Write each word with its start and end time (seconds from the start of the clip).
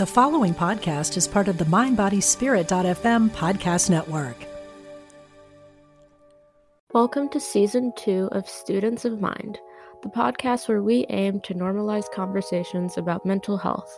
The 0.00 0.06
following 0.06 0.54
podcast 0.54 1.18
is 1.18 1.28
part 1.28 1.46
of 1.46 1.58
the 1.58 1.66
MindBodySpirit.fm 1.66 3.28
podcast 3.32 3.90
network. 3.90 4.34
Welcome 6.94 7.28
to 7.28 7.38
season 7.38 7.92
two 7.98 8.30
of 8.32 8.48
Students 8.48 9.04
of 9.04 9.20
Mind, 9.20 9.58
the 10.02 10.08
podcast 10.08 10.68
where 10.68 10.82
we 10.82 11.04
aim 11.10 11.42
to 11.42 11.52
normalize 11.52 12.10
conversations 12.14 12.96
about 12.96 13.26
mental 13.26 13.58
health. 13.58 13.94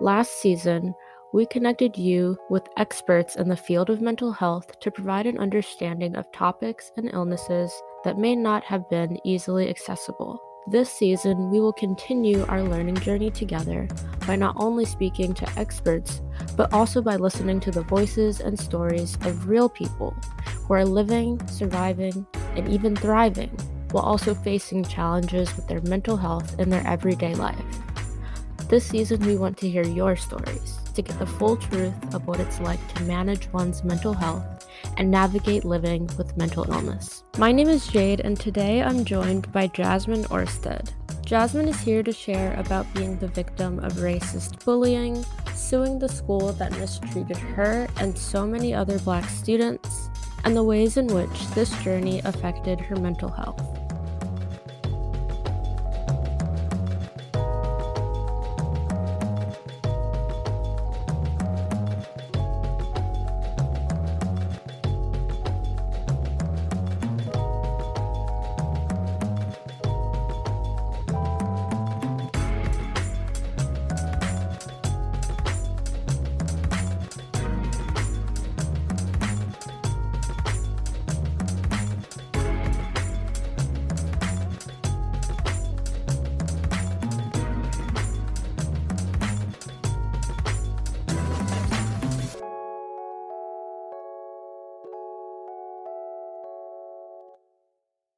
Last 0.00 0.40
season, 0.40 0.94
we 1.34 1.44
connected 1.44 1.98
you 1.98 2.38
with 2.48 2.66
experts 2.78 3.36
in 3.36 3.50
the 3.50 3.54
field 3.54 3.90
of 3.90 4.00
mental 4.00 4.32
health 4.32 4.80
to 4.80 4.90
provide 4.90 5.26
an 5.26 5.36
understanding 5.36 6.16
of 6.16 6.32
topics 6.32 6.90
and 6.96 7.10
illnesses 7.12 7.70
that 8.04 8.16
may 8.16 8.34
not 8.34 8.64
have 8.64 8.88
been 8.88 9.18
easily 9.26 9.68
accessible. 9.68 10.40
This 10.66 10.90
season, 10.90 11.50
we 11.50 11.60
will 11.60 11.74
continue 11.74 12.46
our 12.46 12.62
learning 12.62 12.96
journey 12.96 13.30
together 13.30 13.86
by 14.26 14.36
not 14.36 14.56
only 14.58 14.86
speaking 14.86 15.34
to 15.34 15.58
experts, 15.58 16.22
but 16.56 16.72
also 16.72 17.02
by 17.02 17.16
listening 17.16 17.60
to 17.60 17.70
the 17.70 17.82
voices 17.82 18.40
and 18.40 18.58
stories 18.58 19.18
of 19.26 19.46
real 19.46 19.68
people 19.68 20.16
who 20.62 20.72
are 20.72 20.86
living, 20.86 21.38
surviving, 21.48 22.26
and 22.56 22.66
even 22.66 22.96
thriving 22.96 23.50
while 23.90 24.04
also 24.04 24.34
facing 24.34 24.84
challenges 24.84 25.54
with 25.54 25.68
their 25.68 25.82
mental 25.82 26.16
health 26.16 26.58
in 26.58 26.70
their 26.70 26.86
everyday 26.86 27.34
life. 27.34 27.62
This 28.70 28.86
season, 28.86 29.20
we 29.26 29.36
want 29.36 29.58
to 29.58 29.68
hear 29.68 29.84
your 29.84 30.16
stories 30.16 30.78
to 30.94 31.02
get 31.02 31.18
the 31.18 31.26
full 31.26 31.58
truth 31.58 32.14
of 32.14 32.26
what 32.26 32.40
it's 32.40 32.60
like 32.60 32.80
to 32.94 33.02
manage 33.02 33.52
one's 33.52 33.84
mental 33.84 34.14
health 34.14 34.53
and 34.96 35.10
navigate 35.10 35.64
living 35.64 36.08
with 36.18 36.36
mental 36.36 36.70
illness. 36.70 37.24
My 37.38 37.52
name 37.52 37.68
is 37.68 37.88
Jayde, 37.88 38.20
and 38.20 38.38
today 38.38 38.82
I'm 38.82 39.04
joined 39.04 39.50
by 39.52 39.66
Jasmine 39.68 40.24
Orsted. 40.24 40.90
Jasmine 41.24 41.68
is 41.68 41.80
here 41.80 42.02
to 42.02 42.12
share 42.12 42.54
about 42.58 42.92
being 42.94 43.18
the 43.18 43.28
victim 43.28 43.78
of 43.78 43.94
racist 43.94 44.64
bullying, 44.64 45.24
suing 45.54 45.98
the 45.98 46.08
school 46.08 46.52
that 46.52 46.78
mistreated 46.78 47.36
her 47.36 47.88
and 47.98 48.16
so 48.16 48.46
many 48.46 48.74
other 48.74 48.98
black 48.98 49.28
students, 49.30 50.10
and 50.44 50.54
the 50.54 50.62
ways 50.62 50.96
in 50.96 51.06
which 51.06 51.48
this 51.50 51.70
journey 51.82 52.20
affected 52.24 52.78
her 52.80 52.96
mental 52.96 53.30
health. 53.30 53.83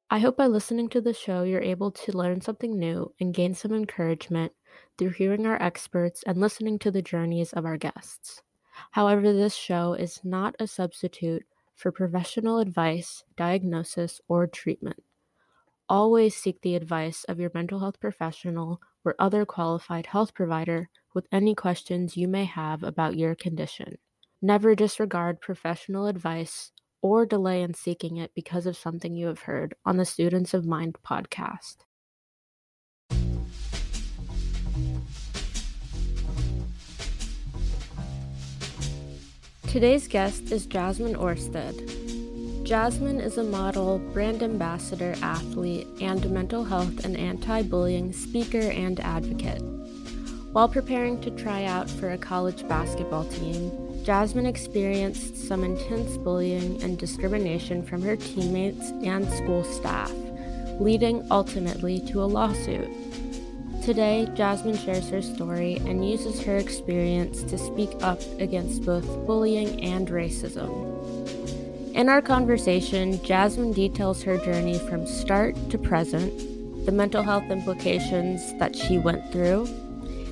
I 0.09 0.19
hope 0.19 0.37
by 0.37 0.47
listening 0.47 0.87
to 0.89 1.01
the 1.01 1.13
show, 1.13 1.43
you're 1.43 1.61
able 1.61 1.91
to 1.91 2.17
learn 2.17 2.39
something 2.39 2.79
new 2.79 3.13
and 3.19 3.33
gain 3.33 3.53
some 3.53 3.73
encouragement 3.73 4.53
through 4.97 5.09
hearing 5.09 5.45
our 5.45 5.61
experts 5.61 6.23
and 6.25 6.39
listening 6.39 6.79
to 6.79 6.91
the 6.91 7.01
journeys 7.01 7.51
of 7.51 7.65
our 7.65 7.75
guests. 7.75 8.41
However, 8.91 9.33
this 9.33 9.53
show 9.53 9.93
is 9.93 10.21
not 10.23 10.55
a 10.59 10.67
substitute 10.67 11.45
for 11.75 11.91
professional 11.91 12.59
advice, 12.59 13.25
diagnosis, 13.35 14.21
or 14.29 14.47
treatment. 14.47 15.03
Always 15.89 16.35
seek 16.35 16.61
the 16.61 16.75
advice 16.75 17.25
of 17.25 17.39
your 17.39 17.51
mental 17.53 17.79
health 17.79 17.99
professional 17.99 18.81
or 19.03 19.15
other 19.19 19.45
qualified 19.45 20.05
health 20.05 20.33
provider 20.33 20.89
with 21.13 21.27
any 21.33 21.53
questions 21.53 22.15
you 22.15 22.29
may 22.29 22.45
have 22.45 22.81
about 22.81 23.17
your 23.17 23.35
condition. 23.35 23.97
Never 24.41 24.73
disregard 24.73 25.41
professional 25.41 26.07
advice 26.07 26.71
or 27.07 27.25
delay 27.25 27.61
in 27.61 27.73
seeking 27.73 28.17
it 28.17 28.31
because 28.35 28.65
of 28.65 28.75
something 28.75 29.15
you 29.15 29.27
have 29.27 29.39
heard 29.39 29.73
on 29.85 29.95
the 29.95 30.05
Students 30.05 30.53
of 30.53 30.65
Mind 30.65 30.97
podcast. 31.05 31.77
Today's 39.67 40.07
guest 40.07 40.51
is 40.51 40.65
Jasmine 40.65 41.15
Orsted. 41.15 42.65
Jasmine 42.65 43.21
is 43.21 43.37
a 43.37 43.43
model, 43.43 43.99
brand 44.11 44.43
ambassador, 44.43 45.15
athlete, 45.21 45.87
and 46.01 46.29
mental 46.29 46.65
health 46.65 47.05
and 47.05 47.15
anti 47.15 47.61
bullying 47.61 48.11
speaker 48.11 48.59
and 48.59 48.99
advocate. 48.99 49.61
While 50.51 50.67
preparing 50.67 51.21
to 51.21 51.31
try 51.31 51.63
out 51.63 51.89
for 51.89 52.11
a 52.11 52.17
college 52.17 52.67
basketball 52.67 53.25
team, 53.25 53.86
Jasmine 54.07 54.45
experienced 54.45 55.35
some 55.35 55.65
intense 55.65 56.15
bullying 56.15 56.81
and 56.81 56.97
discrimination 56.97 57.83
from 57.83 58.01
her 58.03 58.15
teammates 58.15 58.91
and 59.03 59.29
school 59.33 59.65
staff, 59.65 60.13
leading 60.79 61.27
ultimately 61.29 61.99
to 62.07 62.23
a 62.23 62.23
lawsuit. 62.23 62.87
Today, 63.83 64.25
Jasmine 64.33 64.77
shares 64.77 65.09
her 65.09 65.21
story 65.21 65.75
and 65.79 66.09
uses 66.09 66.41
her 66.43 66.55
experience 66.55 67.43
to 67.43 67.57
speak 67.57 67.89
up 67.99 68.21
against 68.39 68.85
both 68.85 69.05
bullying 69.27 69.83
and 69.83 70.07
racism. 70.07 70.71
In 71.93 72.07
our 72.07 72.21
conversation, 72.21 73.21
Jasmine 73.25 73.73
details 73.73 74.23
her 74.23 74.37
journey 74.37 74.79
from 74.79 75.05
start 75.05 75.53
to 75.69 75.77
present, 75.77 76.85
the 76.85 76.93
mental 76.93 77.23
health 77.23 77.51
implications 77.51 78.57
that 78.57 78.73
she 78.73 78.99
went 78.99 79.29
through, 79.33 79.67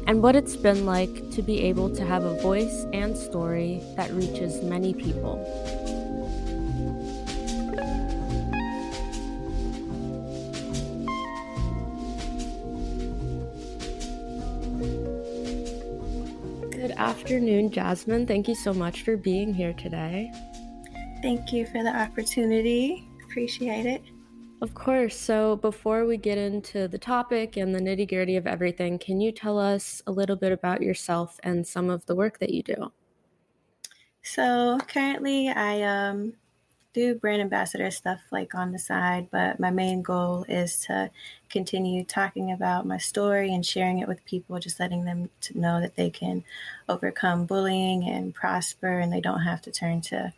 and 0.08 0.22
what 0.22 0.36
it's 0.36 0.56
been 0.56 0.86
like 0.86 1.32
to 1.32 1.42
be 1.42 1.62
able 1.62 1.90
to 1.90 2.06
have 2.06 2.24
a 2.24 2.40
voice 2.42 2.86
and 2.94 3.18
story 3.18 3.82
that 3.96 4.12
reaches 4.12 4.62
many 4.64 4.94
people. 4.94 5.38
Good 16.72 16.92
afternoon, 16.92 17.72
Jasmine. 17.72 18.28
Thank 18.28 18.48
you 18.48 18.56
so 18.56 18.74
much 18.74 19.02
for 19.02 19.18
being 19.18 19.54
here 19.54 19.74
today. 19.74 20.32
Thank 21.24 21.52
you 21.52 21.66
for 21.66 21.82
the 21.82 21.96
opportunity. 21.96 23.08
Appreciate 23.24 23.88
it. 23.88 24.15
Of 24.62 24.74
course. 24.74 25.18
So, 25.18 25.58
before 25.58 26.06
we 26.06 26.18
get 26.18 26.38
into 26.38 26.88
the 26.88 26.98
topic 26.98 27.58
and 27.58 27.76
the 27.76 27.80
nitty 27.80 28.08
gritty 28.08 28.38
of 28.38 28.48
everything, 28.48 28.98
can 28.98 29.20
you 29.20 29.32
tell 29.32 29.60
us 29.60 30.02
a 30.08 30.12
little 30.12 30.38
bit 30.38 30.52
about 30.52 30.82
yourself 30.82 31.40
and 31.44 31.68
some 31.68 31.90
of 31.90 32.06
the 32.06 32.16
work 32.16 32.40
that 32.40 32.52
you 32.52 32.64
do? 32.64 32.92
So, 34.24 34.80
currently, 34.88 35.50
I 35.50 35.82
um, 35.84 36.34
do 36.94 37.16
brand 37.16 37.42
ambassador 37.42 37.92
stuff 37.92 38.22
like 38.32 38.56
on 38.56 38.72
the 38.72 38.80
side, 38.80 39.28
but 39.30 39.60
my 39.60 39.70
main 39.70 40.02
goal 40.02 40.46
is 40.48 40.80
to 40.86 41.12
continue 41.50 42.06
talking 42.06 42.54
about 42.54 42.88
my 42.88 42.98
story 42.98 43.54
and 43.54 43.66
sharing 43.66 44.00
it 44.00 44.08
with 44.08 44.24
people, 44.24 44.58
just 44.60 44.80
letting 44.80 45.04
them 45.04 45.30
to 45.42 45.60
know 45.60 45.82
that 45.82 45.98
they 45.98 46.10
can 46.10 46.44
overcome 46.88 47.46
bullying 47.46 48.08
and 48.08 48.34
prosper 48.34 49.00
and 49.00 49.12
they 49.12 49.20
don't 49.20 49.42
have 49.42 49.62
to 49.64 49.72
turn 49.72 50.00
to 50.00 50.34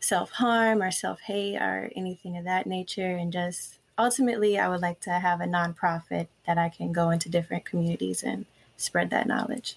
self 0.00 0.32
harm 0.32 0.82
or 0.82 0.90
self 0.90 1.20
hate 1.20 1.56
or 1.56 1.90
anything 1.94 2.36
of 2.36 2.44
that 2.44 2.66
nature. 2.66 3.16
And 3.16 3.32
just 3.32 3.78
ultimately, 3.98 4.58
I 4.58 4.68
would 4.68 4.80
like 4.80 5.00
to 5.00 5.10
have 5.10 5.40
a 5.40 5.44
nonprofit 5.44 6.28
that 6.46 6.58
I 6.58 6.68
can 6.68 6.92
go 6.92 7.10
into 7.10 7.28
different 7.28 7.64
communities 7.64 8.22
and 8.22 8.46
spread 8.76 9.10
that 9.10 9.26
knowledge. 9.26 9.76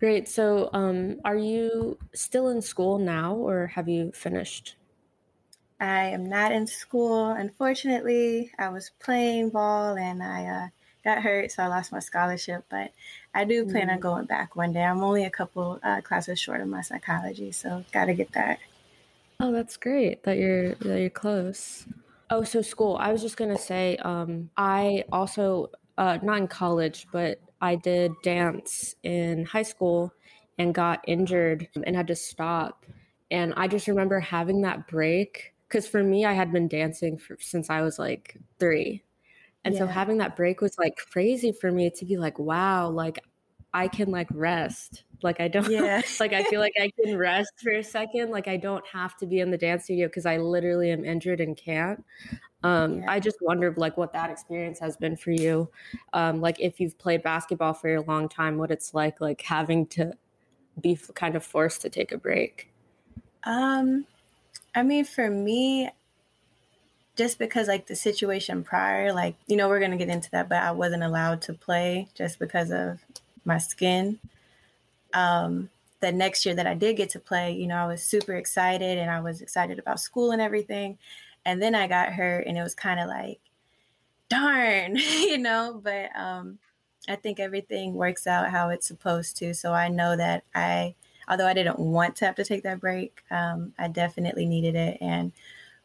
Great. 0.00 0.28
So, 0.28 0.70
um, 0.72 1.20
are 1.24 1.36
you 1.36 1.98
still 2.14 2.48
in 2.48 2.62
school 2.62 2.98
now 2.98 3.34
or 3.34 3.66
have 3.68 3.88
you 3.88 4.12
finished? 4.12 4.76
I 5.80 6.06
am 6.06 6.28
not 6.28 6.52
in 6.52 6.66
school. 6.66 7.30
Unfortunately, 7.30 8.50
I 8.58 8.68
was 8.68 8.90
playing 9.00 9.50
ball 9.50 9.96
and 9.96 10.22
I 10.22 10.46
uh, 10.46 10.68
got 11.04 11.22
hurt, 11.22 11.52
so 11.52 11.62
I 11.62 11.66
lost 11.66 11.92
my 11.92 12.00
scholarship. 12.00 12.64
But 12.68 12.92
I 13.34 13.44
do 13.44 13.64
plan 13.64 13.82
mm-hmm. 13.82 13.90
on 13.90 14.00
going 14.00 14.24
back 14.26 14.56
one 14.56 14.72
day. 14.72 14.82
I'm 14.82 15.02
only 15.02 15.24
a 15.24 15.30
couple 15.30 15.78
uh, 15.82 16.00
classes 16.00 16.38
short 16.38 16.60
of 16.60 16.68
my 16.68 16.80
psychology, 16.80 17.52
so 17.52 17.84
got 17.92 18.06
to 18.06 18.14
get 18.14 18.32
that. 18.32 18.58
Oh, 19.40 19.52
that's 19.52 19.76
great 19.76 20.24
that 20.24 20.36
you're 20.38 20.74
that 20.76 21.00
you're 21.00 21.10
close. 21.10 21.86
Oh, 22.30 22.42
so 22.44 22.60
school. 22.60 22.96
I 23.00 23.12
was 23.12 23.22
just 23.22 23.36
gonna 23.36 23.58
say, 23.58 23.96
um, 23.98 24.50
I 24.56 25.04
also 25.12 25.70
uh, 25.96 26.18
not 26.22 26.38
in 26.38 26.48
college, 26.48 27.06
but 27.12 27.40
I 27.60 27.76
did 27.76 28.12
dance 28.22 28.94
in 29.02 29.44
high 29.44 29.62
school 29.62 30.12
and 30.58 30.74
got 30.74 31.00
injured 31.06 31.68
and 31.84 31.94
had 31.94 32.08
to 32.08 32.16
stop. 32.16 32.84
And 33.30 33.54
I 33.56 33.68
just 33.68 33.86
remember 33.88 34.20
having 34.20 34.62
that 34.62 34.88
break 34.88 35.54
because 35.68 35.86
for 35.86 36.02
me, 36.02 36.24
I 36.24 36.32
had 36.32 36.52
been 36.52 36.66
dancing 36.68 37.18
for, 37.18 37.36
since 37.40 37.70
I 37.70 37.82
was 37.82 37.98
like 37.98 38.36
three. 38.58 39.04
And 39.64 39.74
yeah. 39.74 39.80
so 39.80 39.86
having 39.86 40.18
that 40.18 40.36
break 40.36 40.60
was 40.60 40.78
like 40.78 40.96
crazy 40.96 41.52
for 41.52 41.70
me 41.72 41.90
to 41.90 42.04
be 42.04 42.16
like, 42.16 42.38
wow, 42.38 42.88
like 42.90 43.18
I 43.74 43.88
can 43.88 44.10
like 44.10 44.28
rest 44.32 45.04
Like 45.22 45.40
I 45.40 45.48
don't 45.48 45.70
Yeah. 45.76 46.02
like 46.20 46.32
I 46.32 46.42
feel 46.44 46.60
like 46.60 46.74
I 46.80 46.90
can 47.02 47.16
rest 47.16 47.52
for 47.62 47.72
a 47.72 47.82
second. 47.84 48.30
Like 48.30 48.48
I 48.48 48.56
don't 48.56 48.86
have 48.88 49.16
to 49.18 49.26
be 49.26 49.40
in 49.40 49.50
the 49.50 49.58
dance 49.58 49.84
studio 49.84 50.08
because 50.08 50.26
I 50.26 50.38
literally 50.38 50.90
am 50.90 51.04
injured 51.04 51.40
and 51.40 51.56
can't. 51.56 52.04
Um, 52.64 53.02
Yeah. 53.02 53.08
I 53.08 53.20
just 53.20 53.38
wondered 53.42 53.78
like 53.78 53.96
what 53.96 54.12
that 54.14 54.30
experience 54.30 54.80
has 54.80 54.96
been 54.96 55.16
for 55.16 55.30
you. 55.32 55.70
Um, 56.12 56.40
like 56.40 56.60
if 56.60 56.80
you've 56.80 56.98
played 56.98 57.22
basketball 57.22 57.74
for 57.74 57.94
a 57.94 58.02
long 58.02 58.28
time, 58.28 58.58
what 58.58 58.70
it's 58.70 58.94
like 58.94 59.20
like 59.20 59.42
having 59.42 59.86
to 59.88 60.14
be 60.80 60.94
f- 60.94 61.10
kind 61.14 61.36
of 61.36 61.44
forced 61.44 61.82
to 61.82 61.90
take 61.90 62.12
a 62.12 62.18
break. 62.18 62.70
Um, 63.44 64.06
I 64.74 64.82
mean, 64.82 65.04
for 65.04 65.30
me, 65.30 65.90
just 67.16 67.38
because 67.38 67.66
like 67.68 67.86
the 67.86 67.96
situation 67.96 68.62
prior, 68.62 69.12
like 69.12 69.36
you 69.46 69.56
know, 69.56 69.68
we're 69.68 69.80
gonna 69.80 69.96
get 69.96 70.08
into 70.08 70.30
that, 70.30 70.48
but 70.48 70.62
I 70.62 70.70
wasn't 70.72 71.02
allowed 71.02 71.42
to 71.42 71.54
play 71.54 72.08
just 72.14 72.38
because 72.38 72.70
of 72.70 73.00
my 73.48 73.58
skin. 73.58 74.20
Um, 75.14 75.70
the 76.00 76.12
next 76.12 76.46
year 76.46 76.54
that 76.54 76.66
I 76.66 76.74
did 76.74 76.96
get 76.96 77.10
to 77.10 77.18
play, 77.18 77.52
you 77.52 77.66
know, 77.66 77.76
I 77.76 77.86
was 77.86 78.02
super 78.02 78.34
excited 78.36 78.98
and 78.98 79.10
I 79.10 79.20
was 79.20 79.40
excited 79.40 79.80
about 79.80 79.98
school 79.98 80.30
and 80.30 80.40
everything. 80.40 80.98
And 81.44 81.60
then 81.60 81.74
I 81.74 81.88
got 81.88 82.12
hurt, 82.12 82.46
and 82.46 82.58
it 82.58 82.62
was 82.62 82.74
kind 82.74 83.00
of 83.00 83.08
like, 83.08 83.40
darn, 84.28 84.96
you 85.20 85.38
know. 85.38 85.80
But 85.82 86.10
um, 86.16 86.58
I 87.08 87.16
think 87.16 87.40
everything 87.40 87.94
works 87.94 88.26
out 88.26 88.50
how 88.50 88.68
it's 88.68 88.86
supposed 88.86 89.36
to. 89.38 89.54
So 89.54 89.72
I 89.72 89.88
know 89.88 90.16
that 90.16 90.44
I 90.54 90.94
although 91.28 91.46
I 91.46 91.54
didn't 91.54 91.78
want 91.78 92.16
to 92.16 92.26
have 92.26 92.34
to 92.36 92.44
take 92.44 92.62
that 92.62 92.80
break, 92.80 93.22
um, 93.30 93.72
I 93.78 93.88
definitely 93.88 94.46
needed 94.46 94.74
it. 94.74 94.98
And 95.00 95.32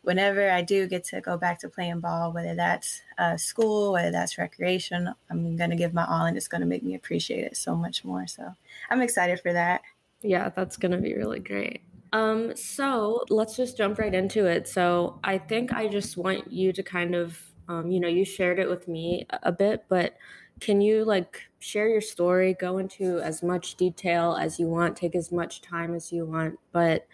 whenever 0.04 0.50
I 0.50 0.62
do 0.62 0.88
get 0.88 1.04
to 1.06 1.22
go 1.22 1.38
back 1.38 1.60
to 1.60 1.70
playing 1.70 2.02
ball, 2.02 2.32
whether 2.32 2.54
that's 2.56 3.02
uh, 3.18 3.38
school, 3.38 3.94
whether 3.94 4.12
that's 4.12 4.38
recreation, 4.38 5.14
I'm 5.30 5.56
going 5.56 5.70
to 5.70 5.76
give 5.76 5.94
my 5.94 6.06
all 6.06 6.26
and 6.26 6.38
it's 6.38 6.48
going 6.48 6.62
to 6.62 6.68
make 6.68 6.84
me 6.84 6.94
appreciate 6.94 7.46
it 7.46 7.58
so 7.58 7.76
much 7.76 8.06
more. 8.06 8.28
So 8.28 8.54
I'm 8.90 9.02
excited 9.02 9.40
for 9.40 9.54
that. 9.54 9.82
Yeah, 10.22 10.50
that's 10.50 10.78
going 10.78 10.92
to 10.92 10.98
be 10.98 11.16
really 11.16 11.40
great. 11.40 11.82
Um, 12.12 12.56
so 12.56 13.24
let's 13.30 13.56
just 13.56 13.78
jump 13.78 13.98
right 13.98 14.14
into 14.14 14.46
it. 14.46 14.68
So 14.68 15.20
I 15.24 15.38
think 15.38 15.74
I 15.74 15.88
just 15.88 16.16
want 16.16 16.52
you 16.52 16.72
to 16.72 16.84
kind 16.84 17.16
of, 17.16 17.40
um, 17.68 17.90
you 17.90 18.00
know, 18.00 18.08
you 18.08 18.24
shared 18.24 18.60
it 18.60 18.70
with 18.70 18.88
me 18.88 19.26
a 19.30 19.40
a 19.44 19.52
bit, 19.52 19.86
but 19.90 20.16
can 20.60 20.80
you 20.80 21.04
like 21.04 21.42
share 21.60 21.88
your 21.88 22.02
story, 22.02 22.54
go 22.54 22.78
into 22.78 23.20
as 23.20 23.42
much 23.42 23.76
detail 23.76 24.38
as 24.40 24.60
you 24.60 24.68
want, 24.68 24.96
take 24.96 25.16
as 25.16 25.32
much 25.32 25.62
time 25.62 25.96
as 25.96 26.12
you 26.12 26.26
want, 26.26 26.60
but 26.72 27.08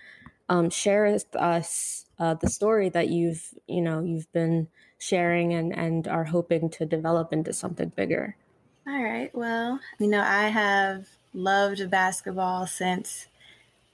um, 0.50 0.70
share 0.70 1.12
with 1.12 1.34
us 1.36 2.06
uh, 2.18 2.34
the 2.34 2.50
story 2.50 2.90
that 2.90 3.10
you've, 3.10 3.54
you 3.68 3.82
know, 3.82 4.02
you've 4.02 4.32
been 4.34 4.68
sharing 4.98 5.54
and 5.54 5.74
and 5.74 6.08
are 6.08 6.26
hoping 6.26 6.70
to 6.70 6.86
develop 6.86 7.32
into 7.32 7.54
something 7.54 7.90
bigger. 7.96 8.36
All 8.88 9.02
right. 9.02 9.34
Well, 9.34 9.80
you 10.00 10.08
know, 10.08 10.22
I 10.22 10.48
have 10.50 11.08
loved 11.34 11.90
basketball 11.90 12.68
since 12.68 13.28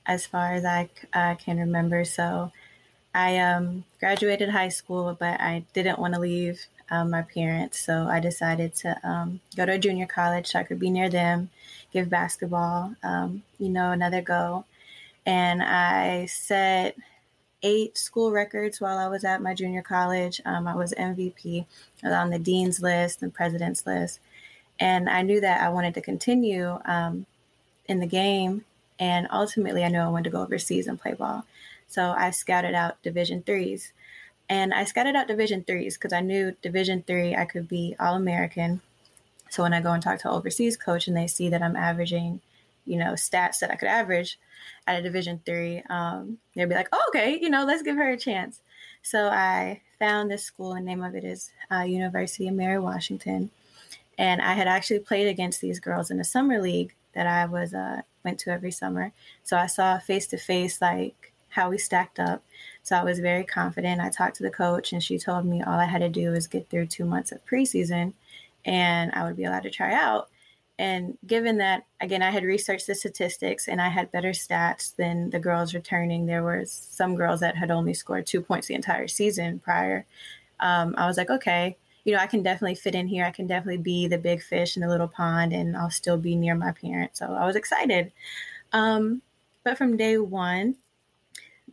as 0.05 0.25
far 0.25 0.53
as 0.53 0.65
I 0.65 0.89
uh, 1.13 1.35
can 1.35 1.57
remember. 1.57 2.05
So 2.05 2.51
I 3.13 3.37
um, 3.37 3.85
graduated 3.99 4.49
high 4.49 4.69
school, 4.69 5.15
but 5.19 5.39
I 5.39 5.65
didn't 5.73 5.99
want 5.99 6.13
to 6.13 6.19
leave 6.19 6.65
um, 6.89 7.11
my 7.11 7.23
parents. 7.23 7.79
So 7.79 8.07
I 8.07 8.19
decided 8.19 8.75
to 8.75 8.97
um, 9.07 9.41
go 9.55 9.65
to 9.65 9.73
a 9.73 9.79
junior 9.79 10.05
college 10.05 10.47
so 10.47 10.59
I 10.59 10.63
could 10.63 10.79
be 10.79 10.89
near 10.89 11.09
them, 11.09 11.49
give 11.91 12.09
basketball, 12.09 12.95
um, 13.03 13.43
you 13.59 13.69
know, 13.69 13.91
another 13.91 14.21
go. 14.21 14.65
And 15.25 15.63
I 15.63 16.25
set 16.27 16.95
eight 17.63 17.97
school 17.97 18.31
records 18.31 18.79
while 18.79 18.97
I 18.97 19.07
was 19.07 19.23
at 19.23 19.41
my 19.41 19.53
junior 19.53 19.81
college. 19.81 20.39
Um, 20.45 20.67
I 20.67 20.75
was 20.75 20.93
MVP. 20.93 21.65
I 22.03 22.07
was 22.07 22.15
on 22.15 22.29
the 22.29 22.39
dean's 22.39 22.81
list 22.81 23.21
and 23.21 23.33
president's 23.33 23.85
list. 23.85 24.19
And 24.79 25.09
I 25.09 25.21
knew 25.21 25.41
that 25.41 25.61
I 25.61 25.69
wanted 25.69 25.93
to 25.95 26.01
continue 26.01 26.79
um, 26.85 27.25
in 27.87 27.99
the 27.99 28.05
game. 28.05 28.65
And 28.99 29.27
ultimately, 29.31 29.83
I 29.83 29.89
knew 29.89 29.99
I 29.99 30.07
wanted 30.07 30.25
to 30.25 30.29
go 30.29 30.41
overseas 30.41 30.87
and 30.87 30.99
play 30.99 31.13
ball. 31.13 31.45
So 31.87 32.13
I 32.17 32.31
scouted 32.31 32.75
out 32.75 33.01
Division 33.01 33.41
threes. 33.43 33.91
And 34.47 34.73
I 34.73 34.83
scouted 34.83 35.15
out 35.15 35.27
Division 35.27 35.63
threes 35.63 35.97
because 35.97 36.13
I 36.13 36.21
knew 36.21 36.55
Division 36.61 37.03
three 37.05 37.35
I 37.35 37.45
could 37.45 37.67
be 37.67 37.95
All 37.99 38.15
American. 38.15 38.81
So 39.49 39.63
when 39.63 39.73
I 39.73 39.81
go 39.81 39.91
and 39.91 40.03
talk 40.03 40.19
to 40.19 40.29
an 40.29 40.35
overseas 40.35 40.77
coach 40.77 41.07
and 41.07 41.17
they 41.17 41.27
see 41.27 41.49
that 41.49 41.63
I'm 41.63 41.75
averaging, 41.75 42.41
you 42.85 42.97
know, 42.97 43.13
stats 43.13 43.59
that 43.59 43.71
I 43.71 43.75
could 43.75 43.87
average 43.87 44.39
at 44.87 44.99
a 44.99 45.01
Division 45.01 45.41
three, 45.45 45.83
um, 45.89 46.37
they'd 46.55 46.69
be 46.69 46.75
like, 46.75 46.89
oh, 46.91 47.05
okay, 47.09 47.37
you 47.39 47.49
know, 47.49 47.65
let's 47.65 47.81
give 47.81 47.95
her 47.95 48.11
a 48.11 48.17
chance. 48.17 48.61
So 49.01 49.27
I 49.27 49.81
found 49.99 50.29
this 50.29 50.43
school, 50.43 50.73
and 50.73 50.85
name 50.85 51.03
of 51.03 51.15
it 51.15 51.23
is 51.23 51.51
uh, 51.71 51.81
University 51.81 52.47
of 52.47 52.55
Mary 52.55 52.79
Washington, 52.79 53.51
and 54.17 54.41
I 54.41 54.53
had 54.53 54.67
actually 54.67 54.99
played 54.99 55.27
against 55.27 55.61
these 55.61 55.79
girls 55.79 56.11
in 56.11 56.19
a 56.19 56.23
summer 56.23 56.61
league 56.61 56.93
that 57.13 57.27
I 57.27 57.45
was 57.45 57.73
uh, 57.73 58.01
went 58.23 58.39
to 58.39 58.51
every 58.51 58.71
summer. 58.71 59.11
So 59.43 59.57
I 59.57 59.67
saw 59.67 59.99
face 59.99 60.27
to 60.27 60.37
face 60.37 60.81
like 60.81 61.31
how 61.49 61.69
we 61.69 61.77
stacked 61.77 62.19
up. 62.19 62.43
So 62.83 62.95
I 62.95 63.03
was 63.03 63.19
very 63.19 63.43
confident. 63.43 64.01
I 64.01 64.09
talked 64.09 64.35
to 64.37 64.43
the 64.43 64.49
coach, 64.49 64.91
and 64.91 65.01
she 65.01 65.17
told 65.17 65.45
me 65.45 65.61
all 65.61 65.79
I 65.79 65.85
had 65.85 66.01
to 66.01 66.09
do 66.09 66.31
was 66.31 66.47
get 66.47 66.69
through 66.69 66.87
two 66.87 67.05
months 67.05 67.31
of 67.31 67.45
preseason, 67.45 68.13
and 68.65 69.11
I 69.13 69.23
would 69.23 69.37
be 69.37 69.45
allowed 69.45 69.63
to 69.63 69.69
try 69.69 69.93
out. 69.93 70.29
And 70.77 71.17
given 71.25 71.57
that, 71.57 71.85
again, 72.01 72.21
I 72.21 72.31
had 72.31 72.43
researched 72.43 72.87
the 72.87 72.95
statistics 72.95 73.67
and 73.67 73.81
I 73.81 73.87
had 73.87 74.11
better 74.11 74.31
stats 74.31 74.95
than 74.95 75.29
the 75.29 75.39
girls 75.39 75.73
returning, 75.73 76.25
there 76.25 76.43
were 76.43 76.65
some 76.65 77.15
girls 77.15 77.39
that 77.39 77.55
had 77.55 77.71
only 77.71 77.93
scored 77.93 78.25
two 78.25 78.41
points 78.41 78.67
the 78.67 78.73
entire 78.75 79.07
season 79.07 79.59
prior. 79.59 80.05
Um, 80.59 80.93
I 80.97 81.07
was 81.07 81.15
like, 81.15 81.29
okay, 81.29 81.77
you 82.03 82.13
know, 82.13 82.19
I 82.19 82.27
can 82.27 82.43
definitely 82.43 82.75
fit 82.75 82.93
in 82.93 83.07
here. 83.07 83.25
I 83.25 83.31
can 83.31 83.47
definitely 83.47 83.81
be 83.81 84.07
the 84.07 84.17
big 84.17 84.43
fish 84.43 84.75
in 84.75 84.81
the 84.81 84.89
little 84.89 85.07
pond 85.07 85.53
and 85.53 85.77
I'll 85.77 85.89
still 85.89 86.17
be 86.17 86.35
near 86.35 86.55
my 86.55 86.71
parents. 86.71 87.19
So 87.19 87.25
I 87.25 87.45
was 87.45 87.55
excited. 87.55 88.11
Um, 88.73 89.21
but 89.63 89.77
from 89.77 89.97
day 89.97 90.17
one, 90.17 90.75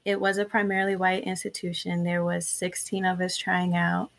it 0.04 0.20
was 0.20 0.38
a 0.38 0.44
primarily 0.44 0.96
white 0.96 1.24
institution. 1.24 2.04
There 2.04 2.24
was 2.24 2.46
16 2.46 3.04
of 3.04 3.20
us 3.20 3.36
trying 3.36 3.76
out 3.76 4.10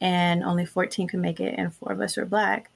and 0.00 0.42
only 0.42 0.66
14 0.66 1.08
could 1.08 1.20
make 1.20 1.40
it 1.40 1.54
and 1.56 1.72
four 1.72 1.92
of 1.92 2.00
us 2.00 2.16
were 2.16 2.24
black. 2.24 2.70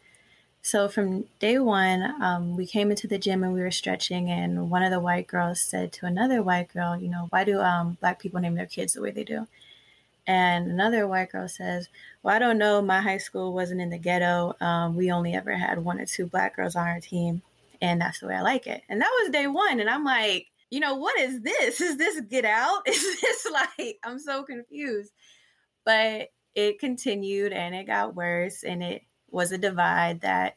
So 0.62 0.88
from 0.88 1.24
day 1.38 1.58
one, 1.58 2.02
um, 2.22 2.56
we 2.56 2.66
came 2.66 2.90
into 2.90 3.06
the 3.06 3.18
gym 3.18 3.42
and 3.42 3.54
we 3.54 3.60
were 3.60 3.70
stretching, 3.70 4.30
and 4.30 4.70
one 4.70 4.82
of 4.82 4.90
the 4.90 5.00
white 5.00 5.26
girls 5.26 5.60
said 5.60 5.92
to 5.94 6.06
another 6.06 6.42
white 6.42 6.68
girl, 6.68 6.96
"You 7.00 7.08
know, 7.08 7.26
why 7.30 7.44
do 7.44 7.60
um, 7.60 7.96
black 8.00 8.18
people 8.18 8.40
name 8.40 8.54
their 8.54 8.66
kids 8.66 8.92
the 8.92 9.00
way 9.02 9.10
they 9.10 9.24
do?" 9.24 9.46
And 10.26 10.70
another 10.70 11.08
white 11.08 11.30
girl 11.32 11.48
says, 11.48 11.88
"Well, 12.22 12.36
I 12.36 12.38
don't 12.38 12.58
know. 12.58 12.82
My 12.82 13.00
high 13.00 13.18
school 13.18 13.54
wasn't 13.54 13.80
in 13.80 13.90
the 13.90 13.98
ghetto. 13.98 14.54
Um, 14.60 14.94
we 14.96 15.10
only 15.10 15.34
ever 15.34 15.52
had 15.56 15.78
one 15.84 16.00
or 16.00 16.06
two 16.06 16.26
black 16.26 16.56
girls 16.56 16.76
on 16.76 16.86
our 16.86 17.00
team, 17.00 17.42
and 17.80 18.00
that's 18.00 18.20
the 18.20 18.26
way 18.28 18.34
I 18.36 18.42
like 18.42 18.66
it." 18.66 18.82
And 18.88 19.00
that 19.00 19.10
was 19.22 19.30
day 19.30 19.46
one, 19.46 19.80
and 19.80 19.88
I'm 19.88 20.04
like, 20.04 20.48
you 20.70 20.80
know, 20.80 20.96
what 20.96 21.18
is 21.18 21.40
this? 21.40 21.80
Is 21.80 21.96
this 21.96 22.20
Get 22.22 22.44
Out? 22.44 22.82
Is 22.86 23.20
this 23.20 23.46
like? 23.50 23.98
I'm 24.04 24.18
so 24.18 24.42
confused. 24.42 25.12
But 25.84 26.28
it 26.54 26.78
continued, 26.78 27.52
and 27.52 27.74
it 27.74 27.86
got 27.86 28.14
worse, 28.14 28.64
and 28.64 28.82
it 28.82 29.02
was 29.30 29.52
a 29.52 29.58
divide 29.58 30.20
that 30.20 30.56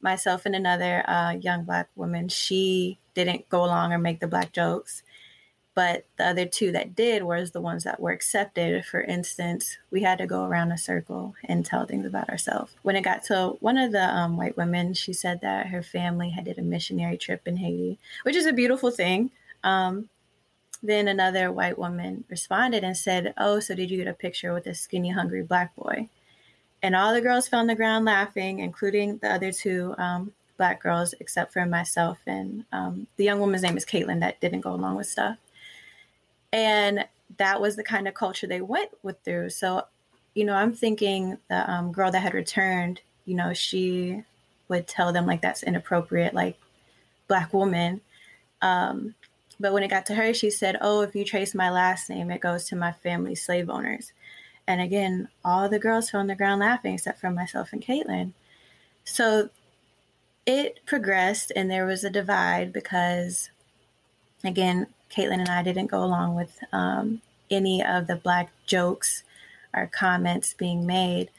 myself 0.00 0.46
and 0.46 0.54
another 0.54 1.08
uh, 1.08 1.32
young 1.32 1.64
black 1.64 1.88
woman 1.94 2.28
she 2.28 2.98
didn't 3.14 3.48
go 3.48 3.64
along 3.64 3.92
or 3.92 3.98
make 3.98 4.20
the 4.20 4.26
black 4.26 4.52
jokes. 4.52 5.02
But 5.74 6.04
the 6.18 6.26
other 6.26 6.46
two 6.46 6.72
that 6.72 6.96
did 6.96 7.22
was 7.22 7.52
the 7.52 7.60
ones 7.60 7.84
that 7.84 8.00
were 8.00 8.10
accepted. 8.10 8.84
For 8.84 9.02
instance 9.02 9.78
we 9.90 10.02
had 10.02 10.18
to 10.18 10.26
go 10.26 10.44
around 10.44 10.72
a 10.72 10.78
circle 10.78 11.34
and 11.44 11.64
tell 11.64 11.86
things 11.86 12.06
about 12.06 12.28
ourselves. 12.28 12.72
When 12.82 12.96
it 12.96 13.02
got 13.02 13.24
to 13.24 13.56
one 13.60 13.78
of 13.78 13.92
the 13.92 14.04
um, 14.04 14.36
white 14.36 14.56
women 14.56 14.94
she 14.94 15.12
said 15.12 15.40
that 15.42 15.68
her 15.68 15.82
family 15.82 16.30
had 16.30 16.44
did 16.44 16.58
a 16.58 16.62
missionary 16.62 17.16
trip 17.16 17.46
in 17.46 17.58
haiti 17.58 17.98
which 18.22 18.36
is 18.36 18.46
a 18.46 18.52
beautiful 18.52 18.90
thing. 18.90 19.30
Um, 19.62 20.08
then 20.82 21.08
another 21.08 21.52
white 21.52 21.78
woman 21.78 22.24
responded 22.30 22.82
and 22.82 22.96
said 22.96 23.34
oh 23.36 23.60
so 23.60 23.74
did 23.74 23.90
you 23.90 23.98
get 23.98 24.08
a 24.08 24.14
picture 24.14 24.52
with 24.54 24.66
a 24.66 24.74
skinny 24.74 25.10
hungry 25.10 25.42
black 25.42 25.76
boy 25.76 26.08
and 26.82 26.96
all 26.96 27.12
the 27.12 27.20
girls 27.20 27.48
fell 27.48 27.60
on 27.60 27.66
the 27.66 27.74
ground 27.74 28.04
laughing, 28.04 28.60
including 28.60 29.18
the 29.18 29.32
other 29.32 29.52
two 29.52 29.94
um, 29.98 30.32
black 30.56 30.82
girls, 30.82 31.14
except 31.20 31.52
for 31.52 31.64
myself 31.66 32.18
and 32.26 32.64
um, 32.72 33.06
the 33.16 33.24
young 33.24 33.40
woman's 33.40 33.62
name 33.62 33.76
is 33.76 33.84
Caitlin 33.84 34.20
that 34.20 34.40
didn't 34.40 34.60
go 34.60 34.72
along 34.72 34.96
with 34.96 35.06
stuff. 35.06 35.36
And 36.52 37.06
that 37.36 37.60
was 37.60 37.76
the 37.76 37.84
kind 37.84 38.08
of 38.08 38.14
culture 38.14 38.46
they 38.46 38.60
went 38.60 38.90
with 39.02 39.16
through. 39.24 39.50
So, 39.50 39.84
you 40.34 40.44
know, 40.44 40.54
I'm 40.54 40.72
thinking 40.72 41.38
the 41.48 41.70
um, 41.70 41.92
girl 41.92 42.10
that 42.10 42.20
had 42.20 42.34
returned, 42.34 43.00
you 43.24 43.34
know, 43.34 43.52
she 43.52 44.24
would 44.68 44.86
tell 44.86 45.12
them 45.12 45.26
like 45.26 45.42
that's 45.42 45.62
inappropriate, 45.62 46.34
like 46.34 46.58
black 47.28 47.52
woman. 47.52 48.00
Um, 48.62 49.14
but 49.58 49.72
when 49.72 49.82
it 49.82 49.88
got 49.88 50.06
to 50.06 50.14
her, 50.14 50.32
she 50.32 50.50
said, 50.50 50.78
"Oh, 50.80 51.02
if 51.02 51.14
you 51.14 51.24
trace 51.24 51.54
my 51.54 51.70
last 51.70 52.08
name, 52.08 52.30
it 52.30 52.40
goes 52.40 52.64
to 52.66 52.76
my 52.76 52.92
family 52.92 53.34
slave 53.34 53.68
owners." 53.68 54.12
And 54.70 54.80
again, 54.80 55.26
all 55.44 55.68
the 55.68 55.80
girls 55.80 56.10
fell 56.10 56.20
on 56.20 56.28
the 56.28 56.36
ground 56.36 56.60
laughing 56.60 56.94
except 56.94 57.20
for 57.20 57.28
myself 57.28 57.72
and 57.72 57.82
Caitlin. 57.82 58.34
So 59.02 59.50
it 60.46 60.78
progressed 60.86 61.50
and 61.56 61.68
there 61.68 61.84
was 61.84 62.04
a 62.04 62.10
divide 62.10 62.72
because, 62.72 63.50
again, 64.44 64.86
Caitlin 65.10 65.40
and 65.40 65.48
I 65.48 65.64
didn't 65.64 65.88
go 65.88 66.04
along 66.04 66.36
with 66.36 66.56
um, 66.72 67.20
any 67.50 67.84
of 67.84 68.06
the 68.06 68.14
black 68.14 68.52
jokes 68.64 69.24
or 69.74 69.88
comments 69.88 70.54
being 70.54 70.86
made. 70.86 71.30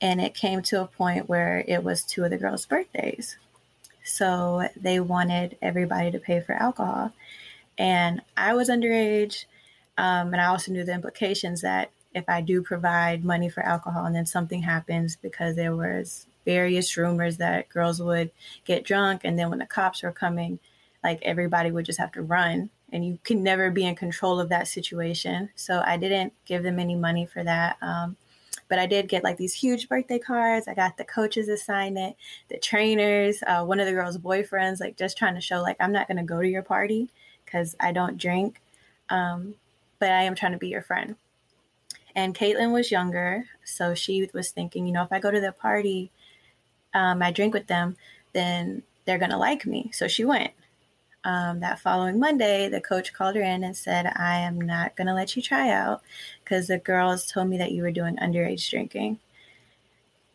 And 0.00 0.18
it 0.18 0.34
came 0.34 0.62
to 0.62 0.80
a 0.80 0.86
point 0.86 1.28
where 1.28 1.62
it 1.68 1.84
was 1.84 2.02
two 2.02 2.24
of 2.24 2.30
the 2.30 2.38
girls' 2.38 2.64
birthdays. 2.64 3.36
So 4.02 4.66
they 4.74 4.98
wanted 4.98 5.58
everybody 5.60 6.10
to 6.10 6.18
pay 6.18 6.40
for 6.40 6.54
alcohol. 6.54 7.12
And 7.76 8.22
I 8.34 8.54
was 8.54 8.70
underage. 8.70 9.44
Um, 9.98 10.32
and 10.32 10.40
I 10.40 10.46
also 10.46 10.72
knew 10.72 10.84
the 10.84 10.94
implications 10.94 11.60
that 11.60 11.90
if 12.14 12.24
I 12.28 12.40
do 12.40 12.62
provide 12.62 13.24
money 13.24 13.48
for 13.48 13.62
alcohol 13.62 14.04
and 14.04 14.14
then 14.14 14.26
something 14.26 14.62
happens 14.62 15.16
because 15.16 15.56
there 15.56 15.74
was 15.74 16.26
various 16.44 16.96
rumors 16.96 17.36
that 17.38 17.68
girls 17.68 18.02
would 18.02 18.30
get 18.64 18.84
drunk 18.84 19.22
and 19.24 19.38
then 19.38 19.50
when 19.50 19.58
the 19.58 19.66
cops 19.66 20.02
were 20.02 20.12
coming, 20.12 20.58
like 21.02 21.20
everybody 21.22 21.70
would 21.70 21.86
just 21.86 21.98
have 21.98 22.12
to 22.12 22.22
run 22.22 22.70
and 22.92 23.04
you 23.04 23.18
can 23.24 23.42
never 23.42 23.70
be 23.70 23.84
in 23.84 23.94
control 23.94 24.38
of 24.38 24.50
that 24.50 24.68
situation. 24.68 25.50
So 25.54 25.82
I 25.84 25.96
didn't 25.96 26.32
give 26.44 26.62
them 26.62 26.78
any 26.78 26.94
money 26.94 27.26
for 27.26 27.42
that. 27.42 27.76
Um, 27.80 28.16
but 28.68 28.78
I 28.78 28.86
did 28.86 29.08
get 29.08 29.24
like 29.24 29.36
these 29.36 29.54
huge 29.54 29.88
birthday 29.88 30.18
cards. 30.18 30.68
I 30.68 30.74
got 30.74 30.96
the 30.96 31.04
coaches 31.04 31.48
assignment, 31.48 32.16
the 32.48 32.58
trainers, 32.58 33.42
uh, 33.46 33.64
one 33.64 33.80
of 33.80 33.86
the 33.86 33.92
girls' 33.92 34.18
boyfriends, 34.18 34.80
like 34.80 34.96
just 34.96 35.18
trying 35.18 35.34
to 35.34 35.40
show 35.40 35.60
like 35.60 35.76
I'm 35.80 35.92
not 35.92 36.08
going 36.08 36.18
to 36.18 36.22
go 36.22 36.40
to 36.40 36.48
your 36.48 36.62
party 36.62 37.10
because 37.44 37.76
I 37.80 37.92
don't 37.92 38.16
drink, 38.16 38.60
um, 39.10 39.56
but 39.98 40.10
I 40.10 40.22
am 40.22 40.34
trying 40.34 40.52
to 40.52 40.58
be 40.58 40.68
your 40.68 40.82
friend. 40.82 41.16
And 42.14 42.34
Caitlin 42.34 42.72
was 42.72 42.90
younger, 42.90 43.44
so 43.64 43.94
she 43.94 44.28
was 44.34 44.50
thinking, 44.50 44.86
you 44.86 44.92
know, 44.92 45.02
if 45.02 45.12
I 45.12 45.18
go 45.18 45.30
to 45.30 45.40
the 45.40 45.52
party, 45.52 46.10
um, 46.94 47.22
I 47.22 47.30
drink 47.30 47.54
with 47.54 47.66
them, 47.66 47.96
then 48.32 48.82
they're 49.04 49.18
gonna 49.18 49.38
like 49.38 49.66
me. 49.66 49.90
So 49.92 50.08
she 50.08 50.24
went. 50.24 50.52
Um, 51.24 51.60
that 51.60 51.78
following 51.78 52.18
Monday, 52.18 52.68
the 52.68 52.80
coach 52.80 53.12
called 53.12 53.36
her 53.36 53.42
in 53.42 53.62
and 53.62 53.76
said, 53.76 54.06
I 54.16 54.38
am 54.38 54.60
not 54.60 54.96
going 54.96 55.06
to 55.06 55.14
let 55.14 55.36
you 55.36 55.42
try 55.42 55.70
out 55.70 56.02
because 56.42 56.66
the 56.66 56.78
girls 56.78 57.30
told 57.30 57.48
me 57.48 57.58
that 57.58 57.70
you 57.70 57.82
were 57.82 57.92
doing 57.92 58.16
underage 58.16 58.68
drinking. 58.68 59.20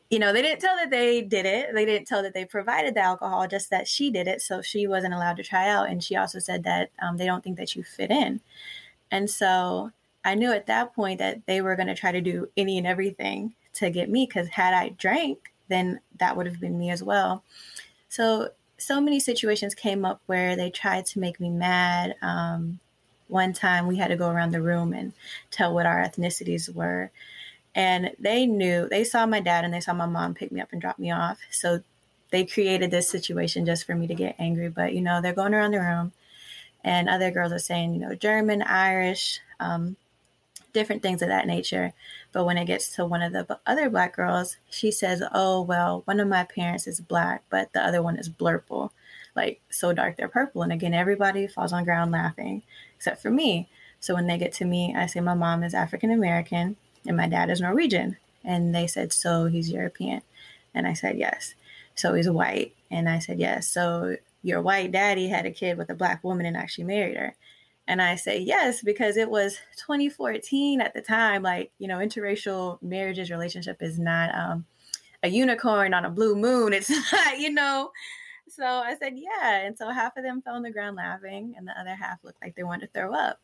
You 0.09 0.19
know, 0.19 0.31
they 0.31 0.41
didn't 0.41 0.61
tell 0.61 0.77
that 0.77 0.89
they 0.89 1.21
did 1.21 1.45
it. 1.45 1.73
They 1.73 1.83
didn't 1.83 2.07
tell 2.07 2.23
that 2.23 2.33
they 2.33 2.45
provided 2.45 2.95
the 2.95 3.01
alcohol, 3.01 3.45
just 3.49 3.69
that 3.71 3.85
she 3.85 4.09
did 4.09 4.29
it. 4.29 4.41
So 4.41 4.61
she 4.61 4.87
wasn't 4.87 5.13
allowed 5.13 5.35
to 5.37 5.43
try 5.43 5.67
out. 5.67 5.89
And 5.89 6.01
she 6.01 6.15
also 6.15 6.39
said 6.39 6.63
that 6.63 6.91
um, 7.01 7.17
they 7.17 7.25
don't 7.25 7.43
think 7.43 7.57
that 7.57 7.75
you 7.75 7.83
fit 7.83 8.09
in. 8.09 8.39
And 9.11 9.29
so 9.29 9.91
I 10.27 10.35
knew 10.35 10.51
at 10.51 10.65
that 10.65 10.93
point 10.93 11.19
that 11.19 11.45
they 11.45 11.61
were 11.61 11.77
going 11.77 11.87
to 11.87 11.95
try 11.95 12.11
to 12.11 12.19
do 12.19 12.49
any 12.57 12.77
and 12.77 12.85
everything 12.85 13.55
to 13.75 13.89
get 13.89 14.09
me 14.09 14.25
because 14.25 14.49
had 14.49 14.73
I 14.73 14.89
drank, 14.89 15.53
then 15.69 16.01
that 16.19 16.35
would 16.35 16.47
have 16.47 16.59
been 16.59 16.77
me 16.77 16.91
as 16.91 17.01
well. 17.01 17.43
So 18.09 18.49
so 18.77 18.99
many 18.99 19.21
situations 19.21 19.73
came 19.73 20.03
up 20.03 20.19
where 20.25 20.57
they 20.57 20.69
tried 20.69 21.05
to 21.07 21.19
make 21.19 21.39
me 21.39 21.49
mad. 21.49 22.15
Um, 22.21 22.79
one 23.29 23.53
time 23.53 23.87
we 23.87 23.95
had 23.95 24.09
to 24.09 24.17
go 24.17 24.29
around 24.29 24.51
the 24.51 24.61
room 24.61 24.91
and 24.91 25.13
tell 25.49 25.73
what 25.73 25.85
our 25.85 26.03
ethnicities 26.03 26.73
were. 26.75 27.09
And 27.73 28.11
they 28.19 28.45
knew, 28.45 28.89
they 28.89 29.05
saw 29.05 29.25
my 29.25 29.39
dad 29.39 29.63
and 29.63 29.73
they 29.73 29.79
saw 29.79 29.93
my 29.93 30.07
mom 30.07 30.33
pick 30.33 30.51
me 30.51 30.59
up 30.59 30.73
and 30.73 30.81
drop 30.81 30.99
me 30.99 31.09
off. 31.09 31.39
So 31.51 31.83
they 32.31 32.43
created 32.43 32.91
this 32.91 33.09
situation 33.09 33.65
just 33.65 33.85
for 33.85 33.95
me 33.95 34.07
to 34.07 34.13
get 34.13 34.35
angry. 34.39 34.67
But, 34.67 34.91
you 34.91 34.99
know, 34.99 35.21
they're 35.21 35.31
going 35.31 35.53
around 35.53 35.71
the 35.71 35.79
room 35.79 36.11
and 36.83 37.07
other 37.07 37.31
girls 37.31 37.53
are 37.53 37.59
saying, 37.59 37.93
you 37.93 38.01
know, 38.01 38.13
German, 38.13 38.61
Irish, 38.61 39.39
um, 39.61 39.95
different 40.77 41.01
things 41.01 41.23
of 41.23 41.29
that 41.29 41.47
nature. 41.47 41.93
But 42.31 42.45
when 42.45 42.57
it 42.57 42.65
gets 42.65 42.95
to 42.95 43.05
one 43.05 43.23
of 43.23 43.33
the 43.33 43.59
other 43.65 43.89
black 43.89 44.15
girls, 44.15 44.57
she 44.69 44.91
says, 44.91 45.23
Oh, 45.33 45.61
well, 45.61 46.03
one 46.05 46.19
of 46.19 46.27
my 46.27 46.43
parents 46.43 46.85
is 46.85 47.01
black, 47.01 47.43
but 47.49 47.73
the 47.73 47.81
other 47.81 48.03
one 48.03 48.17
is 48.17 48.29
blurple, 48.29 48.91
like 49.35 49.59
so 49.69 49.91
dark 49.91 50.17
they're 50.17 50.27
purple. 50.27 50.61
And 50.61 50.71
again, 50.71 50.93
everybody 50.93 51.47
falls 51.47 51.73
on 51.73 51.83
ground 51.83 52.11
laughing, 52.11 52.61
except 52.95 53.21
for 53.21 53.31
me. 53.31 53.67
So 53.99 54.13
when 54.13 54.27
they 54.27 54.37
get 54.37 54.53
to 54.53 54.65
me, 54.65 54.93
I 54.95 55.07
say, 55.07 55.19
My 55.19 55.33
mom 55.33 55.63
is 55.63 55.73
African 55.73 56.11
American 56.11 56.77
and 57.07 57.17
my 57.17 57.27
dad 57.27 57.49
is 57.49 57.59
Norwegian. 57.59 58.17
And 58.43 58.73
they 58.75 58.85
said, 58.85 59.11
So 59.11 59.45
he's 59.45 59.71
European. 59.71 60.21
And 60.75 60.87
I 60.87 60.93
said, 60.93 61.17
Yes. 61.17 61.55
So 61.95 62.13
he's 62.13 62.29
white. 62.29 62.75
And 62.91 63.09
I 63.09 63.17
said, 63.17 63.39
Yes. 63.39 63.67
So 63.67 64.17
your 64.43 64.61
white 64.61 64.91
daddy 64.91 65.29
had 65.29 65.47
a 65.47 65.51
kid 65.51 65.77
with 65.77 65.89
a 65.89 65.95
black 65.95 66.23
woman 66.23 66.45
and 66.45 66.55
actually 66.55 66.83
married 66.83 67.17
her. 67.17 67.35
And 67.87 68.01
I 68.01 68.15
say 68.15 68.39
yes 68.39 68.81
because 68.81 69.15
it 69.15 69.29
was 69.29 69.59
2014 69.77 70.81
at 70.81 70.93
the 70.93 71.01
time. 71.01 71.41
Like, 71.41 71.71
you 71.79 71.87
know, 71.87 71.97
interracial 71.97 72.81
marriages, 72.81 73.31
relationship 73.31 73.81
is 73.81 73.97
not 73.97 74.35
um, 74.35 74.65
a 75.23 75.29
unicorn 75.29 75.93
on 75.93 76.03
a 76.03 76.09
blue 76.09 76.35
moon. 76.35 76.73
It's 76.73 76.89
not, 77.11 77.39
you 77.39 77.51
know. 77.51 77.91
So 78.49 78.65
I 78.65 78.95
said, 78.97 79.13
yeah. 79.15 79.59
And 79.65 79.77
so 79.77 79.89
half 79.89 80.17
of 80.17 80.23
them 80.23 80.41
fell 80.41 80.55
on 80.55 80.63
the 80.63 80.71
ground 80.71 80.97
laughing, 80.97 81.53
and 81.57 81.67
the 81.67 81.79
other 81.79 81.95
half 81.95 82.23
looked 82.23 82.41
like 82.41 82.55
they 82.55 82.63
wanted 82.63 82.87
to 82.87 82.99
throw 82.99 83.13
up. 83.13 83.39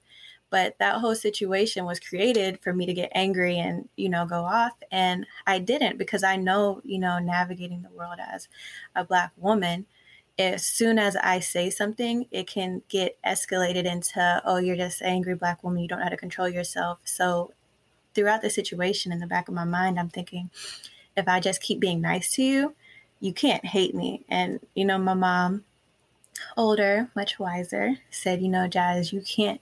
But 0.50 0.76
that 0.80 1.00
whole 1.00 1.16
situation 1.16 1.86
was 1.86 2.00
created 2.00 2.60
for 2.62 2.74
me 2.74 2.86
to 2.86 2.94
get 2.94 3.12
angry 3.16 3.58
and, 3.58 3.90
you 3.96 4.08
know, 4.08 4.26
go 4.26 4.44
off. 4.44 4.74
And 4.92 5.26
I 5.48 5.58
didn't 5.58 5.98
because 5.98 6.24
I 6.24 6.36
know, 6.36 6.80
you 6.84 7.00
know, 7.00 7.18
navigating 7.18 7.82
the 7.82 7.90
world 7.90 8.20
as 8.20 8.50
a 8.96 9.04
Black 9.04 9.32
woman 9.36 9.88
as 10.38 10.66
soon 10.66 10.98
as 10.98 11.16
I 11.16 11.40
say 11.40 11.70
something, 11.70 12.26
it 12.32 12.48
can 12.48 12.82
get 12.90 13.18
escalated 13.26 13.86
into, 13.86 14.42
oh, 14.46 14.58
you're 14.58 14.76
just 14.76 15.02
an 15.02 15.08
angry 15.08 15.36
black 15.36 15.64
woman, 15.64 15.82
you 15.82 15.88
don't 15.88 16.00
know 16.00 16.06
how 16.06 16.10
to 16.10 16.18
control 16.18 16.50
yourself. 16.50 17.00
So 17.04 17.54
throughout 18.16 18.42
the 18.42 18.50
situation 18.50 19.12
in 19.12 19.20
the 19.20 19.28
back 19.28 19.48
of 19.48 19.54
my 19.54 19.64
mind, 19.64 20.00
I'm 20.00 20.10
thinking, 20.10 20.50
if 21.16 21.28
I 21.28 21.40
just 21.40 21.62
keep 21.62 21.80
being 21.80 22.02
nice 22.02 22.34
to 22.34 22.44
you, 22.44 22.76
you 23.20 23.34
can't 23.34 23.66
hate 23.66 23.94
me. 23.94 24.26
And, 24.28 24.60
you 24.74 24.86
know, 24.86 24.98
my 24.98 25.14
mom, 25.14 25.66
older, 26.58 27.10
much 27.16 27.38
wiser, 27.38 27.98
said, 28.10 28.42
you 28.42 28.50
know, 28.50 28.68
Jazz, 28.68 29.14
you 29.14 29.22
can't 29.22 29.62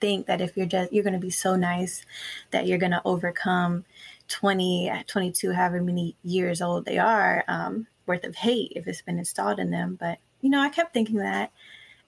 think 0.00 0.26
that 0.26 0.40
if 0.40 0.56
you're 0.56 0.66
just, 0.66 0.92
you're 0.92 1.04
going 1.04 1.12
to 1.12 1.18
be 1.20 1.30
so 1.30 1.54
nice 1.54 2.04
that 2.50 2.66
you're 2.66 2.78
going 2.78 2.92
to 2.92 3.02
overcome 3.04 3.84
20, 4.28 5.04
22, 5.06 5.52
however 5.52 5.80
many 5.80 6.16
years 6.24 6.60
old 6.60 6.84
they 6.84 6.98
are. 6.98 7.44
Um, 7.46 7.86
worth 8.12 8.24
of 8.24 8.36
hate 8.36 8.72
if 8.76 8.86
it's 8.86 9.00
been 9.00 9.18
installed 9.18 9.58
in 9.58 9.70
them. 9.70 9.96
But, 9.98 10.18
you 10.42 10.50
know, 10.50 10.60
I 10.60 10.68
kept 10.68 10.92
thinking 10.92 11.16
that. 11.16 11.50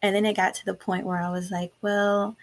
And 0.03 0.15
then 0.15 0.27
it 0.27 0.37
got 0.37 0.53
to 0.57 0.65
the 0.67 0.75
point 0.75 1.07
where 1.07 1.23
I 1.23 1.31
was 1.31 1.51
like, 1.51 1.73
well, 1.81 2.37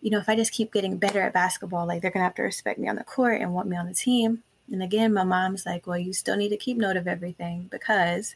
you 0.00 0.10
know, 0.10 0.18
if 0.18 0.28
I 0.28 0.34
just 0.34 0.52
keep 0.52 0.72
getting 0.72 0.98
better 0.98 1.20
at 1.20 1.32
basketball, 1.32 1.86
like 1.86 2.02
they're 2.02 2.10
going 2.10 2.22
to 2.22 2.24
have 2.24 2.34
to 2.34 2.42
respect 2.42 2.80
me 2.80 2.88
on 2.88 2.96
the 2.96 3.04
court 3.04 3.40
and 3.40 3.54
want 3.54 3.68
me 3.68 3.76
on 3.76 3.86
the 3.86 3.94
team. 3.94 4.42
And 4.72 4.82
again, 4.82 5.14
my 5.14 5.22
mom's 5.22 5.64
like, 5.64 5.86
well, 5.86 5.96
you 5.96 6.12
still 6.12 6.36
need 6.36 6.48
to 6.48 6.56
keep 6.56 6.76
note 6.76 6.96
of 6.96 7.06
everything 7.06 7.68
because 7.70 8.34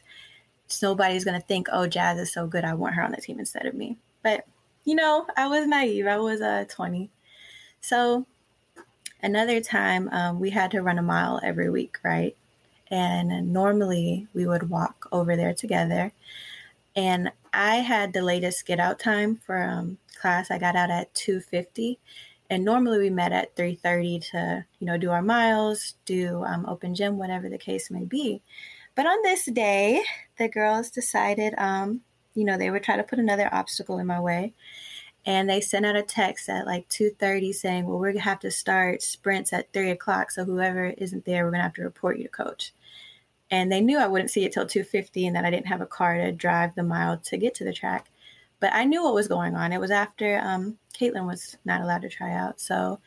nobody's 0.81 1.25
going 1.25 1.39
to 1.39 1.45
think, 1.45 1.67
oh, 1.73 1.87
Jazz 1.87 2.19
is 2.19 2.31
so 2.31 2.47
good. 2.47 2.63
I 2.63 2.73
want 2.73 2.95
her 2.95 3.03
on 3.03 3.11
the 3.11 3.17
team 3.17 3.37
instead 3.37 3.65
of 3.65 3.73
me. 3.73 3.97
But, 4.23 4.45
you 4.85 4.95
know, 4.95 5.25
I 5.35 5.47
was 5.47 5.67
naive. 5.67 6.07
I 6.07 6.17
was 6.17 6.39
uh, 6.39 6.63
20. 6.69 7.09
So 7.81 8.25
another 9.21 9.59
time 9.59 10.07
um, 10.13 10.39
we 10.39 10.51
had 10.51 10.71
to 10.71 10.81
run 10.81 10.99
a 10.99 11.03
mile 11.03 11.41
every 11.43 11.69
week, 11.69 11.97
right? 12.01 12.37
And 12.91 13.53
normally 13.53 14.27
we 14.33 14.45
would 14.45 14.69
walk 14.69 15.07
over 15.11 15.35
there 15.35 15.53
together. 15.53 16.11
And 16.95 17.31
I 17.53 17.75
had 17.77 18.13
the 18.13 18.21
latest 18.21 18.65
get 18.65 18.79
out 18.79 18.99
time 18.99 19.35
for 19.35 19.61
um, 19.61 19.97
class. 20.19 20.51
I 20.51 20.57
got 20.57 20.75
out 20.75 20.89
at 20.89 21.13
2:50, 21.13 21.97
and 22.49 22.65
normally 22.65 22.99
we 22.99 23.09
met 23.09 23.31
at 23.31 23.55
3:30 23.55 24.29
to 24.31 24.65
you 24.79 24.87
know 24.87 24.97
do 24.97 25.11
our 25.11 25.21
miles, 25.21 25.95
do 26.05 26.43
um, 26.45 26.65
open 26.67 26.95
gym, 26.95 27.17
whatever 27.17 27.49
the 27.49 27.57
case 27.57 27.91
may 27.91 28.05
be. 28.05 28.41
But 28.95 29.05
on 29.05 29.21
this 29.23 29.45
day, 29.45 30.03
the 30.37 30.49
girls 30.49 30.89
decided, 30.89 31.53
um, 31.57 32.01
you 32.33 32.43
know, 32.43 32.57
they 32.57 32.69
would 32.69 32.83
try 32.83 32.97
to 32.97 33.03
put 33.03 33.19
another 33.19 33.47
obstacle 33.53 33.97
in 33.97 34.07
my 34.07 34.19
way, 34.19 34.53
and 35.25 35.49
they 35.49 35.61
sent 35.61 35.85
out 35.85 35.95
a 35.95 36.03
text 36.03 36.49
at 36.49 36.65
like 36.65 36.87
2.30 36.89 37.53
saying 37.53 37.85
well 37.85 37.99
we're 37.99 38.11
going 38.11 38.15
to 38.15 38.29
have 38.29 38.39
to 38.39 38.51
start 38.51 39.01
sprints 39.01 39.51
at 39.53 39.71
3 39.73 39.91
o'clock 39.91 40.31
so 40.31 40.45
whoever 40.45 40.85
isn't 40.97 41.25
there 41.25 41.43
we're 41.43 41.51
going 41.51 41.59
to 41.59 41.63
have 41.63 41.73
to 41.73 41.83
report 41.83 42.17
you 42.17 42.23
to 42.23 42.29
coach 42.29 42.73
and 43.51 43.71
they 43.71 43.81
knew 43.81 43.97
I 43.97 44.07
wouldn't 44.07 44.31
see 44.31 44.45
it 44.45 44.51
till 44.51 44.65
2:50 44.65 45.27
and 45.27 45.35
that 45.35 45.45
I 45.45 45.49
didn't 45.49 45.67
have 45.67 45.81
a 45.81 45.85
car 45.85 46.17
to 46.17 46.31
drive 46.31 46.75
the 46.75 46.83
mile 46.83 47.17
to 47.17 47.37
get 47.37 47.53
to 47.55 47.63
the 47.63 47.73
track. 47.73 48.09
But 48.59 48.73
I 48.73 48.83
knew 48.83 49.03
what 49.03 49.13
was 49.13 49.27
going 49.27 49.55
on. 49.55 49.71
It 49.71 49.79
was 49.79 49.91
after 49.91 50.39
um, 50.39 50.77
Caitlin 50.93 51.25
was 51.25 51.57
not 51.65 51.81
allowed 51.81 52.01
to 52.01 52.09
try 52.09 52.33
out, 52.33 52.59
so 52.59 52.99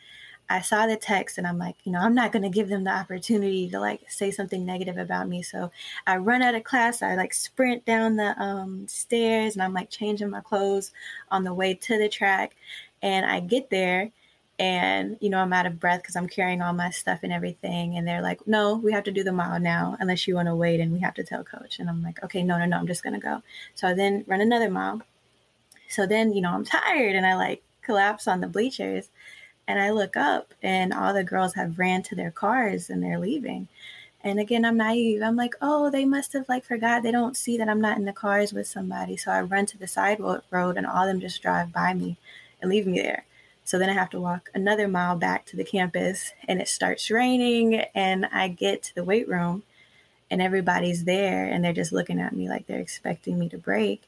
I 0.53 0.61
saw 0.61 0.87
the 0.87 0.97
text 0.97 1.39
and 1.39 1.47
I'm 1.47 1.57
like, 1.57 1.77
you 1.85 1.93
know, 1.93 2.01
I'm 2.01 2.15
not 2.15 2.31
going 2.31 2.43
to 2.43 2.51
give 2.51 2.69
them 2.69 2.85
the 2.85 2.91
opportunity 2.91 3.71
to 3.71 3.81
like 3.81 4.03
say 4.11 4.31
something 4.31 4.67
negative 4.67 4.99
about 4.99 5.27
me. 5.27 5.43
So 5.43 5.71
I 6.07 6.19
run 6.19 6.43
out 6.43 6.55
of 6.55 6.63
class. 6.63 7.01
I 7.01 7.15
like 7.15 7.33
sprint 7.33 7.87
down 7.87 8.17
the 8.17 8.39
um, 8.39 8.87
stairs 8.87 9.55
and 9.55 9.63
I'm 9.63 9.73
like 9.73 9.89
changing 9.89 10.29
my 10.29 10.43
clothes 10.43 10.93
on 11.31 11.45
the 11.45 11.55
way 11.55 11.73
to 11.73 11.97
the 11.97 12.09
track. 12.09 12.55
And 13.01 13.25
I 13.25 13.41
get 13.41 13.71
there 13.71 14.11
and 14.59 15.17
you 15.21 15.31
know 15.31 15.39
i'm 15.39 15.53
out 15.55 15.65
of 15.65 15.81
breath 15.81 16.03
because 16.03 16.15
i'm 16.15 16.29
carrying 16.29 16.61
all 16.61 16.75
my 16.75 16.91
stuff 16.91 17.21
and 17.23 17.33
everything 17.33 17.97
and 17.97 18.07
they're 18.07 18.21
like 18.21 18.47
no 18.47 18.77
we 18.77 18.93
have 18.93 19.03
to 19.03 19.11
do 19.11 19.25
the 19.25 19.33
mile 19.33 19.59
now 19.59 19.97
unless 19.99 20.29
you 20.29 20.35
want 20.35 20.47
to 20.47 20.55
wait 20.55 20.79
and 20.79 20.93
we 20.93 21.01
have 21.01 21.15
to 21.15 21.25
tell 21.25 21.43
coach 21.43 21.79
and 21.79 21.89
i'm 21.89 22.03
like 22.03 22.23
okay 22.23 22.43
no 22.43 22.59
no 22.59 22.67
no 22.67 22.77
i'm 22.77 22.87
just 22.87 23.03
gonna 23.03 23.19
go 23.19 23.43
so 23.75 23.89
i 23.89 23.95
then 23.95 24.23
run 24.27 24.43
another 24.43 24.69
mile 24.69 25.01
so 25.89 26.07
then 26.07 26.35
you 26.35 26.43
know 26.43 26.51
i'm 26.53 26.67
tired 26.67 27.17
and 27.17 27.25
i 27.25 27.35
like 27.35 27.63
collapse 27.81 28.29
on 28.29 28.43
the 28.43 28.47
bleachers 28.47 29.09
and 29.67 29.81
i 29.81 29.91
look 29.91 30.17
up 30.17 30.55
and 30.63 30.93
all 30.93 31.15
the 31.15 31.25
girls 31.25 31.55
have 31.55 31.79
ran 31.79 32.03
to 32.03 32.15
their 32.15 32.31
cars 32.31 32.91
and 32.91 33.03
they're 33.03 33.19
leaving. 33.19 33.69
And 34.25 34.39
again 34.39 34.65
i'm 34.65 34.77
naive. 34.77 35.23
I'm 35.23 35.37
like 35.37 35.55
oh 35.61 35.91
they 35.91 36.05
must 36.05 36.33
have 36.33 36.49
like 36.49 36.65
forgot. 36.65 37.03
They 37.03 37.13
don't 37.13 37.37
see 37.37 37.57
that 37.59 37.69
i'm 37.69 37.81
not 37.81 37.97
in 37.99 38.05
the 38.05 38.13
cars 38.13 38.53
with 38.53 38.67
somebody. 38.67 39.17
So 39.17 39.31
i 39.31 39.41
run 39.41 39.67
to 39.67 39.79
the 39.79 39.87
side 39.87 40.21
road 40.21 40.77
and 40.77 40.87
all 40.87 41.03
of 41.03 41.09
them 41.09 41.21
just 41.21 41.43
drive 41.43 41.73
by 41.73 41.95
me 41.95 42.19
and 42.61 42.71
leave 42.71 42.87
me 42.87 43.01
there. 43.01 43.25
So 43.65 43.79
then 43.79 43.91
I 43.91 43.95
have 43.95 44.11
to 44.11 44.21
walk 44.21 44.51
another 44.55 44.89
mile 44.89 45.17
back 45.17 45.47
to 45.47 45.57
the 45.57 45.65
campus 45.65 46.33
and 46.49 46.61
it 46.61 46.69
starts 46.69 47.11
raining 47.11 47.77
and 47.95 48.27
I 48.27 48.49
get 48.49 48.83
to 48.85 48.95
the 48.95 49.05
weight 49.05 49.29
room 49.29 49.63
and 50.31 50.43
everybody's 50.43 51.05
there 51.05 51.45
and 51.45 51.65
they're 51.65 51.73
just 51.73 51.93
looking 51.93 52.21
at 52.21 52.35
me 52.35 52.49
like 52.49 52.67
they're 52.67 52.81
expecting 52.81 53.39
me 53.39 53.49
to 53.51 53.59
break. 53.59 54.03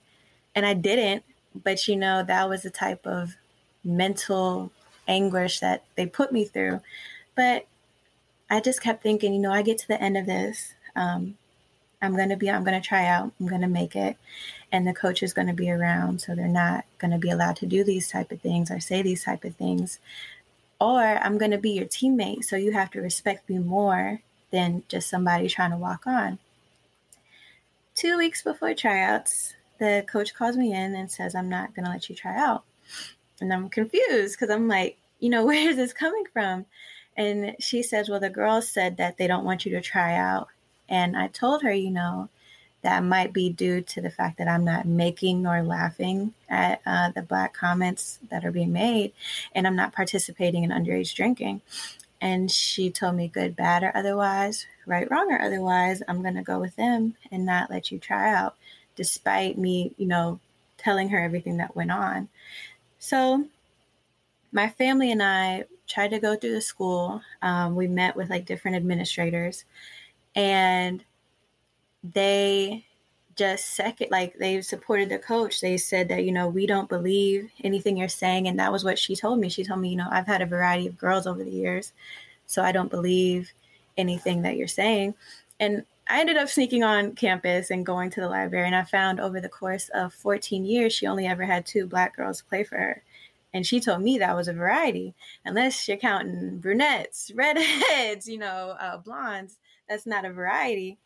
And 0.55 0.67
I 0.67 0.75
didn't, 0.75 1.25
but 1.55 1.87
you 1.87 1.97
know, 1.97 2.23
that 2.23 2.49
was 2.49 2.63
the 2.63 2.71
type 2.71 3.07
of 3.07 3.37
mental 3.85 4.73
anguish 5.07 5.61
that 5.61 5.85
they 5.97 6.07
put 6.07 6.33
me 6.33 6.45
through. 6.45 6.81
But 7.35 7.67
I 8.51 8.61
just 8.61 8.83
kept 8.83 9.03
thinking, 9.03 9.35
you 9.35 9.41
know, 9.41 9.53
I 9.53 9.63
get 9.63 9.79
to 9.79 9.89
the 9.89 10.01
end 10.01 10.17
of 10.17 10.27
this. 10.27 10.75
Um, 10.95 11.37
I'm 12.01 12.17
going 12.17 12.29
to 12.29 12.37
be, 12.37 12.51
I'm 12.51 12.65
going 12.65 12.81
to 12.81 12.87
try 12.87 13.07
out, 13.07 13.33
I'm 13.41 13.47
going 13.47 13.63
to 13.63 13.67
make 13.67 13.97
it. 13.97 14.17
And 14.71 14.87
the 14.87 14.93
coach 14.93 15.23
is 15.23 15.33
going 15.33 15.47
to 15.49 15.55
be 15.55 15.71
around. 15.71 16.21
So 16.21 16.35
they're 16.35 16.49
not 16.49 16.85
going 16.99 17.13
to 17.13 17.19
be 17.19 17.31
allowed 17.31 17.57
to 17.57 17.67
do 17.67 17.83
these 17.83 18.09
type 18.09 18.31
of 18.31 18.41
things 18.41 18.71
or 18.71 18.81
say 18.81 19.03
these 19.03 19.25
type 19.25 19.45
of 19.45 19.57
things. 19.57 19.99
Or 20.81 21.01
I'm 21.01 21.39
going 21.39 21.53
to 21.53 21.59
be 21.59 21.71
your 21.73 21.87
teammate. 21.87 22.45
So 22.45 22.57
you 22.57 22.73
have 22.73 22.91
to 22.93 23.01
respect 23.01 23.49
me 23.49 23.59
more 23.59 24.21
than 24.51 24.83
just 24.89 25.09
somebody 25.09 25.49
trying 25.49 25.71
to 25.71 25.77
walk 25.77 26.07
on. 26.07 26.39
Two 27.95 28.19
weeks 28.19 28.43
before 28.43 28.75
tryouts, 28.75 29.55
the 29.79 30.05
coach 30.11 30.35
calls 30.35 30.57
me 30.57 30.73
in 30.75 30.95
and 30.95 31.11
says, 31.11 31.35
I'm 31.35 31.49
not 31.49 31.75
going 31.75 31.85
to 31.85 31.91
let 31.91 32.09
you 32.09 32.15
try 32.15 32.37
out. 32.37 32.65
And 33.41 33.53
I'm 33.53 33.69
confused 33.69 34.39
because 34.39 34.55
I'm 34.55 34.69
like, 34.69 34.99
you 35.21 35.31
know, 35.31 35.45
where 35.47 35.71
is 35.71 35.77
this 35.77 35.93
coming 35.93 36.25
from? 36.33 36.67
And 37.17 37.57
she 37.61 37.83
says, 37.83 38.09
Well, 38.09 38.21
the 38.21 38.31
girls 38.31 38.69
said 38.69 38.97
that 38.97 39.17
they 39.17 39.27
don't 39.27 39.45
want 39.45 39.65
you 39.65 39.73
to 39.73 39.81
try 39.81 40.17
out. 40.17 40.49
And 40.89 41.17
I 41.17 41.29
told 41.29 41.63
her, 41.63 41.73
you 41.73 41.91
know, 41.91 42.29
that 42.85 43.03
might 43.03 43.33
be 43.33 43.49
due 43.49 43.81
to 43.81 44.03
the 44.03 44.11
fact 44.11 44.37
that 44.37 44.47
I'm 44.47 44.65
not 44.65 44.85
making 44.85 45.43
nor 45.43 45.63
laughing 45.63 46.35
at 46.51 46.83
uh, 46.85 47.11
the 47.13 47.23
black 47.23 47.55
comments 47.55 48.19
that 48.31 48.45
are 48.45 48.53
being 48.53 48.75
made, 48.75 49.13
and 49.55 49.67
I'm 49.67 49.75
not 49.75 49.95
participating 49.95 50.65
in 50.65 50.71
underage 50.71 51.15
drinking. 51.15 51.63
And 52.21 52.51
she 52.51 52.91
told 52.91 53.17
me, 53.17 53.27
good, 53.27 53.57
bad, 53.57 53.83
or 53.83 53.93
otherwise, 53.95 54.67
right, 54.87 55.11
wrong, 55.11 55.33
or 55.33 55.41
otherwise, 55.41 56.03
I'm 56.07 56.21
going 56.21 56.37
to 56.37 56.43
go 56.43 56.59
with 56.59 56.77
them 56.77 57.15
and 57.33 57.47
not 57.47 57.71
let 57.71 57.91
you 57.91 57.99
try 57.99 58.33
out, 58.35 58.55
despite 58.97 59.57
me, 59.57 59.93
you 59.97 60.07
know, 60.07 60.41
telling 60.77 61.09
her 61.09 61.19
everything 61.19 61.57
that 61.59 61.75
went 61.75 61.91
on. 61.91 62.29
So 63.05 63.45
my 64.51 64.67
family 64.67 65.13
and 65.13 65.23
I 65.23 65.65
tried 65.87 66.13
to 66.13 66.19
go 66.19 66.37
through 66.37 66.55
the 66.55 66.63
school. 66.63 67.21
Um, 67.43 67.77
we 67.77 67.87
met 67.87 68.17
with 68.17 68.31
like 68.31 68.47
different 68.47 68.79
administrators, 68.79 69.67
and 70.35 71.05
they 72.03 72.87
just 73.37 73.75
second 73.77 74.11
like 74.11 74.39
they 74.39 74.63
supported 74.63 75.11
the 75.11 75.19
coach. 75.19 75.61
They 75.61 75.77
said 75.77 76.09
that 76.09 76.25
you 76.25 76.33
know 76.33 76.49
we 76.49 76.67
don't 76.67 76.89
believe 76.89 77.51
anything 77.63 77.99
you're 77.99 78.09
saying 78.09 78.49
and 78.49 78.59
that 78.59 78.73
was 78.73 78.85
what 78.85 78.99
she 78.99 79.15
told 79.15 79.39
me. 79.39 79.51
She 79.51 79.65
told 79.65 79.81
me 79.81 79.91
you 79.91 79.97
know 79.97 80.09
i've 80.11 80.27
had 80.27 80.41
a 80.41 80.47
variety 80.47 80.87
of 80.87 80.97
girls 80.97 81.27
over 81.27 81.45
the 81.45 81.51
years 81.51 81.93
so 82.47 82.63
i 82.63 82.73
don't 82.73 82.91
believe 82.91 83.53
anything 83.99 84.43
that 84.43 84.57
you're 84.57 84.69
saying. 84.69 85.15
And 85.61 85.85
i 86.09 86.21
ended 86.21 86.37
up 86.37 86.49
sneaking 86.49 86.83
on 86.85 87.15
campus 87.15 87.71
and 87.71 87.87
going 87.87 88.11
to 88.11 88.21
the 88.21 88.29
library 88.29 88.67
and 88.67 88.77
i 88.77 88.83
found 88.83 89.21
over 89.21 89.41
the 89.41 89.49
course 89.49 89.89
of 89.95 90.13
14 90.15 90.65
years 90.65 90.93
she 90.93 91.07
only 91.07 91.27
ever 91.27 91.45
had 91.45 91.65
two 91.65 91.87
black 91.87 92.17
girls 92.17 92.43
play 92.43 92.65
for 92.65 92.77
her 92.77 93.03
and 93.55 93.65
she 93.65 93.79
told 93.79 94.03
me 94.03 94.19
that 94.19 94.35
was 94.35 94.49
a 94.49 94.53
variety. 94.53 95.15
Unless 95.45 95.87
you're 95.87 95.97
counting 95.97 96.59
brunettes, 96.59 97.31
redheads, 97.35 98.29
you 98.29 98.37
know, 98.37 98.77
uh, 98.81 98.99
blondes, 98.99 99.59
that's 99.89 100.07
not 100.07 100.25
a 100.25 100.33
variety. 100.33 100.99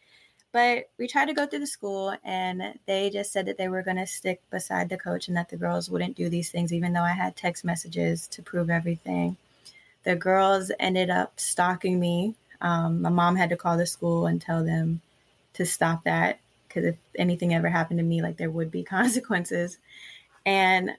But 0.50 0.88
we 0.99 1.07
tried 1.07 1.26
to 1.26 1.35
go 1.35 1.47
through 1.47 1.59
the 1.59 1.67
school, 1.67 2.17
and 2.25 2.78
they 2.87 3.11
just 3.11 3.33
said 3.33 3.45
that 3.47 3.59
they 3.59 3.69
were 3.69 3.83
going 3.83 3.99
to 3.99 4.07
stick 4.07 4.40
beside 4.50 4.88
the 4.88 4.97
coach 4.97 5.28
and 5.28 5.37
that 5.37 5.50
the 5.50 5.59
girls 5.59 5.90
wouldn't 5.90 6.17
do 6.17 6.31
these 6.31 6.50
things, 6.50 6.73
even 6.73 6.95
though 6.95 7.02
I 7.02 7.12
had 7.12 7.37
text 7.37 7.67
messages 7.67 8.26
to 8.28 8.43
prove 8.43 8.71
everything. 8.71 9.37
The 10.05 10.17
girls 10.17 10.73
ended 10.81 11.11
up 11.11 11.38
stalking 11.38 12.00
me. 12.00 12.35
Um, 12.61 13.03
my 13.03 13.11
mom 13.11 13.37
had 13.37 13.50
to 13.50 13.57
call 13.57 13.77
the 13.77 13.87
school 13.87 14.27
and 14.27 14.41
tell 14.41 14.65
them 14.65 15.00
to 15.55 15.65
stop 15.65 16.05
that 16.05 16.41
because 16.67 16.85
if 16.85 16.97
anything 17.17 17.55
ever 17.55 17.69
happened 17.69 17.99
to 17.99 18.05
me, 18.05 18.23
like 18.23 18.37
there 18.37 18.50
would 18.50 18.71
be 18.71 18.83
consequences. 18.99 19.79
And 20.45 20.93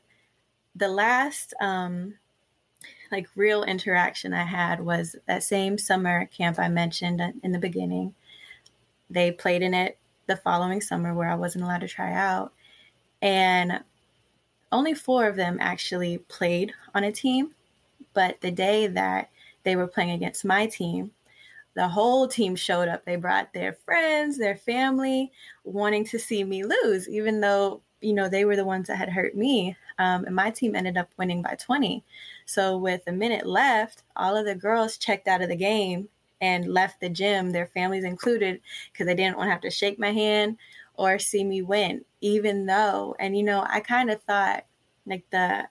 the 0.76 0.88
last 0.88 1.54
um, 1.60 2.16
like 3.12 3.28
real 3.36 3.64
interaction 3.64 4.34
I 4.34 4.44
had 4.44 4.80
was 4.80 5.16
that 5.28 5.44
same 5.44 5.78
summer 5.78 6.26
camp 6.26 6.60
I 6.60 6.68
mentioned 6.70 7.22
in 7.44 7.52
the 7.52 7.60
beginning. 7.60 8.14
They 9.10 9.32
played 9.32 9.62
in 9.62 9.74
it 9.74 9.98
the 10.28 10.38
following 10.38 10.82
summer 10.82 11.14
where 11.14 11.30
I 11.30 11.36
wasn't 11.36 11.64
allowed 11.64 11.82
to 11.82 11.88
try 11.88 12.14
out. 12.14 12.54
And 13.22 13.84
only 14.72 14.94
four 14.94 15.28
of 15.28 15.36
them 15.36 15.58
actually 15.60 16.20
played 16.20 16.74
on 16.94 17.04
a 17.04 17.12
team. 17.12 17.56
But 18.14 18.42
the 18.42 18.52
day 18.52 18.88
that 18.88 19.30
they 19.64 19.76
were 19.76 19.88
playing 19.88 20.12
against 20.12 20.46
my 20.46 20.68
team, 20.68 21.12
the 21.80 21.88
whole 21.88 22.28
team 22.28 22.58
showed 22.58 22.90
up. 22.90 23.06
They 23.06 23.16
brought 23.16 23.54
their 23.54 23.72
friends, 23.86 24.38
their 24.38 24.58
family, 24.58 25.32
wanting 25.64 26.04
to 26.08 26.20
see 26.20 26.44
me 26.44 26.66
lose, 26.66 27.08
even 27.08 27.40
though, 27.40 27.84
you 28.02 28.12
know, 28.12 28.28
they 28.28 28.44
were 28.44 28.58
the 28.58 28.66
ones 28.66 28.88
that 28.88 28.98
had 28.98 29.08
hurt 29.08 29.34
me. 29.34 29.78
Um, 29.98 30.26
and 30.26 30.36
my 30.36 30.52
team 30.52 30.76
ended 30.76 30.98
up 30.98 31.10
winning 31.18 31.42
by 31.42 31.56
20. 31.56 32.04
So 32.46 32.76
with 32.76 33.04
a 33.08 33.14
minute 33.14 33.46
left, 33.46 34.04
all 34.18 34.36
of 34.36 34.46
the 34.46 34.56
girls 34.56 34.98
checked 34.98 35.30
out 35.30 35.42
of 35.42 35.48
the 35.48 35.56
game 35.56 36.10
and 36.42 36.68
left 36.68 37.00
the 37.00 37.08
gym, 37.08 37.52
their 37.52 37.68
families 37.68 38.04
included, 38.04 38.60
because 38.92 39.08
they 39.08 39.16
didn't 39.16 39.38
want 39.38 39.48
to 39.48 39.52
have 39.52 39.62
to 39.62 39.72
shake 39.72 39.98
my 39.98 40.12
hand 40.12 40.58
or 40.96 41.18
see 41.18 41.46
me 41.46 41.62
win, 41.62 42.04
even 42.20 42.66
though, 42.66 43.16
and 43.22 43.38
you 43.38 43.44
know, 43.44 43.66
I 43.70 43.80
kind 43.80 44.12
of 44.12 44.22
thought 44.24 44.66
like 45.06 45.24
the 45.32 45.70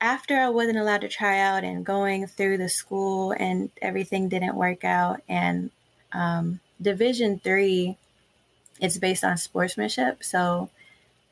after 0.00 0.36
I 0.38 0.48
wasn't 0.48 0.78
allowed 0.78 1.02
to 1.02 1.08
try 1.08 1.40
out 1.40 1.64
and 1.64 1.84
going 1.84 2.26
through 2.26 2.58
the 2.58 2.68
school 2.68 3.32
and 3.32 3.70
everything 3.82 4.28
didn't 4.28 4.56
work 4.56 4.84
out 4.84 5.20
and 5.28 5.70
um, 6.12 6.60
division 6.80 7.38
three 7.38 7.96
it's 8.80 8.98
based 8.98 9.24
on 9.24 9.36
sportsmanship 9.36 10.24
so 10.24 10.70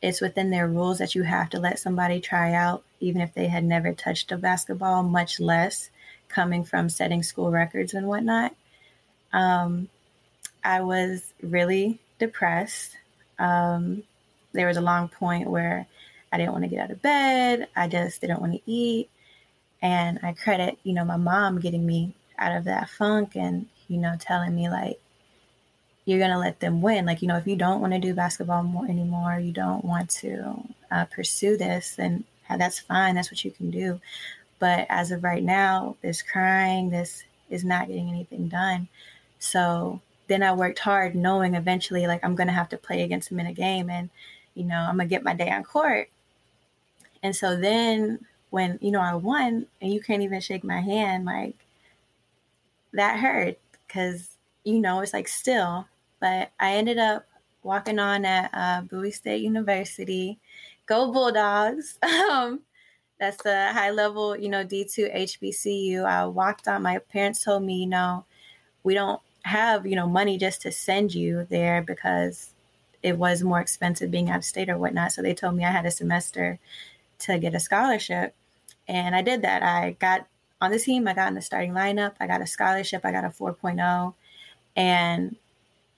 it's 0.01 0.21
within 0.21 0.51
their 0.51 0.69
rules 0.69 0.99
that 0.99 1.15
you 1.15 1.23
have 1.25 1.51
to 1.51 1.61
let 1.61 1.79
somebody 1.79 2.21
try 2.21 2.53
out, 2.53 2.85
even 3.01 3.21
if 3.21 3.35
they 3.35 3.49
had 3.49 3.65
never 3.65 3.93
touched 3.93 4.31
a 4.31 4.37
basketball, 4.37 5.03
much 5.03 5.41
less 5.41 5.91
coming 6.29 6.65
from 6.65 6.89
setting 6.89 7.23
school 7.23 7.51
records 7.51 7.95
and 7.95 8.07
whatnot. 8.07 8.55
Um, 9.33 9.89
I 10.63 10.83
was 10.83 11.33
really 11.43 11.99
depressed. 12.19 12.97
Um, 13.39 14.05
there 14.53 14.69
was 14.69 14.77
a 14.77 14.83
long 14.83 15.09
point 15.09 15.51
where 15.51 15.87
I 16.33 16.39
didn't 16.39 16.53
want 16.53 16.65
to 16.65 16.71
get 16.71 16.81
out 16.81 16.91
of 16.91 17.03
bed. 17.03 17.69
I 17.77 17.89
just 17.89 18.21
didn't 18.21 18.41
want 18.41 18.53
to 18.53 18.71
eat. 18.71 19.09
And 19.81 20.19
I 20.23 20.33
credit, 20.33 20.79
you 20.83 20.93
know, 20.93 21.05
my 21.05 21.17
mom 21.17 21.61
getting 21.61 21.87
me 21.87 22.15
out 22.39 22.57
of 22.57 22.65
that 22.65 22.91
funk 22.91 23.37
and, 23.37 23.67
you 23.89 23.99
know, 23.99 24.17
telling 24.19 24.55
me 24.55 24.69
like, 24.69 25.01
you're 26.05 26.19
going 26.19 26.31
to 26.31 26.39
let 26.39 26.61
them 26.61 26.81
win. 26.81 27.05
Like, 27.05 27.21
you 27.21 27.29
know, 27.29 27.37
if 27.37 27.47
you 27.47 27.55
don't 27.55 27.81
want 27.81 27.93
to 27.93 27.99
do 27.99 28.15
basketball 28.15 28.63
more 28.63 28.87
anymore, 28.87 29.39
you 29.39 29.53
don't 29.53 29.85
want 29.85 30.09
to 30.11 30.65
uh, 30.91 31.05
pursue 31.05 31.57
this, 31.59 31.97
then 31.97 32.25
that's 32.49 32.79
fine. 32.79 33.15
That's 33.15 33.31
what 33.31 33.45
you 33.45 33.51
can 33.51 33.71
do. 33.71 34.01
But 34.59 34.87
as 34.89 35.11
of 35.11 35.23
right 35.23 35.43
now, 35.43 35.97
this 36.01 36.23
crying, 36.23 36.89
this 36.91 37.25
is 37.51 37.63
not 37.63 37.89
getting 37.89 38.09
anything 38.09 38.49
done. 38.49 38.89
So 39.39 40.01
then 40.29 40.43
I 40.43 40.53
worked 40.53 40.79
hard 40.79 41.15
knowing 41.15 41.55
eventually, 41.55 42.07
like, 42.07 42.25
I'm 42.25 42.35
going 42.35 42.49
to 42.49 42.55
have 42.55 42.71
to 42.71 42.79
play 42.79 43.03
against 43.03 43.29
them 43.29 43.41
in 43.41 43.47
a 43.47 43.53
game 43.53 43.91
and, 43.91 44.09
you 44.55 44.65
know, 44.65 44.79
I'm 44.79 44.97
going 44.97 45.09
to 45.09 45.15
get 45.15 45.23
my 45.23 45.35
day 45.35 45.51
on 45.51 45.63
court. 45.63 46.09
And 47.23 47.35
so 47.35 47.57
then 47.57 48.21
when, 48.51 48.79
you 48.81 48.91
know, 48.91 49.01
I 49.01 49.15
won 49.15 49.67
and 49.81 49.93
you 49.93 50.01
can't 50.01 50.23
even 50.23 50.41
shake 50.41 50.65
my 50.65 50.81
hand, 50.81 51.25
like, 51.25 51.57
that 52.93 53.19
hurt 53.19 53.59
because, 53.87 54.31
you 54.65 54.81
know, 54.81 55.01
it's 55.01 55.13
like 55.13 55.29
still 55.29 55.87
but 56.21 56.51
I 56.59 56.73
ended 56.73 56.99
up 56.99 57.27
walking 57.63 57.99
on 57.99 58.25
at 58.25 58.51
uh, 58.53 58.83
Bowie 58.83 59.11
State 59.11 59.43
University. 59.43 60.39
Go 60.87 61.13
Bulldogs! 61.13 61.99
um, 62.31 62.61
that's 63.21 63.43
the 63.43 63.73
high 63.73 63.91
level, 63.91 64.37
you 64.37 64.49
know, 64.49 64.65
D2 64.65 65.15
HBCU. 65.15 66.05
I 66.05 66.27
walked 66.27 66.69
on. 66.69 66.83
My 66.83 66.99
parents 66.99 67.45
told 67.45 67.63
me, 67.65 67.81
you 67.81 67.87
know, 67.87 68.25
we 68.85 68.95
don't 68.95 69.21
have, 69.43 69.87
you 69.87 69.97
know, 69.97 70.07
money 70.07 70.39
just 70.39 70.63
to 70.63 70.73
send 70.73 71.15
you 71.15 71.47
there 71.51 71.83
because 71.83 72.53
it 73.03 73.19
was 73.19 73.43
more 73.43 73.61
expensive 73.61 74.11
being 74.11 74.31
out 74.31 74.39
of 74.39 74.45
state 74.45 74.69
or 74.69 74.79
whatnot. 74.79 75.13
So 75.13 75.23
they 75.23 75.35
told 75.35 75.57
me 75.57 75.65
I 75.65 75.71
had 75.71 75.87
a 75.87 75.91
semester 75.91 76.59
to 77.21 77.39
get 77.39 77.55
a 77.55 77.61
scholarship. 77.61 78.35
And 78.87 79.15
I 79.15 79.23
did 79.23 79.43
that. 79.43 79.63
I 79.63 79.97
got 79.99 80.27
on 80.61 80.71
the 80.71 80.79
team, 80.79 81.07
I 81.07 81.15
got 81.15 81.29
in 81.29 81.35
the 81.35 81.43
starting 81.43 81.73
lineup, 81.73 82.15
I 82.19 82.27
got 82.27 82.41
a 82.41 82.47
scholarship, 82.47 83.03
I 83.05 83.13
got 83.13 83.25
a 83.25 83.29
4.0. 83.29 84.15
And 84.75 85.37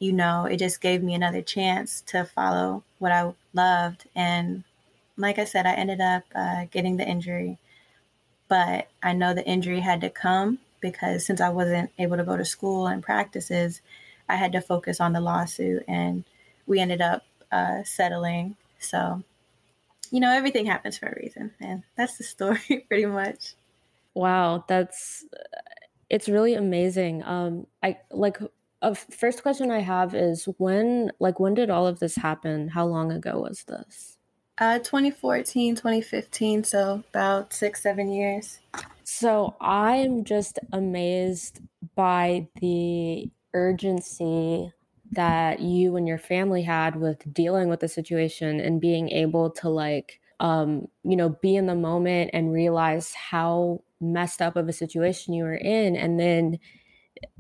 you 0.01 0.13
know, 0.15 0.47
it 0.47 0.57
just 0.57 0.81
gave 0.81 1.03
me 1.03 1.15
another 1.15 1.43
chance 1.43 2.01
to 2.01 2.25
follow 2.25 2.83
what 2.99 3.13
I 3.13 3.33
loved. 3.53 4.07
And 4.17 4.65
like 5.17 5.39
I 5.39 5.45
said, 5.45 5.67
I 5.67 5.75
ended 5.75 6.01
up 6.01 6.25
uh, 6.35 6.65
getting 6.71 6.97
the 6.97 7.07
injury, 7.07 7.59
but 8.49 8.89
I 9.03 9.13
know 9.13 9.35
the 9.35 9.47
injury 9.47 9.81
had 9.81 10.01
to 10.01 10.11
come 10.11 10.59
because 10.81 11.27
since 11.27 11.41
I 11.41 11.51
wasn't 11.51 11.91
able 11.99 12.17
to 12.17 12.25
go 12.25 12.39
to 12.39 12.45
school 12.47 12.87
and 12.87 13.03
practices, 13.03 13.83
I 14.29 14.37
had 14.37 14.53
to 14.53 14.63
focus 14.63 15.01
on 15.01 15.13
the 15.13 15.21
lawsuit, 15.21 15.85
and 15.87 16.25
we 16.67 16.81
ended 16.81 17.03
up 17.03 17.27
uh, 17.53 17.83
settling. 17.85 18.57
So, 18.79 19.23
you 20.11 20.21
know, 20.21 20.33
everything 20.33 20.67
happens 20.67 20.99
for 20.99 21.07
a 21.07 21.17
reason, 21.21 21.53
and 21.61 21.83
that's 21.97 22.19
the 22.19 22.25
story 22.25 22.85
pretty 22.89 23.07
much. 23.07 23.55
Wow, 24.15 24.65
that's 24.69 25.25
it's 26.09 26.29
really 26.29 26.55
amazing. 26.55 27.23
Um, 27.23 27.67
I 27.83 27.99
like 28.11 28.39
uh, 28.83 28.95
first 28.95 29.43
question 29.43 29.71
I 29.71 29.81
have 29.81 30.15
is 30.15 30.47
when, 30.59 31.13
like, 31.21 31.39
when 31.39 31.55
did 31.55 31.71
all 31.71 31.87
of 31.87 32.01
this 32.01 32.17
happen? 32.17 32.69
How 32.69 32.87
long 32.87 33.13
ago 33.13 33.41
was 33.41 33.65
this? 33.65 34.17
Uh, 34.59 34.79
2014, 34.79 35.75
2015, 35.75 36.65
so 36.65 37.03
about 37.11 37.53
six, 37.53 37.83
seven 37.83 38.11
years. 38.11 38.59
So 39.05 39.57
I'm 39.61 40.25
just 40.25 40.59
amazed 40.73 41.61
by 41.95 42.49
the 42.61 43.31
urgency 43.55 44.73
that 45.13 45.61
you 45.61 45.97
and 45.97 46.07
your 46.07 46.19
family 46.19 46.63
had 46.63 46.97
with 46.97 47.33
dealing 47.33 47.69
with 47.69 47.81
the 47.81 47.89
situation 47.89 48.61
and 48.61 48.81
being 48.81 49.11
able 49.11 49.51
to 49.51 49.69
like 49.69 50.21
um, 50.41 50.87
you 51.05 51.17
know 51.17 51.31
be 51.43 51.57
in 51.57 51.67
the 51.67 51.75
moment 51.75 52.31
and 52.33 52.53
realize 52.53 53.13
how 53.15 53.83
messed 54.01 54.41
up 54.41 54.57
of 54.57 54.69
a 54.69 54.73
situation 54.73 55.35
you 55.35 55.45
were 55.45 55.55
in 55.55 55.95
and 55.97 56.19
then 56.19 56.59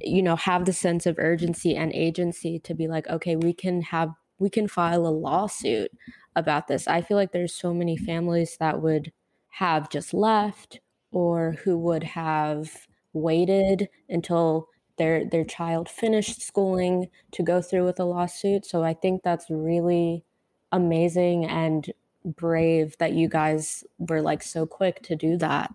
you 0.00 0.22
know 0.22 0.36
have 0.36 0.66
the 0.66 0.72
sense 0.72 1.06
of 1.06 1.18
urgency 1.18 1.74
and 1.74 1.92
agency 1.94 2.58
to 2.58 2.74
be 2.74 2.86
like 2.86 3.08
okay 3.08 3.36
we 3.36 3.52
can 3.52 3.80
have 3.80 4.10
we 4.38 4.50
can 4.50 4.66
file 4.66 5.06
a 5.06 5.08
lawsuit 5.08 5.92
about 6.34 6.66
this. 6.66 6.88
I 6.88 7.02
feel 7.02 7.16
like 7.16 7.32
there's 7.32 7.54
so 7.54 7.72
many 7.72 7.96
families 7.96 8.56
that 8.58 8.80
would 8.82 9.12
have 9.50 9.90
just 9.90 10.14
left 10.14 10.80
or 11.12 11.52
who 11.64 11.78
would 11.78 12.02
have 12.02 12.86
waited 13.12 13.88
until 14.08 14.68
their 15.00 15.24
their 15.24 15.44
child 15.44 15.88
finished 15.88 16.42
schooling 16.42 17.08
to 17.32 17.42
go 17.42 17.62
through 17.62 17.86
with 17.86 17.98
a 17.98 18.04
lawsuit. 18.04 18.66
So 18.66 18.84
I 18.84 18.92
think 18.92 19.22
that's 19.22 19.46
really 19.48 20.26
amazing 20.72 21.46
and 21.46 21.90
brave 22.22 22.98
that 22.98 23.14
you 23.14 23.26
guys 23.26 23.82
were 23.98 24.20
like 24.20 24.42
so 24.42 24.66
quick 24.66 25.02
to 25.04 25.16
do 25.16 25.38
that. 25.38 25.74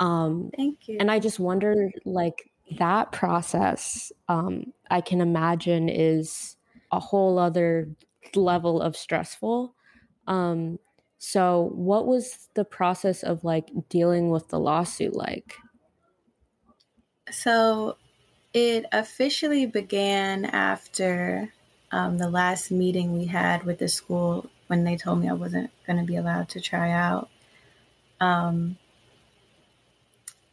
Um, 0.00 0.50
Thank 0.54 0.86
you. 0.86 0.98
And 1.00 1.10
I 1.10 1.18
just 1.18 1.40
wonder, 1.40 1.90
like 2.04 2.50
that 2.78 3.10
process, 3.10 4.12
um, 4.28 4.74
I 4.90 5.00
can 5.00 5.22
imagine 5.22 5.88
is 5.88 6.56
a 6.90 7.00
whole 7.00 7.38
other 7.38 7.88
level 8.34 8.82
of 8.82 8.98
stressful. 8.98 9.74
Um, 10.26 10.78
so, 11.16 11.70
what 11.74 12.06
was 12.06 12.50
the 12.52 12.66
process 12.66 13.22
of 13.22 13.44
like 13.44 13.70
dealing 13.88 14.28
with 14.28 14.48
the 14.48 14.60
lawsuit 14.60 15.16
like? 15.16 15.54
So, 17.30 17.96
it 18.54 18.86
officially 18.92 19.66
began 19.66 20.44
after 20.44 21.52
um, 21.90 22.18
the 22.18 22.28
last 22.28 22.70
meeting 22.70 23.16
we 23.16 23.26
had 23.26 23.64
with 23.64 23.78
the 23.78 23.88
school 23.88 24.48
when 24.66 24.84
they 24.84 24.96
told 24.96 25.20
me 25.20 25.28
I 25.28 25.34
wasn't 25.34 25.70
going 25.86 25.98
to 25.98 26.04
be 26.04 26.16
allowed 26.16 26.48
to 26.50 26.60
try 26.60 26.90
out. 26.90 27.28
Um, 28.20 28.76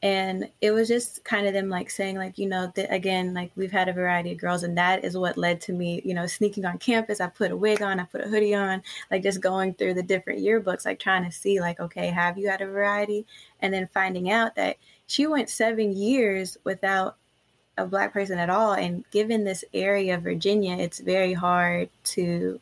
and 0.01 0.49
it 0.61 0.71
was 0.71 0.87
just 0.87 1.23
kind 1.25 1.45
of 1.45 1.53
them 1.53 1.69
like 1.69 1.89
saying 1.89 2.15
like 2.15 2.37
you 2.37 2.47
know 2.47 2.71
that 2.75 2.91
again 2.93 3.33
like 3.33 3.51
we've 3.55 3.71
had 3.71 3.89
a 3.89 3.93
variety 3.93 4.31
of 4.31 4.37
girls 4.37 4.63
and 4.63 4.77
that 4.77 5.03
is 5.03 5.17
what 5.17 5.37
led 5.37 5.59
to 5.59 5.73
me 5.73 6.01
you 6.05 6.13
know 6.13 6.25
sneaking 6.25 6.63
on 6.63 6.77
campus 6.77 7.19
i 7.19 7.27
put 7.27 7.51
a 7.51 7.57
wig 7.57 7.81
on 7.81 7.99
i 7.99 8.03
put 8.05 8.23
a 8.23 8.27
hoodie 8.29 8.55
on 8.55 8.81
like 9.11 9.21
just 9.21 9.41
going 9.41 9.73
through 9.73 9.93
the 9.93 10.03
different 10.03 10.39
yearbooks 10.39 10.85
like 10.85 10.99
trying 10.99 11.25
to 11.25 11.31
see 11.31 11.59
like 11.59 11.79
okay 11.81 12.07
have 12.07 12.37
you 12.37 12.47
had 12.47 12.61
a 12.61 12.65
variety 12.65 13.25
and 13.61 13.73
then 13.73 13.89
finding 13.93 14.31
out 14.31 14.55
that 14.55 14.77
she 15.05 15.27
went 15.27 15.49
seven 15.49 15.91
years 15.91 16.57
without 16.63 17.17
a 17.79 17.87
black 17.87 18.13
person 18.13 18.37
at 18.39 18.49
all. 18.49 18.73
And 18.73 19.03
given 19.11 19.43
this 19.43 19.63
area 19.73 20.15
of 20.15 20.23
Virginia, 20.23 20.77
it's 20.77 20.99
very 20.99 21.33
hard 21.33 21.89
to 22.15 22.59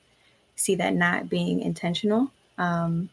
see 0.56 0.76
that 0.76 0.94
not 0.94 1.30
being 1.30 1.62
intentional. 1.62 2.32
Um, 2.58 3.10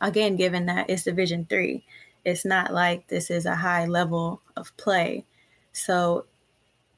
again, 0.00 0.36
given 0.36 0.66
that 0.66 0.90
it's 0.90 1.04
Division 1.04 1.46
three, 1.48 1.82
it's 2.24 2.44
not 2.44 2.72
like 2.72 3.08
this 3.08 3.30
is 3.30 3.46
a 3.46 3.56
high 3.56 3.86
level 3.86 4.40
of 4.56 4.76
play. 4.76 5.24
So 5.72 6.24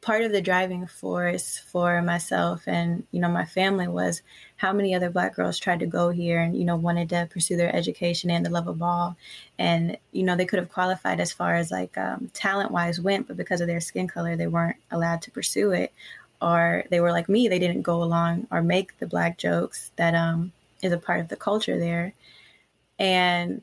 part 0.06 0.22
of 0.22 0.30
the 0.30 0.40
driving 0.40 0.86
force 0.86 1.58
for 1.58 2.00
myself 2.00 2.62
and 2.68 3.04
you 3.10 3.18
know 3.18 3.28
my 3.28 3.44
family 3.44 3.88
was 3.88 4.22
how 4.56 4.72
many 4.72 4.94
other 4.94 5.10
black 5.10 5.34
girls 5.34 5.58
tried 5.58 5.80
to 5.80 5.86
go 5.86 6.10
here 6.10 6.40
and 6.40 6.56
you 6.56 6.64
know 6.64 6.76
wanted 6.76 7.08
to 7.08 7.28
pursue 7.28 7.56
their 7.56 7.74
education 7.74 8.30
and 8.30 8.46
the 8.46 8.50
love 8.50 8.68
of 8.68 8.78
ball 8.78 9.16
and 9.58 9.96
you 10.12 10.22
know 10.22 10.36
they 10.36 10.46
could 10.46 10.60
have 10.60 10.70
qualified 10.70 11.18
as 11.18 11.32
far 11.32 11.56
as 11.56 11.72
like 11.72 11.98
um, 11.98 12.30
talent 12.32 12.70
wise 12.70 13.00
went 13.00 13.26
but 13.26 13.36
because 13.36 13.60
of 13.60 13.66
their 13.66 13.80
skin 13.80 14.06
color 14.06 14.36
they 14.36 14.46
weren't 14.46 14.76
allowed 14.92 15.20
to 15.22 15.32
pursue 15.32 15.72
it. 15.72 15.92
Or 16.40 16.84
they 16.90 17.00
were 17.00 17.10
like 17.10 17.28
me 17.28 17.48
they 17.48 17.58
didn't 17.58 17.82
go 17.82 18.00
along 18.00 18.46
or 18.52 18.62
make 18.62 18.96
the 18.98 19.08
black 19.08 19.38
jokes 19.38 19.90
that 19.96 20.14
um, 20.14 20.52
is 20.82 20.92
a 20.92 20.98
part 20.98 21.18
of 21.18 21.26
the 21.26 21.36
culture 21.36 21.80
there. 21.80 22.12
And 22.96 23.60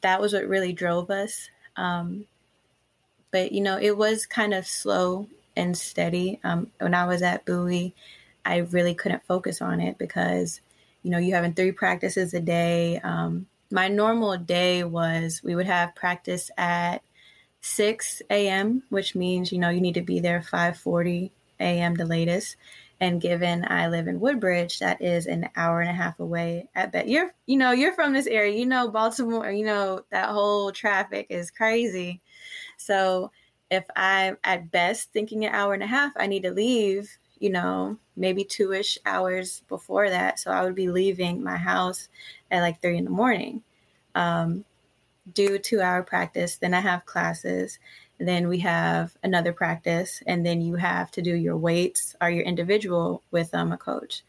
that 0.00 0.20
was 0.20 0.32
what 0.32 0.48
really 0.48 0.72
drove 0.72 1.10
us. 1.10 1.48
Um, 1.76 2.24
but 3.30 3.52
you 3.52 3.60
know 3.60 3.78
it 3.78 3.96
was 3.96 4.26
kind 4.26 4.52
of 4.52 4.66
slow 4.66 5.28
and 5.56 5.76
steady. 5.76 6.40
Um, 6.44 6.70
when 6.78 6.94
I 6.94 7.06
was 7.06 7.22
at 7.22 7.44
Bowie, 7.44 7.94
I 8.44 8.58
really 8.58 8.94
couldn't 8.94 9.26
focus 9.26 9.60
on 9.60 9.80
it 9.80 9.98
because, 9.98 10.60
you 11.02 11.10
know, 11.10 11.18
you 11.18 11.34
having 11.34 11.54
three 11.54 11.72
practices 11.72 12.34
a 12.34 12.40
day. 12.40 12.98
Um, 13.02 13.46
my 13.70 13.88
normal 13.88 14.36
day 14.36 14.82
was 14.84 15.40
we 15.44 15.54
would 15.54 15.66
have 15.66 15.94
practice 15.94 16.50
at 16.56 17.02
6 17.60 18.22
a.m., 18.30 18.82
which 18.88 19.14
means, 19.14 19.52
you 19.52 19.58
know, 19.58 19.70
you 19.70 19.80
need 19.80 19.94
to 19.94 20.02
be 20.02 20.20
there 20.20 20.40
5:40 20.40 21.30
a.m. 21.60 21.94
the 21.94 22.06
latest. 22.06 22.56
And 23.02 23.20
given 23.20 23.64
I 23.66 23.88
live 23.88 24.08
in 24.08 24.20
Woodbridge, 24.20 24.78
that 24.80 25.00
is 25.00 25.26
an 25.26 25.48
hour 25.56 25.80
and 25.80 25.88
a 25.88 25.94
half 25.94 26.20
away. 26.20 26.68
I 26.76 26.84
bet 26.86 27.08
you're, 27.08 27.32
you 27.46 27.56
know, 27.56 27.70
you're 27.72 27.94
from 27.94 28.12
this 28.12 28.26
area. 28.26 28.58
You 28.58 28.66
know, 28.66 28.90
Baltimore. 28.90 29.50
You 29.50 29.64
know 29.64 30.04
that 30.10 30.28
whole 30.28 30.70
traffic 30.72 31.26
is 31.30 31.50
crazy. 31.50 32.20
So 32.76 33.30
if 33.70 33.84
I'm 33.96 34.36
at 34.44 34.70
best 34.70 35.12
thinking 35.12 35.44
an 35.44 35.54
hour 35.54 35.74
and 35.74 35.82
a 35.82 35.86
half, 35.86 36.12
I 36.16 36.26
need 36.26 36.42
to 36.42 36.50
leave, 36.50 37.16
you 37.38 37.50
know, 37.50 37.96
maybe 38.16 38.44
two 38.44 38.72
ish 38.72 38.98
hours 39.06 39.62
before 39.68 40.10
that. 40.10 40.38
So 40.40 40.50
I 40.50 40.62
would 40.64 40.74
be 40.74 40.90
leaving 40.90 41.42
my 41.42 41.56
house 41.56 42.08
at 42.50 42.60
like 42.60 42.80
three 42.80 42.98
in 42.98 43.04
the 43.04 43.10
morning. 43.10 43.62
Um, 44.14 44.64
do 45.34 45.58
two 45.58 45.80
hour 45.80 46.02
practice, 46.02 46.56
then 46.56 46.74
I 46.74 46.80
have 46.80 47.06
classes, 47.06 47.78
then 48.18 48.48
we 48.48 48.58
have 48.58 49.16
another 49.22 49.52
practice, 49.52 50.22
and 50.26 50.44
then 50.44 50.60
you 50.60 50.74
have 50.74 51.10
to 51.12 51.22
do 51.22 51.34
your 51.34 51.56
weights 51.56 52.16
or 52.20 52.30
your 52.30 52.44
individual 52.44 53.22
with 53.30 53.54
um, 53.54 53.72
a 53.72 53.76
coach. 53.76 54.22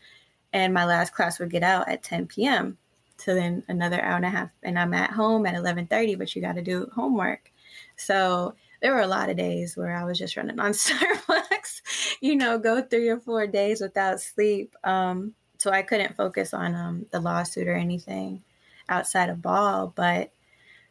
And 0.54 0.74
my 0.74 0.86
last 0.86 1.14
class 1.14 1.40
would 1.40 1.50
get 1.50 1.64
out 1.64 1.90
at 1.90 2.04
10 2.04 2.28
p.m. 2.28 2.78
So 3.18 3.34
then 3.34 3.64
another 3.68 4.02
hour 4.02 4.18
and 4.18 4.26
a 4.26 4.30
half, 4.30 4.50
and 4.64 4.78
I'm 4.78 4.94
at 4.94 5.12
home 5.12 5.46
at 5.46 5.56
11:30, 5.56 6.18
but 6.18 6.36
you 6.36 6.42
got 6.42 6.56
to 6.56 6.62
do 6.62 6.90
homework. 6.94 7.52
So 7.96 8.56
there 8.82 8.94
were 8.94 9.02
a 9.02 9.08
lot 9.08 9.30
of 9.30 9.38
days 9.38 9.78
where 9.78 9.96
I 9.96 10.04
was 10.04 10.18
just 10.18 10.36
running 10.36 10.60
on 10.60 10.72
Starbucks, 10.72 11.82
you 12.20 12.36
know, 12.36 12.58
go 12.58 12.82
three 12.82 13.10
or 13.10 13.20
four 13.20 13.48
days 13.48 13.82
without 13.82 14.20
sleep. 14.20 14.76
Um, 14.84 15.34
so 15.58 15.72
I 15.72 15.84
couldn't 15.84 16.16
focus 16.16 16.54
on 16.54 16.76
um, 16.76 17.06
the 17.12 17.20
lawsuit 17.20 17.68
or 17.68 17.76
anything 17.76 18.44
outside 18.90 19.30
of 19.30 19.42
ball. 19.42 19.94
But 19.96 20.32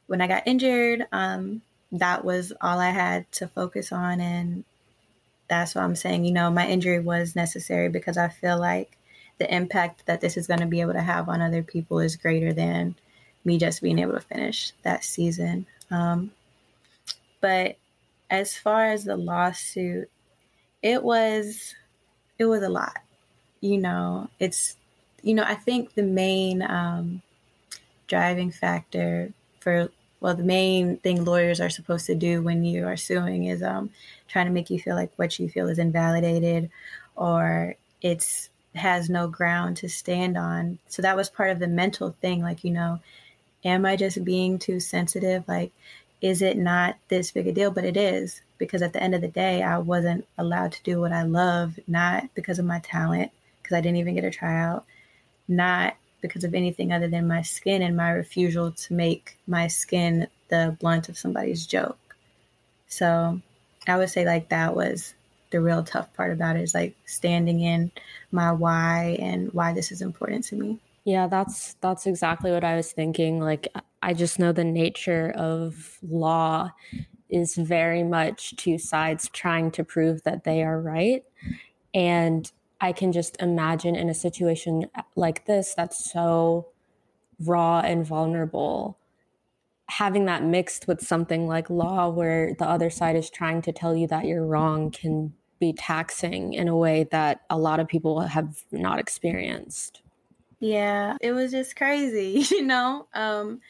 when 0.07 0.21
I 0.21 0.29
got 0.29 0.47
injured, 0.47 1.07
um, 1.11 1.63
that 1.93 2.25
was 2.25 2.53
all 2.61 2.79
I 2.79 2.91
had 2.91 3.31
to 3.33 3.49
focus 3.49 3.91
on. 3.91 4.21
And 4.21 4.65
that's 5.49 5.75
why 5.75 5.83
I'm 5.83 5.97
saying, 5.97 6.25
you 6.25 6.33
know, 6.33 6.51
my 6.51 6.69
injury 6.69 7.01
was 7.01 7.35
necessary 7.35 7.89
because 7.89 8.17
I 8.17 8.29
feel 8.29 8.59
like 8.59 8.97
the 9.39 9.53
impact 9.53 10.07
that 10.07 10.21
this 10.21 10.37
is 10.37 10.47
going 10.47 10.61
to 10.61 10.67
be 10.67 10.81
able 10.81 10.93
to 10.93 11.01
have 11.01 11.29
on 11.29 11.43
other 11.43 11.65
people 11.65 11.99
is 11.99 12.15
greater 12.15 12.53
than 12.53 12.95
me 13.45 13.59
just 13.59 13.83
being 13.83 13.99
able 13.99 14.13
to 14.13 14.21
finish 14.21 14.73
that 14.83 15.03
season. 15.03 15.67
Um, 15.91 16.31
but 17.41 17.77
as 18.31 18.57
far 18.57 18.87
as 18.87 19.05
the 19.05 19.17
lawsuit, 19.17 20.11
it 20.83 21.03
was 21.03 21.75
it 22.39 22.47
was 22.47 22.63
a 22.63 22.69
lot. 22.69 22.99
You 23.61 23.79
know, 23.79 24.29
it's 24.39 24.77
you 25.23 25.35
know, 25.35 25.45
I 25.45 25.55
think 25.55 25.95
the 25.95 26.03
main 26.03 26.63
um, 26.63 27.23
driving 28.07 28.51
factor 28.51 29.33
for 29.61 29.91
well, 30.21 30.35
the 30.35 30.45
main 30.45 30.99
thing 30.99 31.25
lawyers 31.25 31.61
are 31.61 31.71
supposed 31.71 32.07
to 32.07 32.15
do 32.15 32.43
when 32.43 32.63
you 32.65 32.87
are 32.87 32.97
suing 32.97 33.47
is 33.47 33.63
um, 33.63 33.91
trying 34.29 34.47
to 34.47 34.53
make 34.53 34.69
you 34.69 34.79
feel 34.79 34.95
like 34.95 35.11
what 35.17 35.39
you 35.39 35.49
feel 35.49 35.69
is 35.69 35.79
invalidated 35.79 36.71
or 37.17 37.75
it's 38.03 38.51
has 38.75 39.11
no 39.11 39.27
ground 39.27 39.77
to 39.79 39.89
stand 39.89 40.37
on. 40.37 40.79
So 40.89 41.03
that 41.03 41.17
was 41.17 41.29
part 41.29 41.51
of 41.51 41.59
the 41.59 41.67
mental 41.67 42.15
thing. 42.21 42.43
Like, 42.43 42.65
you 42.65 42.71
know, 42.71 43.01
am 43.65 43.85
I 43.85 43.97
just 43.97 44.23
being 44.25 44.59
too 44.59 44.79
sensitive? 44.79 45.45
Like, 45.49 45.73
is 46.21 46.43
it 46.43 46.57
not 46.57 46.97
this 47.09 47.31
big 47.31 47.47
a 47.47 47.53
deal? 47.53 47.71
But 47.71 47.85
it 47.85 47.97
is 47.97 48.43
because 48.59 48.83
at 48.83 48.93
the 48.93 49.03
end 49.03 49.15
of 49.15 49.21
the 49.21 49.29
day, 49.29 49.63
I 49.63 49.79
wasn't 49.79 50.27
allowed 50.39 50.73
to 50.73 50.83
do 50.83 51.01
what 51.01 51.13
I 51.13 51.23
love, 51.23 51.79
not 51.87 52.29
because 52.35 52.59
of 52.59 52.65
my 52.65 52.79
talent, 52.81 53.33
because 53.63 53.77
I 53.77 53.81
didn't 53.81 53.99
even 53.99 54.15
get 54.15 54.25
a 54.25 54.31
tryout, 54.31 54.85
not 55.49 55.97
because 56.21 56.45
of 56.45 56.55
anything 56.55 56.93
other 56.93 57.09
than 57.09 57.27
my 57.27 57.43
skin 57.43 57.83
and 57.83 57.97
my 57.97 58.11
refusal 58.11 58.73
to 58.73 58.93
make 58.93 59.39
my 59.47 59.67
skin 59.67 60.29
the 60.49 60.77
blunt 60.81 61.09
of 61.09 61.19
somebody's 61.19 61.67
joke. 61.67 62.17
So 62.89 63.41
I 63.89 63.97
would 63.97 64.11
say 64.11 64.27
like 64.27 64.51
that 64.51 64.77
was 64.77 65.15
the 65.51 65.61
real 65.61 65.83
tough 65.83 66.13
part 66.15 66.33
about 66.33 66.57
it 66.57 66.63
is 66.63 66.75
like 66.75 66.95
standing 67.07 67.61
in 67.61 67.91
my 68.31 68.53
why 68.53 69.17
and 69.21 69.53
why 69.53 69.73
this 69.73 69.91
is 69.91 70.03
important 70.03 70.45
to 70.45 70.57
me. 70.57 70.79
Yeah, 71.05 71.27
that's 71.27 71.75
that's 71.81 72.07
exactly 72.07 72.53
what 72.53 72.65
I 72.65 72.77
was 72.77 72.93
thinking. 72.93 73.41
Like 73.41 73.69
I 74.03 74.15
just 74.15 74.39
know 74.39 74.53
the 74.53 74.65
nature 74.65 75.33
of 75.37 75.99
law 76.03 76.71
is 77.29 77.55
very 77.55 78.03
much 78.03 78.57
two 78.57 78.79
sides 78.79 79.29
trying 79.33 79.71
to 79.73 79.85
prove 79.85 80.23
that 80.25 80.45
they 80.45 80.63
are 80.63 80.81
right. 80.81 81.25
And 81.95 82.51
I 82.81 82.93
can 82.93 83.13
just 83.13 83.41
imagine 83.41 83.95
in 83.95 84.09
a 84.09 84.15
situation 84.15 84.87
like 85.17 85.45
this 85.47 85.75
that's 85.75 86.11
so 86.11 86.69
raw 87.45 87.81
and 87.81 88.07
vulnerable, 88.07 88.99
having 89.89 90.25
that 90.27 90.43
mixed 90.43 90.89
with 90.89 91.07
something 91.07 91.47
like 91.47 91.69
law 91.69 92.09
where 92.09 92.55
the 92.59 92.69
other 92.69 92.91
side 92.91 93.17
is 93.17 93.31
trying 93.31 93.63
to 93.63 93.73
tell 93.73 93.95
you 93.95 94.07
that 94.07 94.25
you're 94.25 94.47
wrong 94.47 94.91
can 94.91 95.35
be 95.59 95.73
taxing 95.75 96.55
in 96.55 96.69
a 96.69 96.77
way 96.77 97.07
that 97.11 97.43
a 97.51 97.59
lot 97.59 97.81
of 97.81 97.87
people 97.87 98.21
have 98.21 98.65
not 98.73 98.99
experienced. 98.99 100.01
Yeah, 100.59 101.17
it 101.21 101.33
was 101.33 101.51
just 101.51 101.77
crazy, 101.77 102.45
you 102.51 102.63
know? 102.63 103.07
Um, 103.15 103.61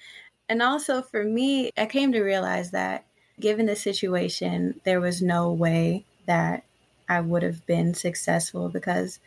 and 0.50 0.60
also 0.60 1.00
for 1.00 1.22
me, 1.22 1.70
I 1.78 1.86
came 1.86 2.10
to 2.10 2.22
realize 2.22 2.72
that 2.72 3.04
given 3.38 3.66
the 3.66 3.76
situation, 3.76 4.80
there 4.84 5.00
was 5.00 5.22
no 5.22 5.52
way 5.52 6.04
that 6.26 6.64
I 7.08 7.20
would 7.20 7.44
have 7.44 7.64
been 7.66 7.94
successful 7.94 8.68
because 8.68 9.20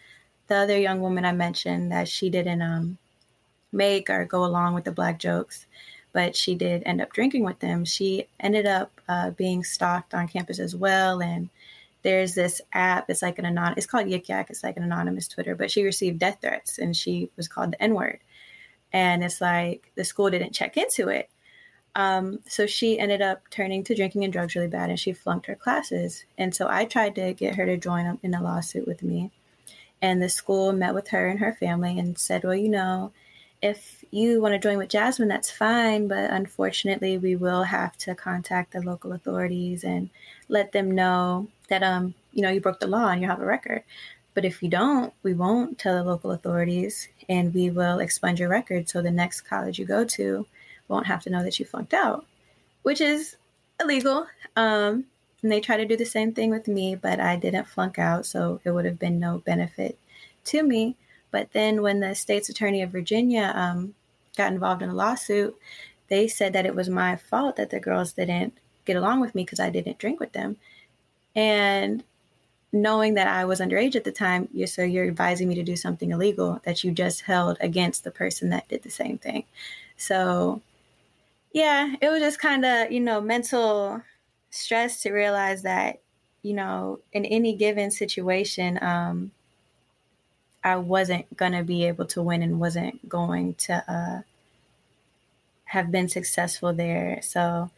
the 0.48 0.56
other 0.56 0.78
young 0.78 1.00
woman 1.00 1.24
I 1.24 1.32
mentioned 1.32 1.94
that 1.94 2.10
she 2.10 2.30
didn't 2.30 2.62
um, 2.62 2.98
make 3.72 4.10
or 4.10 4.26
go 4.26 4.44
along 4.44 4.74
with 4.74 4.84
the 4.84 4.92
black 4.92 5.18
jokes, 5.18 5.66
but 6.12 6.36
she 6.36 6.56
did 6.56 6.84
end 6.86 7.00
up 7.00 7.14
drinking 7.14 7.46
with 7.46 7.60
them. 7.60 7.86
She 7.86 8.28
ended 8.42 8.66
up 8.66 8.92
uh, 9.08 9.30
being 9.32 9.64
stalked 9.64 10.14
on 10.14 10.28
campus 10.28 10.60
as 10.60 10.76
well. 10.76 11.22
And 11.22 11.50
there's 12.02 12.36
this 12.36 12.60
app, 12.74 13.10
it's 13.10 13.22
like 13.22 13.40
an 13.40 13.46
anonymous, 13.46 13.86
it's 13.86 13.92
called 13.92 14.08
Yik 14.08 14.28
Yak, 14.28 14.50
it's 14.50 14.64
like 14.64 14.76
an 14.76 14.84
anonymous 14.84 15.30
Twitter, 15.30 15.56
but 15.56 15.72
she 15.72 15.84
received 15.84 16.20
death 16.20 16.40
threats 16.42 16.80
and 16.80 16.98
she 16.98 17.30
was 17.38 17.48
called 17.48 17.72
the 17.72 17.82
N 17.82 17.94
word. 17.94 18.20
And 18.94 19.24
it's 19.24 19.42
like 19.42 19.92
the 19.96 20.04
school 20.04 20.30
didn't 20.30 20.54
check 20.54 20.78
into 20.78 21.10
it. 21.10 21.30
Um, 21.96 22.40
so 22.48 22.66
she 22.66 22.98
ended 22.98 23.22
up 23.22 23.50
turning 23.50 23.84
to 23.84 23.96
drinking 23.96 24.24
and 24.24 24.34
drugs 24.34 24.56
really 24.56 24.68
bad 24.68 24.90
and 24.90 25.00
she 25.00 25.14
flunked 25.14 25.46
her 25.48 25.56
classes. 25.56 26.26
And 26.38 26.56
so 26.56 26.68
I 26.68 26.86
tried 26.86 27.16
to 27.16 27.34
get 27.34 27.56
her 27.56 27.66
to 27.66 27.78
join 27.78 28.18
in 28.24 28.34
a 28.34 28.42
lawsuit 28.42 28.88
with 28.88 29.04
me. 29.04 29.32
And 30.02 30.22
the 30.22 30.30
school 30.30 30.74
met 30.74 30.94
with 30.94 31.10
her 31.10 31.28
and 31.28 31.40
her 31.40 31.54
family 31.54 31.98
and 32.00 32.18
said, 32.18 32.44
well, 32.44 32.56
you 32.56 32.70
know, 32.70 33.12
if 33.62 34.04
you 34.12 34.42
want 34.42 34.54
to 34.54 34.60
join 34.60 34.78
with 34.78 34.90
Jasmine, 34.90 35.30
that's 35.30 35.50
fine. 35.50 36.08
But 36.08 36.32
unfortunately, 36.32 37.18
we 37.18 37.36
will 37.36 37.64
have 37.64 37.96
to 38.00 38.14
contact 38.14 38.74
the 38.74 38.82
local 38.82 39.14
authorities 39.14 39.84
and 39.84 40.10
let 40.50 40.74
them 40.74 40.92
know 40.92 41.48
that, 41.70 41.84
um, 41.84 42.14
you 42.34 42.42
know, 42.42 42.50
you 42.50 42.60
broke 42.60 42.82
the 42.82 42.88
law 42.88 43.08
and 43.08 43.22
you 43.22 43.28
have 43.28 43.40
a 43.40 43.46
record. 43.46 43.84
But 44.34 44.46
if 44.46 44.62
you 44.62 44.70
don't, 44.70 45.14
we 45.24 45.34
won't 45.34 45.78
tell 45.78 45.96
the 45.96 46.10
local 46.10 46.32
authorities 46.32 47.08
and 47.30 47.54
we 47.54 47.70
will 47.70 48.00
expunge 48.00 48.40
your 48.40 48.50
record. 48.50 48.90
So 48.90 49.02
the 49.02 49.12
next 49.12 49.42
college 49.42 49.80
you 49.80 49.86
go 49.86 50.06
to, 50.06 50.46
won't 50.88 51.08
have 51.08 51.24
to 51.24 51.30
know 51.30 51.44
that 51.44 51.60
you 51.60 51.66
flunked 51.66 51.94
out, 51.94 52.26
which 52.84 53.02
is 53.02 53.36
illegal. 53.80 54.28
Um, 54.56 55.06
and 55.42 55.52
they 55.52 55.60
try 55.60 55.78
to 55.78 55.86
do 55.86 55.98
the 55.98 56.06
same 56.06 56.34
thing 56.34 56.50
with 56.50 56.68
me, 56.68 56.96
but 56.96 57.20
I 57.20 57.36
didn't 57.36 57.68
flunk 57.68 58.00
out, 58.00 58.26
so 58.26 58.62
it 58.64 58.72
would 58.72 58.86
have 58.86 59.00
been 59.00 59.20
no 59.20 59.40
benefit 59.40 59.98
to 60.46 60.64
me. 60.64 60.96
But 61.32 61.52
then 61.52 61.82
when 61.82 62.00
the 62.00 62.16
state's 62.16 62.50
attorney 62.50 62.82
of 62.82 62.92
Virginia 62.92 63.52
um, 63.56 63.96
got 64.38 64.54
involved 64.54 64.82
in 64.82 64.90
a 64.90 64.96
lawsuit, 64.96 65.58
they 66.08 66.28
said 66.28 66.54
that 66.54 66.66
it 66.66 66.76
was 66.76 66.90
my 66.90 67.16
fault 67.16 67.56
that 67.58 67.72
the 67.72 67.80
girls 67.80 68.14
didn't 68.14 68.54
get 68.86 68.96
along 68.96 69.20
with 69.20 69.36
me 69.36 69.44
because 69.44 69.60
I 69.60 69.70
didn't 69.70 69.98
drink 69.98 70.20
with 70.20 70.34
them. 70.34 70.58
And 71.36 72.04
knowing 72.74 73.14
that 73.14 73.28
I 73.28 73.46
was 73.46 73.60
underage 73.60 73.96
at 73.96 74.04
the 74.04 74.12
time, 74.12 74.50
you're, 74.52 74.68
so 74.68 74.82
you're 74.82 75.08
advising 75.08 75.48
me 75.48 75.56
to 75.56 75.64
do 75.64 75.76
something 75.76 76.12
illegal 76.12 76.60
that 76.66 76.84
you 76.84 76.92
just 76.92 77.22
held 77.22 77.56
against 77.62 78.04
the 78.04 78.12
person 78.12 78.50
that 78.50 78.68
did 78.68 78.82
the 78.82 78.90
same 78.90 79.20
thing. 79.20 79.46
So 79.96 80.62
yeah, 81.54 81.94
it 82.02 82.10
was 82.10 82.20
just 82.20 82.40
kind 82.40 82.66
of, 82.66 82.92
you 82.92 83.00
know, 83.00 83.22
mental 83.22 84.02
stress 84.50 85.04
to 85.04 85.12
realize 85.12 85.62
that, 85.62 86.00
you 86.42 86.54
know, 86.54 87.00
in 87.14 87.26
any 87.26 87.56
given 87.56 87.92
situation, 87.92 88.80
um, 88.82 89.32
I 90.64 90.78
wasn't 90.78 91.38
going 91.38 91.52
to 91.52 91.64
be 91.64 91.86
able 91.86 92.06
to 92.08 92.24
win 92.24 92.42
and 92.42 92.60
wasn't 92.60 93.08
going 93.08 93.54
to 93.56 93.84
uh, 93.88 94.22
have 95.66 95.92
been 95.92 96.10
successful 96.10 96.74
there. 96.74 97.20
So 97.22 97.70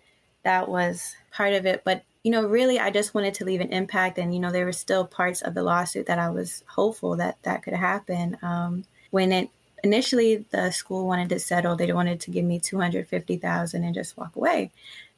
that 0.43 0.69
was 0.69 1.17
part 1.33 1.53
of 1.53 1.65
it. 1.65 1.83
But, 1.83 2.03
you 2.25 2.31
know, 2.31 2.43
really, 2.43 2.79
I 2.79 2.89
just 2.89 3.13
wanted 3.13 3.35
to 3.35 3.45
leave 3.45 3.61
an 3.61 3.71
impact. 3.71 4.17
And, 4.17 4.33
you 4.33 4.39
know, 4.39 4.51
there 4.51 4.65
were 4.65 4.71
still 4.71 5.05
parts 5.05 5.43
of 5.43 5.53
the 5.53 5.61
lawsuit 5.61 6.07
that 6.07 6.17
I 6.17 6.31
was 6.31 6.63
hopeful 6.67 7.15
that 7.17 7.37
that 7.43 7.61
could 7.61 7.75
happen. 7.75 8.35
Um, 8.41 8.83
when 9.11 9.31
it 9.31 9.49
initially 9.85 10.43
the 10.49 10.71
school 10.71 11.05
wanted 11.05 11.29
to 11.29 11.39
settle. 11.39 11.75
They 11.75 11.93
wanted 11.93 12.19
to 12.21 12.31
give 12.31 12.43
me 12.43 12.59
250,000 12.59 13.83
and 13.83 13.93
just 13.93 14.17
walk 14.17 14.35
away. 14.35 14.71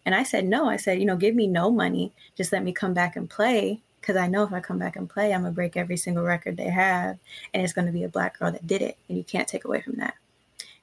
And 0.06 0.14
I 0.14 0.24
said, 0.24 0.46
no, 0.46 0.68
I 0.68 0.76
said, 0.76 1.00
you 1.00 1.06
know, 1.06 1.16
give 1.16 1.34
me 1.34 1.48
no 1.48 1.72
money. 1.72 2.12
Just 2.36 2.52
let 2.52 2.64
me 2.64 2.74
come 2.74 2.94
back 2.94 3.16
and 3.16 3.30
play. 3.30 3.82
Cause 4.02 4.18
I 4.18 4.28
know 4.28 4.44
if 4.44 4.54
I 4.54 4.60
come 4.60 4.78
back 4.78 4.96
and 4.96 5.10
play, 5.10 5.34
I'm 5.34 5.42
gonna 5.42 5.54
break 5.54 5.76
every 5.76 5.98
single 5.98 6.24
record 6.24 6.58
they 6.58 6.70
have. 6.70 7.18
And 7.54 7.64
it's 7.64 7.74
gonna 7.74 7.92
be 7.94 8.04
a 8.04 8.10
black 8.10 8.38
girl 8.38 8.52
that 8.52 8.68
did 8.68 8.82
it. 8.82 8.98
And 9.08 9.18
you 9.18 9.24
can't 9.24 9.48
take 9.48 9.66
away 9.66 9.82
from 9.82 9.96
that. 9.96 10.16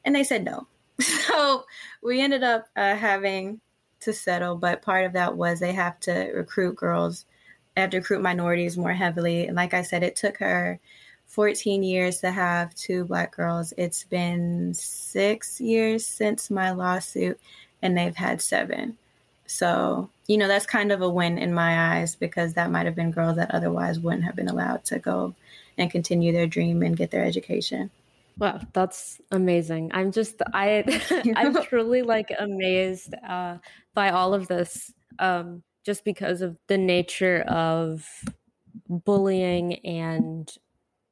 And 0.04 0.14
they 0.14 0.24
said 0.24 0.44
no. 0.44 0.66
So 1.00 1.64
we 2.02 2.20
ended 2.20 2.42
up 2.42 2.68
uh, 2.76 2.94
having 2.94 3.60
to 4.04 4.12
settle. 4.12 4.56
But 4.56 4.82
part 4.82 5.04
of 5.04 5.12
that 5.12 5.36
was 5.36 5.60
they 5.60 5.72
have 5.72 5.98
to 6.00 6.30
recruit 6.34 6.76
girls, 6.76 7.26
they 7.74 7.82
have 7.82 7.90
to 7.90 7.98
recruit 7.98 8.22
minorities 8.22 8.78
more 8.78 8.92
heavily. 8.92 9.46
And 9.46 9.56
like 9.56 9.74
I 9.74 9.82
said, 9.82 10.02
it 10.02 10.16
took 10.16 10.38
her 10.38 10.78
14 11.26 11.82
years 11.82 12.20
to 12.20 12.30
have 12.30 12.74
two 12.74 13.04
black 13.04 13.34
girls. 13.34 13.72
It's 13.76 14.04
been 14.04 14.72
six 14.74 15.60
years 15.60 16.06
since 16.06 16.50
my 16.50 16.70
lawsuit, 16.70 17.40
and 17.82 17.96
they've 17.96 18.14
had 18.14 18.40
seven. 18.40 18.96
So, 19.46 20.08
you 20.26 20.38
know, 20.38 20.48
that's 20.48 20.66
kind 20.66 20.92
of 20.92 21.02
a 21.02 21.08
win 21.08 21.38
in 21.38 21.52
my 21.52 21.96
eyes 21.96 22.14
because 22.14 22.54
that 22.54 22.70
might 22.70 22.86
have 22.86 22.94
been 22.94 23.10
girls 23.10 23.36
that 23.36 23.54
otherwise 23.54 24.00
wouldn't 24.00 24.24
have 24.24 24.36
been 24.36 24.48
allowed 24.48 24.84
to 24.86 24.98
go 24.98 25.34
and 25.76 25.90
continue 25.90 26.32
their 26.32 26.46
dream 26.46 26.82
and 26.82 26.96
get 26.96 27.10
their 27.10 27.24
education. 27.24 27.90
Wow, 28.38 28.60
that's 28.72 29.20
amazing. 29.30 29.90
I'm 29.94 30.12
just 30.12 30.42
I 30.52 30.84
I'm 31.36 31.62
truly 31.64 32.02
like 32.02 32.32
amazed 32.38 33.14
uh, 33.26 33.58
by 33.94 34.10
all 34.10 34.34
of 34.34 34.48
this 34.48 34.92
um, 35.18 35.62
just 35.84 36.04
because 36.04 36.42
of 36.42 36.56
the 36.66 36.78
nature 36.78 37.42
of 37.42 38.08
bullying 38.88 39.74
and 39.86 40.52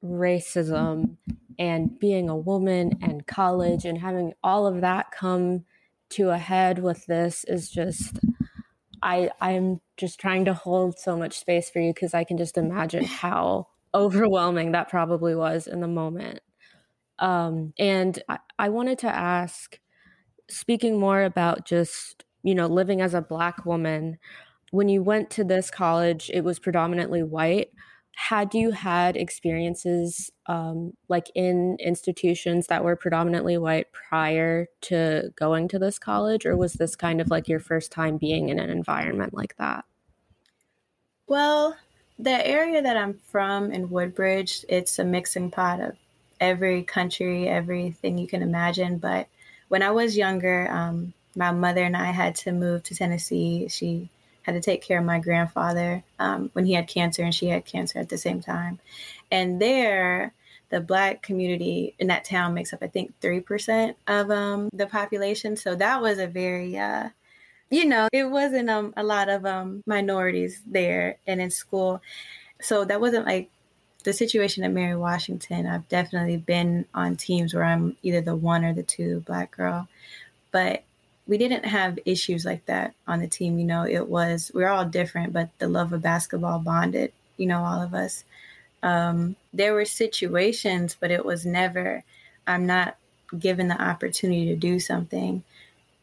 racism 0.04 1.16
and 1.58 1.98
being 1.98 2.28
a 2.28 2.36
woman 2.36 2.98
and 3.02 3.26
college 3.26 3.84
and 3.84 3.98
having 3.98 4.32
all 4.42 4.66
of 4.66 4.80
that 4.80 5.12
come 5.12 5.64
to 6.10 6.30
a 6.30 6.38
head 6.38 6.80
with 6.80 7.06
this 7.06 7.44
is 7.44 7.70
just 7.70 8.18
I 9.02 9.30
I'm 9.40 9.80
just 9.96 10.18
trying 10.18 10.44
to 10.46 10.54
hold 10.54 10.98
so 10.98 11.16
much 11.16 11.38
space 11.38 11.70
for 11.70 11.80
you 11.80 11.92
because 11.92 12.14
I 12.14 12.24
can 12.24 12.36
just 12.36 12.58
imagine 12.58 13.04
how 13.04 13.68
overwhelming 13.94 14.72
that 14.72 14.88
probably 14.88 15.34
was 15.34 15.66
in 15.66 15.80
the 15.80 15.88
moment. 15.88 16.40
Um, 17.18 17.72
and 17.78 18.22
I, 18.28 18.38
I 18.58 18.68
wanted 18.68 18.98
to 19.00 19.08
ask, 19.14 19.78
speaking 20.48 20.98
more 20.98 21.22
about 21.22 21.66
just 21.66 22.24
you 22.42 22.54
know 22.54 22.66
living 22.66 23.00
as 23.00 23.14
a 23.14 23.22
black 23.22 23.64
woman, 23.64 24.18
when 24.70 24.88
you 24.88 25.02
went 25.02 25.30
to 25.30 25.44
this 25.44 25.70
college, 25.70 26.30
it 26.32 26.42
was 26.42 26.58
predominantly 26.58 27.22
white. 27.22 27.70
Had 28.14 28.54
you 28.54 28.72
had 28.72 29.16
experiences 29.16 30.30
um, 30.46 30.92
like 31.08 31.30
in 31.34 31.76
institutions 31.80 32.66
that 32.66 32.84
were 32.84 32.96
predominantly 32.96 33.56
white 33.56 33.90
prior 33.92 34.66
to 34.82 35.30
going 35.36 35.68
to 35.68 35.78
this 35.78 35.98
college 35.98 36.44
or 36.44 36.56
was 36.56 36.74
this 36.74 36.94
kind 36.94 37.20
of 37.20 37.30
like 37.30 37.48
your 37.48 37.60
first 37.60 37.90
time 37.90 38.18
being 38.18 38.50
in 38.50 38.58
an 38.58 38.68
environment 38.68 39.32
like 39.32 39.56
that? 39.56 39.84
Well 41.26 41.76
the 42.18 42.46
area 42.46 42.80
that 42.80 42.96
i'm 42.96 43.14
from 43.14 43.72
in 43.72 43.90
woodbridge 43.90 44.64
it's 44.68 44.98
a 44.98 45.04
mixing 45.04 45.50
pot 45.50 45.80
of 45.80 45.96
every 46.42 46.82
country 46.82 47.48
everything 47.48 48.18
you 48.18 48.26
can 48.26 48.42
imagine 48.42 48.98
but 48.98 49.28
when 49.68 49.82
i 49.82 49.90
was 49.90 50.16
younger 50.16 50.68
um, 50.70 51.14
my 51.36 51.50
mother 51.50 51.82
and 51.82 51.96
i 51.96 52.10
had 52.10 52.34
to 52.34 52.52
move 52.52 52.82
to 52.82 52.94
tennessee 52.94 53.66
she 53.68 54.10
had 54.42 54.52
to 54.52 54.60
take 54.60 54.82
care 54.82 54.98
of 54.98 55.04
my 55.04 55.18
grandfather 55.18 56.02
um, 56.18 56.50
when 56.52 56.64
he 56.64 56.74
had 56.74 56.88
cancer 56.88 57.22
and 57.22 57.34
she 57.34 57.46
had 57.46 57.64
cancer 57.64 57.98
at 57.98 58.08
the 58.08 58.18
same 58.18 58.40
time. 58.40 58.78
And 59.30 59.60
there, 59.60 60.34
the 60.68 60.80
black 60.80 61.22
community 61.22 61.94
in 61.98 62.08
that 62.08 62.24
town 62.24 62.54
makes 62.54 62.72
up, 62.72 62.82
I 62.82 62.88
think, 62.88 63.18
3% 63.20 63.94
of 64.06 64.30
um, 64.30 64.68
the 64.72 64.86
population. 64.86 65.56
So 65.56 65.74
that 65.76 66.02
was 66.02 66.18
a 66.18 66.26
very, 66.26 66.76
uh, 66.76 67.10
you 67.70 67.84
know, 67.84 68.08
it 68.12 68.24
wasn't 68.24 68.68
um, 68.68 68.92
a 68.96 69.02
lot 69.02 69.28
of 69.28 69.46
um, 69.46 69.82
minorities 69.86 70.60
there 70.66 71.18
and 71.26 71.40
in 71.40 71.50
school. 71.50 72.02
So 72.60 72.84
that 72.84 73.00
wasn't 73.00 73.26
like 73.26 73.50
the 74.02 74.12
situation 74.12 74.64
at 74.64 74.72
Mary 74.72 74.96
Washington. 74.96 75.66
I've 75.66 75.88
definitely 75.88 76.36
been 76.36 76.84
on 76.94 77.16
teams 77.16 77.54
where 77.54 77.64
I'm 77.64 77.96
either 78.02 78.20
the 78.20 78.36
one 78.36 78.64
or 78.64 78.72
the 78.72 78.82
two 78.82 79.20
black 79.20 79.50
girl. 79.50 79.88
But 80.50 80.84
we 81.26 81.38
didn't 81.38 81.64
have 81.64 81.98
issues 82.04 82.44
like 82.44 82.66
that 82.66 82.94
on 83.06 83.20
the 83.20 83.28
team. 83.28 83.58
You 83.58 83.64
know, 83.64 83.86
it 83.86 84.08
was, 84.08 84.50
we're 84.54 84.68
all 84.68 84.84
different, 84.84 85.32
but 85.32 85.50
the 85.58 85.68
love 85.68 85.92
of 85.92 86.02
basketball 86.02 86.58
bonded, 86.58 87.12
you 87.36 87.46
know, 87.46 87.64
all 87.64 87.80
of 87.80 87.94
us. 87.94 88.24
Um, 88.82 89.36
there 89.52 89.74
were 89.74 89.84
situations, 89.84 90.96
but 90.98 91.10
it 91.10 91.24
was 91.24 91.46
never, 91.46 92.02
I'm 92.46 92.66
not 92.66 92.96
given 93.38 93.68
the 93.68 93.80
opportunity 93.80 94.46
to 94.46 94.56
do 94.56 94.78
something 94.78 95.42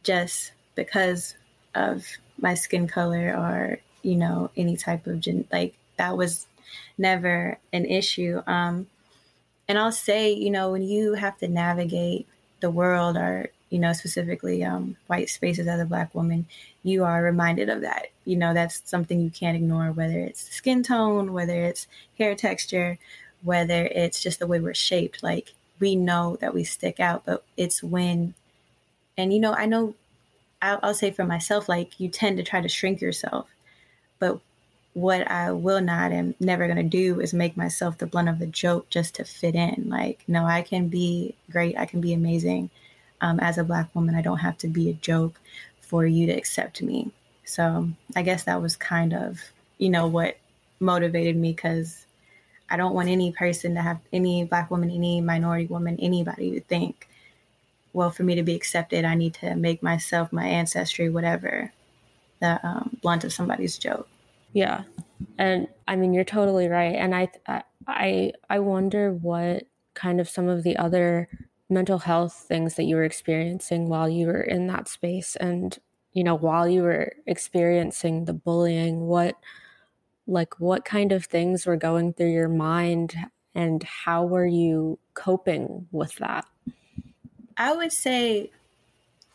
just 0.03 0.53
because 0.75 1.35
of 1.75 2.05
my 2.41 2.53
skin 2.53 2.87
color 2.87 3.35
or 3.37 3.79
you 4.01 4.15
know 4.15 4.49
any 4.55 4.77
type 4.77 5.05
of 5.07 5.19
gen 5.19 5.45
like 5.51 5.75
that 5.97 6.17
was 6.17 6.47
never 6.97 7.57
an 7.73 7.85
issue. 7.85 8.41
Um 8.47 8.87
and 9.67 9.77
i'll 9.77 9.91
say 9.91 10.33
you 10.33 10.49
know 10.49 10.71
when 10.71 10.81
you 10.81 11.13
have 11.13 11.37
to 11.37 11.47
navigate 11.47 12.27
the 12.59 12.71
world 12.71 13.15
or 13.15 13.49
you 13.69 13.77
know 13.77 13.93
specifically 13.93 14.63
um 14.63 14.97
white 15.07 15.29
spaces 15.29 15.67
as 15.67 15.79
a 15.79 15.85
black 15.85 16.13
woman 16.15 16.47
you 16.83 17.03
are 17.03 17.21
reminded 17.21 17.69
of 17.69 17.81
that. 17.81 18.07
You 18.25 18.37
know 18.37 18.53
that's 18.53 18.81
something 18.85 19.19
you 19.19 19.29
can't 19.29 19.57
ignore 19.57 19.91
whether 19.91 20.19
it's 20.19 20.49
skin 20.53 20.83
tone 20.83 21.33
whether 21.33 21.63
it's 21.63 21.87
hair 22.17 22.35
texture 22.35 22.97
whether 23.41 23.85
it's 23.85 24.21
just 24.21 24.39
the 24.39 24.47
way 24.47 24.59
we're 24.59 24.73
shaped. 24.73 25.23
Like 25.23 25.53
we 25.79 25.95
know 25.95 26.37
that 26.41 26.53
we 26.53 26.63
stick 26.63 26.99
out 26.99 27.23
but 27.25 27.43
it's 27.57 27.81
when 27.81 28.33
and 29.17 29.33
you 29.33 29.39
know 29.39 29.53
i 29.53 29.65
know 29.65 29.95
I'll, 30.61 30.79
I'll 30.83 30.93
say 30.93 31.11
for 31.11 31.23
myself 31.23 31.69
like 31.69 31.99
you 31.99 32.09
tend 32.09 32.37
to 32.37 32.43
try 32.43 32.61
to 32.61 32.67
shrink 32.67 33.01
yourself 33.01 33.47
but 34.19 34.39
what 34.93 35.29
I 35.29 35.51
will 35.51 35.81
not 35.81 36.11
and 36.11 36.33
never 36.39 36.65
going 36.65 36.77
to 36.77 36.83
do 36.83 37.19
is 37.19 37.33
make 37.33 37.55
myself 37.55 37.97
the 37.97 38.07
blunt 38.07 38.29
of 38.29 38.39
the 38.39 38.47
joke 38.47 38.89
just 38.89 39.15
to 39.15 39.23
fit 39.23 39.55
in. 39.55 39.85
Like, 39.87 40.23
no, 40.27 40.45
I 40.45 40.61
can 40.61 40.87
be 40.87 41.35
great. 41.51 41.77
I 41.77 41.85
can 41.85 42.01
be 42.01 42.13
amazing. 42.13 42.69
Um, 43.21 43.39
as 43.39 43.57
a 43.57 43.63
black 43.63 43.93
woman, 43.93 44.15
I 44.15 44.21
don't 44.21 44.37
have 44.39 44.57
to 44.59 44.67
be 44.67 44.89
a 44.89 44.93
joke 44.93 45.39
for 45.81 46.05
you 46.05 46.25
to 46.27 46.33
accept 46.33 46.81
me. 46.81 47.11
So 47.45 47.89
I 48.15 48.21
guess 48.21 48.43
that 48.43 48.61
was 48.61 48.75
kind 48.75 49.13
of, 49.13 49.39
you 49.77 49.89
know, 49.89 50.07
what 50.07 50.37
motivated 50.79 51.35
me 51.35 51.51
because 51.51 52.05
I 52.69 52.77
don't 52.77 52.93
want 52.93 53.09
any 53.09 53.31
person 53.31 53.75
to 53.75 53.81
have 53.81 53.99
any 54.13 54.45
black 54.45 54.69
woman, 54.71 54.91
any 54.91 55.21
minority 55.21 55.65
woman, 55.65 55.97
anybody 55.99 56.51
to 56.51 56.61
think, 56.61 57.07
well, 57.93 58.11
for 58.11 58.23
me 58.23 58.35
to 58.35 58.43
be 58.43 58.55
accepted, 58.55 59.03
I 59.03 59.15
need 59.15 59.33
to 59.35 59.55
make 59.55 59.81
myself, 59.81 60.31
my 60.31 60.45
ancestry, 60.45 61.09
whatever, 61.09 61.71
the 62.39 62.65
um, 62.65 62.97
blunt 63.01 63.23
of 63.23 63.33
somebody's 63.33 63.77
joke. 63.77 64.07
Yeah. 64.53 64.83
And 65.37 65.67
I 65.87 65.95
mean, 65.95 66.13
you're 66.13 66.23
totally 66.23 66.67
right. 66.67 66.95
And 66.95 67.15
I, 67.15 67.29
I, 67.87 68.33
I 68.49 68.59
wonder 68.59 69.11
what 69.13 69.63
kind 69.93 70.19
of 70.19 70.29
some 70.29 70.47
of 70.47 70.63
the 70.63 70.77
other 70.77 71.29
mental 71.69 71.99
health 71.99 72.45
things 72.47 72.75
that 72.75 72.83
you 72.83 72.95
were 72.95 73.03
experiencing 73.03 73.89
while 73.89 74.09
you 74.09 74.27
were 74.27 74.41
in 74.41 74.67
that 74.67 74.87
space 74.87 75.35
and, 75.35 75.77
you 76.13 76.23
know, 76.23 76.35
while 76.35 76.67
you 76.67 76.81
were 76.81 77.13
experiencing 77.27 78.25
the 78.25 78.33
bullying, 78.33 79.01
what, 79.01 79.35
like, 80.25 80.59
what 80.59 80.85
kind 80.85 81.11
of 81.11 81.25
things 81.25 81.65
were 81.65 81.77
going 81.77 82.13
through 82.13 82.31
your 82.31 82.49
mind 82.49 83.15
and 83.53 83.83
how 83.83 84.25
were 84.25 84.47
you 84.47 84.97
coping 85.13 85.87
with 85.91 86.15
that? 86.15 86.45
I 87.57 87.75
would 87.75 87.91
say 87.91 88.51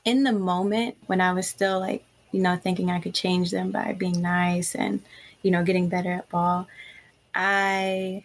in 0.05 0.23
the 0.23 0.33
moment 0.33 0.97
when 1.07 1.21
I 1.21 1.33
was 1.33 1.47
still 1.47 1.81
like 1.81 2.05
you 2.35 2.43
know, 2.43 2.57
thinking 2.57 2.91
I 2.91 2.99
could 2.99 3.15
change 3.15 3.53
them 3.53 3.71
by 3.71 3.93
being 3.93 4.21
nice 4.21 4.75
and, 4.75 5.01
you 5.43 5.53
know, 5.53 5.63
getting 5.63 5.89
better 5.89 6.11
at 6.11 6.29
ball. 6.29 6.67
I 7.33 8.25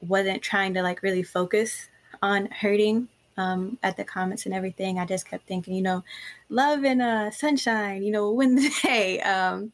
wasn't 0.00 0.42
trying 0.42 0.74
to 0.74 0.82
like 0.82 1.02
really 1.02 1.24
focus 1.24 1.88
on 2.22 2.46
hurting 2.46 3.08
um, 3.36 3.76
at 3.82 3.96
the 3.96 4.04
comments 4.04 4.46
and 4.46 4.54
everything. 4.54 5.00
I 5.00 5.06
just 5.06 5.28
kept 5.28 5.48
thinking, 5.48 5.74
you 5.74 5.82
know, 5.82 6.04
love 6.48 6.84
and 6.84 7.02
uh, 7.02 7.32
sunshine, 7.32 8.04
you 8.04 8.12
know, 8.12 8.30
win 8.30 8.54
the 8.54 8.72
day. 8.82 9.20
Um, 9.22 9.72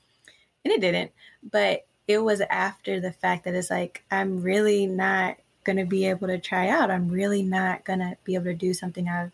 and 0.65 0.73
it 0.73 0.81
didn't. 0.81 1.13
But 1.53 1.87
it 2.09 2.19
was 2.19 2.41
after 2.41 3.01
the 3.01 3.13
fact 3.13 3.45
that 3.45 3.55
it's 3.55 3.71
like, 3.71 4.03
I'm 4.11 4.41
really 4.43 4.87
not 4.87 5.37
going 5.65 5.77
to 5.77 5.85
be 5.85 6.07
able 6.07 6.29
to 6.29 6.39
try 6.39 6.69
out. 6.69 6.91
I'm 6.91 7.11
really 7.11 7.43
not 7.43 7.85
going 7.85 7.99
to 7.99 8.17
be 8.25 8.35
able 8.35 8.47
to 8.47 8.55
do 8.55 8.73
something 8.73 9.11
I've, 9.11 9.33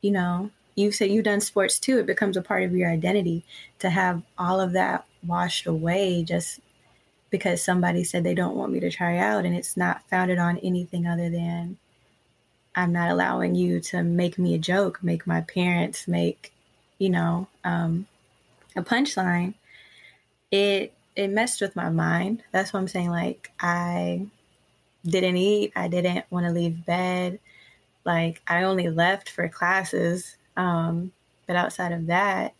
you 0.00 0.12
know, 0.12 0.50
you 0.80 0.92
said 0.92 1.10
you've 1.10 1.24
done 1.24 1.40
sports 1.40 1.78
too, 1.78 1.98
it 1.98 2.06
becomes 2.06 2.36
a 2.36 2.42
part 2.42 2.62
of 2.62 2.74
your 2.74 2.90
identity 2.90 3.44
to 3.78 3.90
have 3.90 4.22
all 4.38 4.60
of 4.60 4.72
that 4.72 5.04
washed 5.26 5.66
away 5.66 6.22
just 6.22 6.60
because 7.30 7.62
somebody 7.62 8.02
said 8.02 8.24
they 8.24 8.34
don't 8.34 8.56
want 8.56 8.72
me 8.72 8.80
to 8.80 8.90
try 8.90 9.16
out 9.18 9.44
and 9.44 9.54
it's 9.54 9.76
not 9.76 10.02
founded 10.08 10.38
on 10.38 10.58
anything 10.58 11.06
other 11.06 11.30
than 11.30 11.76
I'm 12.74 12.92
not 12.92 13.10
allowing 13.10 13.54
you 13.54 13.80
to 13.80 14.02
make 14.02 14.38
me 14.38 14.54
a 14.54 14.58
joke, 14.58 15.02
make 15.02 15.26
my 15.26 15.40
parents 15.42 16.06
make, 16.06 16.52
you 16.98 17.10
know, 17.10 17.48
um, 17.64 18.06
a 18.76 18.82
punchline. 18.82 19.54
It 20.50 20.92
it 21.16 21.28
messed 21.28 21.60
with 21.60 21.76
my 21.76 21.90
mind. 21.90 22.42
That's 22.52 22.72
what 22.72 22.80
I'm 22.80 22.88
saying. 22.88 23.10
Like 23.10 23.50
I 23.60 24.26
didn't 25.04 25.36
eat. 25.36 25.72
I 25.74 25.88
didn't 25.88 26.24
want 26.30 26.46
to 26.46 26.52
leave 26.52 26.84
bed. 26.86 27.40
Like 28.04 28.42
I 28.46 28.62
only 28.62 28.88
left 28.88 29.30
for 29.30 29.48
classes 29.48 30.36
um, 30.56 31.12
but 31.46 31.56
outside 31.56 31.92
of 31.92 32.06
that, 32.06 32.54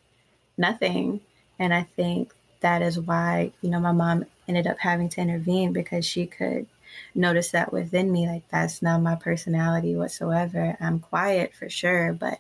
nothing. 0.57 1.21
And 1.59 1.73
I 1.75 1.83
think 1.83 2.33
that 2.61 2.83
is 2.83 2.99
why, 2.99 3.53
you 3.61 3.71
know, 3.71 3.81
my 3.81 3.93
mom 3.93 4.25
ended 4.49 4.67
up 4.67 4.79
having 4.79 5.09
to 5.11 5.21
intervene 5.21 5.73
because 5.73 6.05
she 6.05 6.27
could 6.27 6.67
notice 7.15 7.51
that 7.51 7.73
within 7.73 8.11
me. 8.11 8.27
Like, 8.27 8.49
that's 8.51 8.83
not 8.83 9.03
my 9.03 9.15
personality 9.15 9.95
whatsoever. 9.97 10.77
I'm 10.81 11.01
quiet 11.01 11.55
for 11.55 11.69
sure, 11.69 12.13
but 12.13 12.39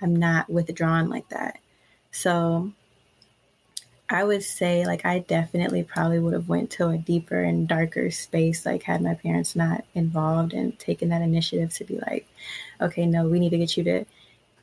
I'm 0.00 0.16
not 0.16 0.50
withdrawn 0.50 1.08
like 1.08 1.28
that. 1.30 1.58
So 2.10 2.72
I 4.08 4.22
would 4.22 4.42
say 4.42 4.84
like 4.84 5.04
I 5.06 5.20
definitely 5.20 5.82
probably 5.82 6.18
would 6.18 6.34
have 6.34 6.48
went 6.48 6.70
to 6.72 6.88
a 6.88 6.98
deeper 6.98 7.42
and 7.42 7.66
darker 7.66 8.10
space 8.10 8.66
like 8.66 8.82
had 8.82 9.00
my 9.00 9.14
parents 9.14 9.56
not 9.56 9.84
involved 9.94 10.52
and 10.52 10.78
taken 10.78 11.08
that 11.08 11.22
initiative 11.22 11.72
to 11.74 11.84
be 11.84 11.98
like 11.98 12.28
okay 12.80 13.06
no 13.06 13.26
we 13.26 13.40
need 13.40 13.50
to 13.50 13.58
get 13.58 13.76
you 13.76 13.84
to 13.84 14.04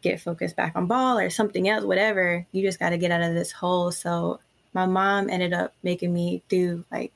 get 0.01 0.21
focused 0.21 0.55
back 0.55 0.73
on 0.75 0.87
ball 0.87 1.19
or 1.19 1.29
something 1.29 1.67
else, 1.69 1.83
whatever. 1.83 2.45
You 2.51 2.61
just 2.61 2.79
got 2.79 2.89
to 2.89 2.97
get 2.97 3.11
out 3.11 3.21
of 3.21 3.33
this 3.33 3.51
hole. 3.51 3.91
So 3.91 4.39
my 4.73 4.85
mom 4.85 5.29
ended 5.29 5.53
up 5.53 5.73
making 5.83 6.13
me 6.13 6.41
do 6.49 6.83
like 6.91 7.11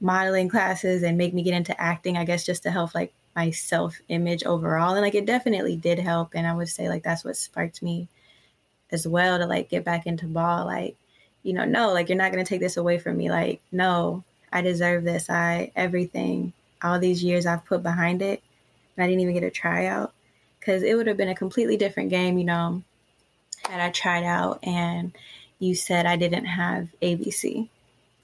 modeling 0.00 0.48
classes 0.48 1.02
and 1.02 1.18
make 1.18 1.34
me 1.34 1.42
get 1.42 1.54
into 1.54 1.78
acting, 1.80 2.16
I 2.16 2.24
guess, 2.24 2.44
just 2.44 2.62
to 2.64 2.70
help 2.70 2.94
like 2.94 3.12
my 3.36 3.50
self 3.50 3.98
image 4.08 4.44
overall. 4.44 4.94
And 4.94 5.02
like 5.02 5.14
it 5.14 5.26
definitely 5.26 5.76
did 5.76 5.98
help. 5.98 6.30
And 6.34 6.46
I 6.46 6.54
would 6.54 6.68
say 6.68 6.88
like 6.88 7.02
that's 7.02 7.24
what 7.24 7.36
sparked 7.36 7.82
me 7.82 8.08
as 8.90 9.06
well 9.06 9.38
to 9.38 9.46
like 9.46 9.68
get 9.68 9.84
back 9.84 10.06
into 10.06 10.26
ball. 10.26 10.66
Like, 10.66 10.96
you 11.42 11.52
know, 11.52 11.64
no, 11.64 11.92
like 11.92 12.08
you're 12.08 12.18
not 12.18 12.32
going 12.32 12.44
to 12.44 12.48
take 12.48 12.60
this 12.60 12.76
away 12.76 12.98
from 12.98 13.16
me. 13.16 13.30
Like, 13.30 13.60
no, 13.72 14.24
I 14.52 14.62
deserve 14.62 15.04
this. 15.04 15.28
I, 15.28 15.72
everything, 15.76 16.52
all 16.82 16.98
these 16.98 17.22
years 17.22 17.44
I've 17.44 17.64
put 17.64 17.82
behind 17.82 18.22
it. 18.22 18.42
I 18.96 19.06
didn't 19.06 19.20
even 19.20 19.34
get 19.34 19.42
a 19.42 19.50
tryout 19.50 20.14
because 20.64 20.82
it 20.82 20.94
would 20.94 21.06
have 21.06 21.18
been 21.18 21.28
a 21.28 21.34
completely 21.34 21.76
different 21.76 22.08
game, 22.08 22.38
you 22.38 22.44
know, 22.44 22.82
had 23.68 23.80
I 23.80 23.90
tried 23.90 24.24
out 24.24 24.60
and 24.62 25.12
you 25.58 25.74
said 25.74 26.06
I 26.06 26.16
didn't 26.16 26.46
have 26.46 26.88
ABC. 27.02 27.68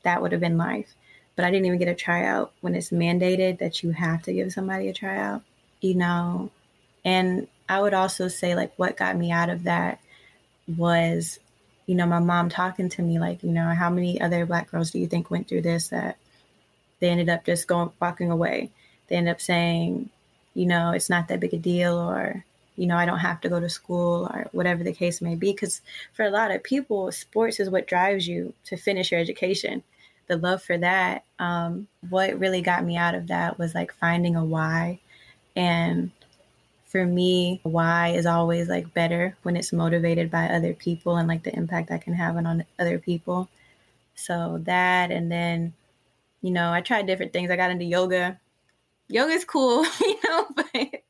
That 0.05 0.23
would 0.23 0.33
have 0.33 0.41
been 0.41 0.57
life. 0.57 0.95
But 1.37 1.45
I 1.45 1.51
didn't 1.51 1.67
even 1.67 1.79
get 1.79 1.89
a 1.89 1.95
tryout 1.95 2.53
when 2.63 2.75
it's 2.75 2.91
mandated 2.91 3.59
that 3.59 3.83
you 3.83 3.91
have 3.91 4.23
to 4.23 4.33
give 4.33 4.53
somebody 4.53 4.89
a 4.89 4.95
tryout, 4.95 5.43
you 5.83 5.95
know. 5.95 6.51
And 7.05 7.47
I 7.69 7.81
would 7.81 7.95
also 7.95 8.29
say, 8.29 8.55
like, 8.55 8.73
what 8.77 8.97
got 8.97 9.17
me 9.17 9.31
out 9.31 9.51
of 9.51 9.65
that 9.65 10.01
was, 10.77 11.39
you 11.87 11.95
know, 11.95 12.07
my 12.07 12.21
mom 12.21 12.49
talking 12.49 12.89
to 12.91 13.03
me, 13.03 13.19
like, 13.19 13.43
you 13.43 13.51
know, 13.51 13.69
how 13.69 13.91
many 13.91 14.19
other 14.21 14.47
black 14.47 14.71
girls 14.71 14.91
do 14.91 14.99
you 14.99 15.07
think 15.07 15.31
went 15.31 15.47
through 15.47 15.63
this 15.63 15.89
that 15.89 16.17
they 17.01 17.11
ended 17.11 17.29
up 17.29 17.45
just 17.45 17.69
going, 17.69 17.91
walking 18.01 18.31
away? 18.31 18.71
They 19.09 19.17
ended 19.17 19.33
up 19.33 19.41
saying, 19.41 20.09
you 20.55 20.67
know, 20.67 20.91
it's 20.91 21.11
not 21.11 21.29
that 21.29 21.41
big 21.41 21.55
a 21.55 21.59
deal 21.59 21.97
or, 21.97 22.45
you 22.77 22.87
know, 22.87 22.97
I 22.97 23.07
don't 23.07 23.19
have 23.19 23.41
to 23.43 23.49
go 23.49 23.61
to 23.61 23.69
school 23.69 24.27
or 24.33 24.49
whatever 24.53 24.83
the 24.83 24.93
case 24.93 25.21
may 25.21 25.35
be. 25.35 25.53
Because 25.53 25.81
for 26.13 26.25
a 26.25 26.31
lot 26.31 26.51
of 26.51 26.63
people, 26.63 27.13
sports 27.13 27.61
is 27.61 27.71
what 27.71 27.87
drives 27.87 28.27
you 28.27 28.55
to 28.65 28.77
finish 28.77 29.11
your 29.11 29.21
education. 29.21 29.83
The 30.27 30.37
love 30.37 30.63
for 30.63 30.79
that, 30.79 31.25
um, 31.39 31.89
what 32.09 32.39
really 32.39 32.63
got 32.63 32.85
me 32.85 32.97
out 32.97 33.15
of 33.15 33.29
that 33.29 33.59
was 33.59 33.75
like 33.75 33.93
finding 33.93 34.37
a 34.37 34.45
why. 34.45 35.01
And 35.57 36.11
for 36.87 37.05
me, 37.05 37.61
why 37.63 38.09
is 38.09 38.27
always 38.27 38.69
like 38.69 38.95
better 38.95 39.37
when 39.43 39.57
it's 39.57 39.73
motivated 39.73 40.31
by 40.31 40.49
other 40.49 40.75
people 40.75 41.17
and 41.17 41.29
like 41.29 41.45
the 41.45 41.55
impact 41.55 41.91
I 41.91 41.99
can 41.99 42.15
have 42.15 42.37
on 42.37 42.65
other 42.79 42.99
people. 42.99 43.49
So 44.15 44.61
that, 44.65 45.11
and 45.11 45.31
then, 45.31 45.73
you 46.43 46.51
know, 46.51 46.73
I 46.73 46.81
tried 46.81 47.07
different 47.07 47.33
things. 47.33 47.51
I 47.51 47.57
got 47.57 47.71
into 47.71 47.85
yoga 47.85 48.39
yoga's 49.11 49.45
cool, 49.45 49.85
you 50.01 50.19
know, 50.29 50.47
but 50.57 51.03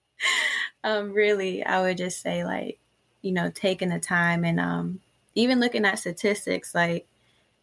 um, 0.83 1.13
really, 1.13 1.65
I 1.65 1.83
would 1.83 1.97
just 1.97 2.21
say 2.21 2.45
like, 2.45 2.79
you 3.23 3.33
know, 3.33 3.51
taking 3.55 3.91
the 3.91 4.01
time 4.01 4.45
and 4.45 4.59
um, 4.59 5.01
even 5.35 5.61
looking 5.61 5.85
at 5.85 5.99
statistics, 5.99 6.75
like 6.75 7.07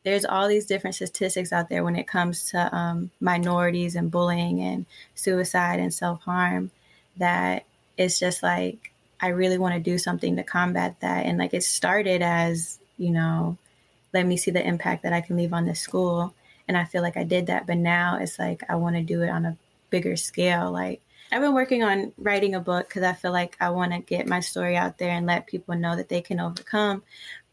there's 0.03 0.25
all 0.25 0.47
these 0.47 0.65
different 0.65 0.95
statistics 0.95 1.51
out 1.51 1.69
there 1.69 1.83
when 1.83 1.95
it 1.95 2.07
comes 2.07 2.51
to 2.51 2.75
um, 2.75 3.11
minorities 3.19 3.95
and 3.95 4.11
bullying 4.11 4.61
and 4.61 4.85
suicide 5.15 5.79
and 5.79 5.93
self 5.93 6.21
harm 6.21 6.71
that 7.17 7.65
it's 7.97 8.19
just 8.19 8.43
like 8.43 8.91
I 9.19 9.29
really 9.29 9.57
want 9.57 9.73
to 9.73 9.79
do 9.79 9.97
something 9.97 10.35
to 10.35 10.43
combat 10.43 10.95
that. 11.01 11.25
And 11.25 11.37
like 11.37 11.53
it 11.53 11.63
started 11.63 12.21
as, 12.21 12.79
you 12.97 13.09
know, 13.09 13.57
let 14.13 14.25
me 14.25 14.37
see 14.37 14.51
the 14.51 14.65
impact 14.65 15.03
that 15.03 15.13
I 15.13 15.21
can 15.21 15.35
leave 15.35 15.53
on 15.53 15.65
this 15.65 15.79
school. 15.79 16.33
And 16.67 16.77
I 16.77 16.85
feel 16.85 17.01
like 17.01 17.17
I 17.17 17.23
did 17.23 17.47
that. 17.47 17.65
But 17.65 17.77
now 17.77 18.19
it's 18.21 18.37
like 18.37 18.63
I 18.69 18.75
want 18.75 18.95
to 18.95 19.01
do 19.01 19.23
it 19.23 19.29
on 19.29 19.45
a 19.45 19.57
bigger 19.89 20.15
scale. 20.15 20.71
Like 20.71 21.01
I've 21.31 21.41
been 21.41 21.53
working 21.53 21.83
on 21.83 22.13
writing 22.17 22.55
a 22.55 22.59
book 22.59 22.87
because 22.87 23.03
I 23.03 23.13
feel 23.13 23.31
like 23.31 23.57
I 23.59 23.69
want 23.69 23.91
to 23.91 23.99
get 23.99 24.27
my 24.27 24.39
story 24.39 24.77
out 24.77 24.97
there 24.97 25.11
and 25.11 25.25
let 25.25 25.47
people 25.47 25.75
know 25.75 25.95
that 25.95 26.09
they 26.09 26.21
can 26.21 26.39
overcome. 26.39 27.03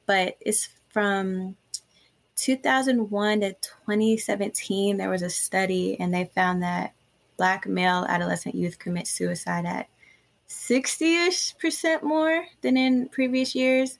But 0.06 0.36
it's 0.40 0.68
from 0.90 1.56
2001 2.36 3.40
to 3.40 3.52
2017, 3.52 4.96
there 4.96 5.10
was 5.10 5.22
a 5.22 5.30
study, 5.30 5.98
and 5.98 6.12
they 6.12 6.24
found 6.34 6.62
that 6.62 6.92
Black 7.36 7.66
male 7.66 8.06
adolescent 8.08 8.54
youth 8.54 8.78
commit 8.78 9.06
suicide 9.06 9.66
at 9.66 9.88
60 10.46 11.16
ish 11.26 11.56
percent 11.58 12.04
more 12.04 12.44
than 12.60 12.76
in 12.76 13.08
previous 13.08 13.54
years, 13.54 13.98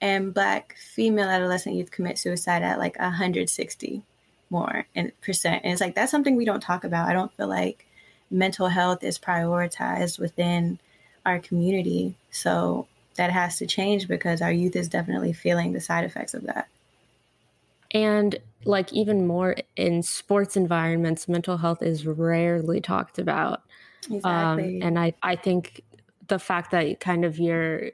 and 0.00 0.34
Black 0.34 0.76
female 0.76 1.28
adolescent 1.28 1.76
youth 1.76 1.90
commit 1.90 2.18
suicide 2.18 2.62
at 2.62 2.78
like 2.78 2.98
160 2.98 4.02
more 4.50 4.86
in 4.94 5.12
percent. 5.20 5.62
And 5.64 5.72
it's 5.72 5.80
like 5.80 5.94
that's 5.94 6.10
something 6.10 6.36
we 6.36 6.44
don't 6.44 6.62
talk 6.62 6.84
about. 6.84 7.08
I 7.08 7.12
don't 7.12 7.32
feel 7.32 7.48
like 7.48 7.86
mental 8.30 8.68
health 8.68 9.02
is 9.02 9.18
prioritized 9.18 10.18
within 10.18 10.78
our 11.24 11.38
community. 11.38 12.14
So 12.30 12.86
that 13.16 13.30
has 13.30 13.58
to 13.58 13.66
change 13.66 14.08
because 14.08 14.42
our 14.42 14.52
youth 14.52 14.76
is 14.76 14.88
definitely 14.88 15.32
feeling 15.32 15.72
the 15.72 15.80
side 15.80 16.04
effects 16.04 16.34
of 16.34 16.44
that. 16.44 16.68
And 17.92 18.36
like 18.64 18.92
even 18.92 19.26
more 19.26 19.56
in 19.76 20.02
sports 20.02 20.56
environments, 20.56 21.28
mental 21.28 21.56
health 21.56 21.82
is 21.82 22.06
rarely 22.06 22.80
talked 22.80 23.18
about. 23.18 23.62
Exactly. 24.10 24.80
Um, 24.80 24.82
and 24.82 24.98
I, 24.98 25.14
I 25.22 25.36
think 25.36 25.82
the 26.26 26.38
fact 26.38 26.72
that 26.72 27.00
kind 27.00 27.24
of 27.24 27.38
you're 27.38 27.90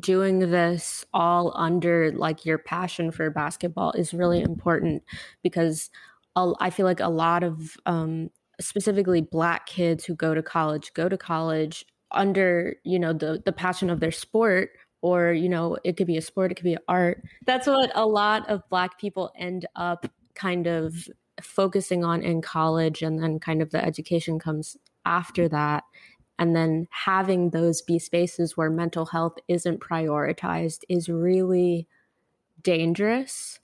doing 0.00 0.38
this 0.38 1.04
all 1.12 1.52
under 1.56 2.10
like 2.12 2.44
your 2.44 2.58
passion 2.58 3.10
for 3.10 3.30
basketball 3.30 3.92
is 3.92 4.14
really 4.14 4.40
important 4.40 5.02
because 5.42 5.90
I 6.36 6.70
feel 6.70 6.86
like 6.86 7.00
a 7.00 7.08
lot 7.08 7.44
of 7.44 7.76
um, 7.86 8.30
specifically 8.60 9.20
black 9.20 9.66
kids 9.66 10.04
who 10.04 10.14
go 10.14 10.34
to 10.34 10.42
college 10.42 10.92
go 10.94 11.08
to 11.08 11.16
college 11.16 11.84
under 12.10 12.76
you 12.84 12.98
know 12.98 13.12
the 13.12 13.42
the 13.44 13.52
passion 13.52 13.90
of 13.90 14.00
their 14.00 14.12
sport 14.12 14.70
or 15.02 15.32
you 15.32 15.48
know 15.48 15.76
it 15.84 15.96
could 15.96 16.06
be 16.06 16.16
a 16.16 16.22
sport 16.22 16.50
it 16.50 16.54
could 16.54 16.64
be 16.64 16.78
art. 16.88 17.22
That's 17.46 17.66
what 17.66 17.90
a 17.94 18.06
lot 18.06 18.48
of 18.48 18.68
black 18.68 18.98
people 18.98 19.32
end 19.36 19.66
up 19.76 20.06
kind 20.34 20.66
of 20.66 21.08
focusing 21.42 22.04
on 22.04 22.22
in 22.22 22.40
college 22.40 23.02
and 23.02 23.22
then 23.22 23.38
kind 23.38 23.60
of 23.60 23.70
the 23.70 23.84
education 23.84 24.38
comes 24.38 24.76
after 25.04 25.48
that 25.48 25.84
and 26.38 26.54
then 26.54 26.88
having 26.90 27.50
those 27.50 27.82
be 27.82 27.98
spaces 27.98 28.56
where 28.56 28.70
mental 28.70 29.06
health 29.06 29.36
isn't 29.48 29.80
prioritized 29.80 30.80
is 30.88 31.08
really 31.08 31.86
dangerous. 32.62 33.60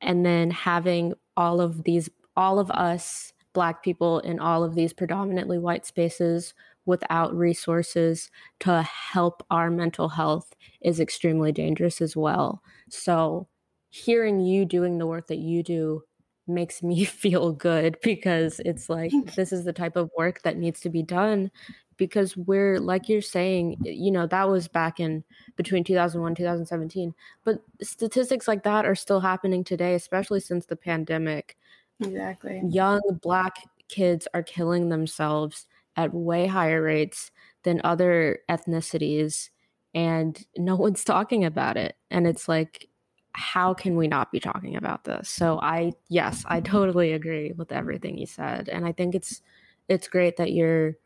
And 0.00 0.24
then 0.24 0.50
having 0.50 1.14
all 1.36 1.60
of 1.60 1.84
these 1.84 2.08
all 2.36 2.58
of 2.58 2.70
us 2.70 3.32
black 3.52 3.82
people 3.82 4.18
in 4.20 4.38
all 4.40 4.64
of 4.64 4.74
these 4.74 4.92
predominantly 4.92 5.58
white 5.58 5.86
spaces 5.86 6.54
without 6.86 7.34
resources 7.34 8.30
to 8.60 8.82
help 8.82 9.44
our 9.50 9.70
mental 9.70 10.10
health 10.10 10.54
is 10.82 11.00
extremely 11.00 11.52
dangerous 11.52 12.00
as 12.00 12.16
well. 12.16 12.62
So, 12.90 13.48
hearing 13.88 14.40
you 14.40 14.64
doing 14.64 14.98
the 14.98 15.06
work 15.06 15.28
that 15.28 15.38
you 15.38 15.62
do 15.62 16.02
makes 16.46 16.82
me 16.82 17.04
feel 17.04 17.52
good 17.52 17.96
because 18.02 18.60
it's 18.64 18.88
like 18.88 19.12
this 19.36 19.52
is 19.52 19.64
the 19.64 19.72
type 19.72 19.96
of 19.96 20.10
work 20.16 20.42
that 20.42 20.58
needs 20.58 20.80
to 20.80 20.90
be 20.90 21.02
done 21.02 21.50
because 21.96 22.36
we're 22.36 22.78
like 22.78 23.08
you're 23.08 23.22
saying 23.22 23.76
you 23.82 24.10
know 24.10 24.26
that 24.26 24.48
was 24.48 24.68
back 24.68 25.00
in 25.00 25.24
between 25.56 25.84
2001 25.84 26.34
2017 26.34 27.14
but 27.44 27.62
statistics 27.82 28.48
like 28.48 28.62
that 28.62 28.84
are 28.84 28.94
still 28.94 29.20
happening 29.20 29.64
today 29.64 29.94
especially 29.94 30.40
since 30.40 30.66
the 30.66 30.76
pandemic. 30.76 31.56
Exactly. 32.00 32.60
Young 32.68 33.00
black 33.22 33.56
kids 33.88 34.26
are 34.34 34.42
killing 34.42 34.88
themselves 34.88 35.66
at 35.96 36.12
way 36.12 36.46
higher 36.46 36.82
rates 36.82 37.30
than 37.62 37.80
other 37.84 38.40
ethnicities 38.48 39.50
and 39.94 40.44
no 40.56 40.76
one's 40.76 41.04
talking 41.04 41.44
about 41.44 41.76
it 41.76 41.96
and 42.10 42.26
it's 42.26 42.48
like 42.48 42.88
how 43.36 43.74
can 43.74 43.96
we 43.96 44.06
not 44.06 44.30
be 44.30 44.38
talking 44.38 44.76
about 44.76 45.04
this? 45.04 45.28
So 45.28 45.58
i 45.60 45.92
yes 46.08 46.44
i 46.46 46.60
totally 46.60 47.12
agree 47.12 47.52
with 47.52 47.72
everything 47.72 48.16
you 48.16 48.26
said 48.26 48.68
and 48.68 48.86
i 48.86 48.92
think 48.92 49.14
it's 49.14 49.42
it's 49.88 50.08
great 50.08 50.36
that 50.36 50.52
you're 50.52 50.96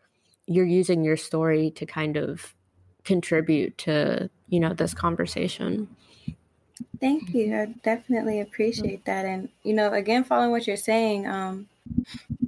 you're 0.48 0.66
using 0.66 1.04
your 1.04 1.16
story 1.16 1.70
to 1.72 1.86
kind 1.86 2.16
of 2.16 2.54
contribute 3.04 3.78
to 3.78 4.30
you 4.48 4.60
know 4.60 4.72
this 4.72 4.94
conversation. 4.94 5.88
Thank 7.00 7.34
you. 7.34 7.56
I 7.56 7.66
definitely 7.82 8.40
appreciate 8.40 9.04
that. 9.04 9.24
And 9.24 9.48
you 9.62 9.74
know 9.74 9.92
again 9.92 10.24
following 10.24 10.50
what 10.50 10.66
you're 10.66 10.76
saying 10.76 11.26
um 11.26 11.68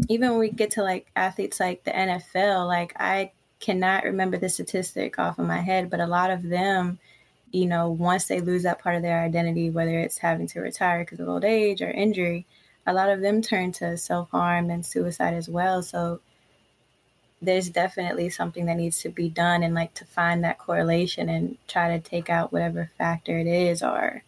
even 0.08 0.30
when 0.30 0.40
we 0.40 0.50
get 0.50 0.72
to 0.72 0.82
like 0.82 1.06
athletes 1.14 1.60
like 1.60 1.84
the 1.84 1.92
NFL, 1.92 2.66
like 2.66 2.94
I 2.98 3.32
cannot 3.60 4.04
remember 4.04 4.38
the 4.38 4.48
statistic 4.48 5.18
off 5.18 5.38
of 5.38 5.46
my 5.46 5.60
head, 5.60 5.88
but 5.88 6.00
a 6.00 6.06
lot 6.06 6.30
of 6.30 6.42
them, 6.42 6.98
you 7.52 7.66
know, 7.66 7.90
once 7.90 8.26
they 8.26 8.40
lose 8.40 8.64
that 8.64 8.80
part 8.80 8.96
of 8.96 9.02
their 9.02 9.22
identity, 9.22 9.70
whether 9.70 9.98
it's 10.00 10.18
having 10.18 10.46
to 10.48 10.60
retire 10.60 11.04
because 11.04 11.20
of 11.20 11.28
old 11.28 11.44
age 11.44 11.80
or 11.80 11.90
injury, 11.90 12.46
a 12.86 12.92
lot 12.92 13.08
of 13.08 13.20
them 13.20 13.40
turn 13.40 13.70
to 13.72 13.96
self 13.96 14.30
harm 14.30 14.70
and 14.70 14.84
suicide 14.84 15.34
as 15.34 15.48
well. 15.48 15.82
So 15.82 16.20
there's 17.42 17.70
definitely 17.70 18.28
something 18.28 18.66
that 18.66 18.76
needs 18.76 19.00
to 19.00 19.08
be 19.08 19.28
done 19.28 19.62
and 19.62 19.74
like 19.74 19.94
to 19.94 20.04
find 20.04 20.44
that 20.44 20.58
correlation 20.58 21.28
and 21.28 21.56
try 21.68 21.88
to 21.88 22.00
take 22.00 22.28
out 22.28 22.52
whatever 22.52 22.90
factor 22.98 23.38
it 23.38 23.46
is 23.46 23.82
or 23.82 24.22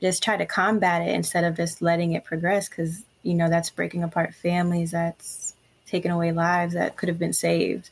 just 0.00 0.22
try 0.22 0.36
to 0.36 0.46
combat 0.46 1.02
it 1.02 1.14
instead 1.14 1.44
of 1.44 1.56
just 1.56 1.80
letting 1.80 2.12
it 2.12 2.24
progress 2.24 2.68
because 2.68 3.04
you 3.22 3.34
know, 3.34 3.48
that's 3.48 3.70
breaking 3.70 4.02
apart 4.02 4.34
families, 4.34 4.90
that's 4.90 5.54
taking 5.86 6.10
away 6.10 6.32
lives 6.32 6.74
that 6.74 6.96
could 6.96 7.08
have 7.08 7.18
been 7.18 7.32
saved. 7.32 7.90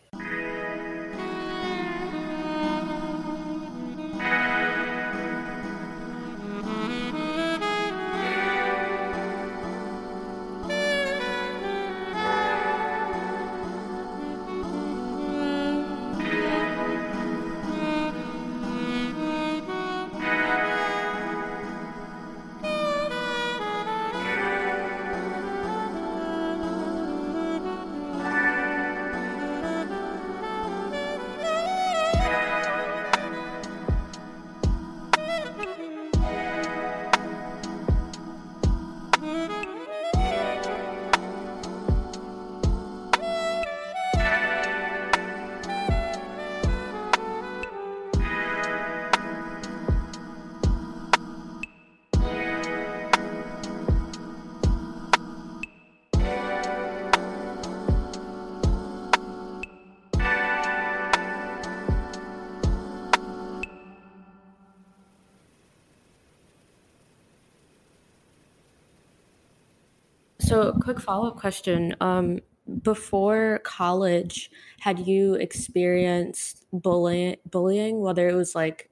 So, 70.50 70.72
quick 70.72 70.98
follow 70.98 71.28
up 71.28 71.36
question. 71.36 71.94
Um, 72.00 72.40
before 72.82 73.60
college, 73.62 74.50
had 74.80 74.98
you 75.06 75.34
experienced 75.34 76.66
bullying? 76.72 77.36
Bullying, 77.48 78.00
whether 78.00 78.28
it 78.28 78.34
was 78.34 78.56
like, 78.56 78.90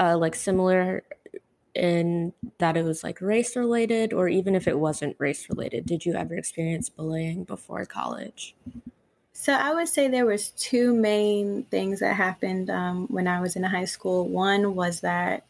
uh, 0.00 0.18
like 0.18 0.34
similar 0.34 1.04
in 1.76 2.32
that 2.58 2.76
it 2.76 2.82
was 2.82 3.04
like 3.04 3.20
race 3.20 3.54
related, 3.54 4.12
or 4.12 4.26
even 4.28 4.56
if 4.56 4.66
it 4.66 4.80
wasn't 4.80 5.14
race 5.20 5.48
related, 5.48 5.86
did 5.86 6.04
you 6.04 6.14
ever 6.14 6.34
experience 6.34 6.88
bullying 6.88 7.44
before 7.44 7.84
college? 7.84 8.56
So 9.32 9.52
I 9.52 9.74
would 9.74 9.86
say 9.86 10.08
there 10.08 10.26
was 10.26 10.50
two 10.50 10.92
main 10.92 11.66
things 11.70 12.00
that 12.00 12.16
happened 12.16 12.68
um, 12.68 13.06
when 13.12 13.28
I 13.28 13.40
was 13.40 13.54
in 13.54 13.62
high 13.62 13.84
school. 13.84 14.26
One 14.26 14.74
was 14.74 15.02
that 15.02 15.46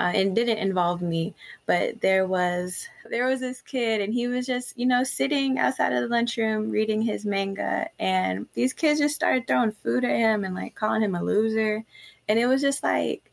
uh, 0.00 0.12
and 0.14 0.34
didn't 0.34 0.56
involve 0.58 1.02
me 1.02 1.34
but 1.66 2.00
there 2.00 2.26
was 2.26 2.88
there 3.10 3.26
was 3.26 3.38
this 3.38 3.60
kid 3.60 4.00
and 4.00 4.14
he 4.14 4.26
was 4.28 4.46
just 4.46 4.76
you 4.78 4.86
know 4.86 5.04
sitting 5.04 5.58
outside 5.58 5.92
of 5.92 6.00
the 6.00 6.08
lunchroom 6.08 6.70
reading 6.70 7.02
his 7.02 7.26
manga 7.26 7.86
and 7.98 8.46
these 8.54 8.72
kids 8.72 8.98
just 8.98 9.14
started 9.14 9.46
throwing 9.46 9.70
food 9.70 10.04
at 10.04 10.16
him 10.16 10.42
and 10.44 10.54
like 10.54 10.74
calling 10.74 11.02
him 11.02 11.14
a 11.14 11.22
loser. 11.22 11.84
And 12.28 12.38
it 12.38 12.46
was 12.46 12.62
just 12.62 12.82
like 12.82 13.30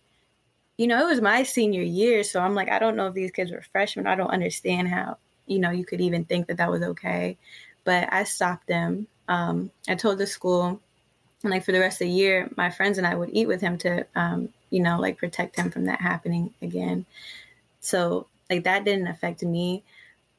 you 0.78 0.88
know 0.88 1.02
it 1.02 1.10
was 1.10 1.22
my 1.22 1.42
senior 1.44 1.82
year 1.82 2.24
so 2.24 2.40
i'm 2.42 2.54
like 2.54 2.70
i 2.70 2.78
don't 2.78 2.96
know 2.96 3.08
if 3.08 3.14
these 3.14 3.32
kids 3.32 3.52
were 3.52 3.64
freshmen. 3.72 4.06
I 4.06 4.16
don't 4.16 4.30
understand 4.30 4.90
how 4.90 5.18
you 5.46 5.60
know 5.60 5.72
you 5.72 5.86
could 5.86 6.02
even 6.02 6.26
think 6.26 6.48
that 6.48 6.58
that 6.58 6.70
was 6.70 6.82
okay. 6.82 7.38
But 7.86 8.12
i 8.12 8.26
stopped 8.26 8.68
them. 8.68 9.08
Um, 9.30 9.72
i 9.88 9.96
told 9.96 10.18
the 10.18 10.28
school 10.28 10.82
and 11.44 11.52
like 11.52 11.64
for 11.64 11.72
the 11.72 11.80
rest 11.80 12.02
of 12.02 12.08
the 12.08 12.14
year 12.14 12.50
my 12.58 12.70
friends 12.70 12.98
and 12.98 13.08
i 13.08 13.16
would 13.16 13.30
eat 13.32 13.48
with 13.48 13.62
him 13.62 13.78
to 13.80 14.06
um, 14.16 14.50
you 14.70 14.82
know, 14.82 15.00
like 15.00 15.18
protect 15.18 15.56
him 15.56 15.72
from 15.72 15.86
that 15.86 16.02
happening 16.02 16.54
again. 16.62 17.06
so 17.80 18.28
like 18.50 18.64
that 18.64 18.86
didn't 18.86 19.08
affect 19.08 19.44
me 19.44 19.84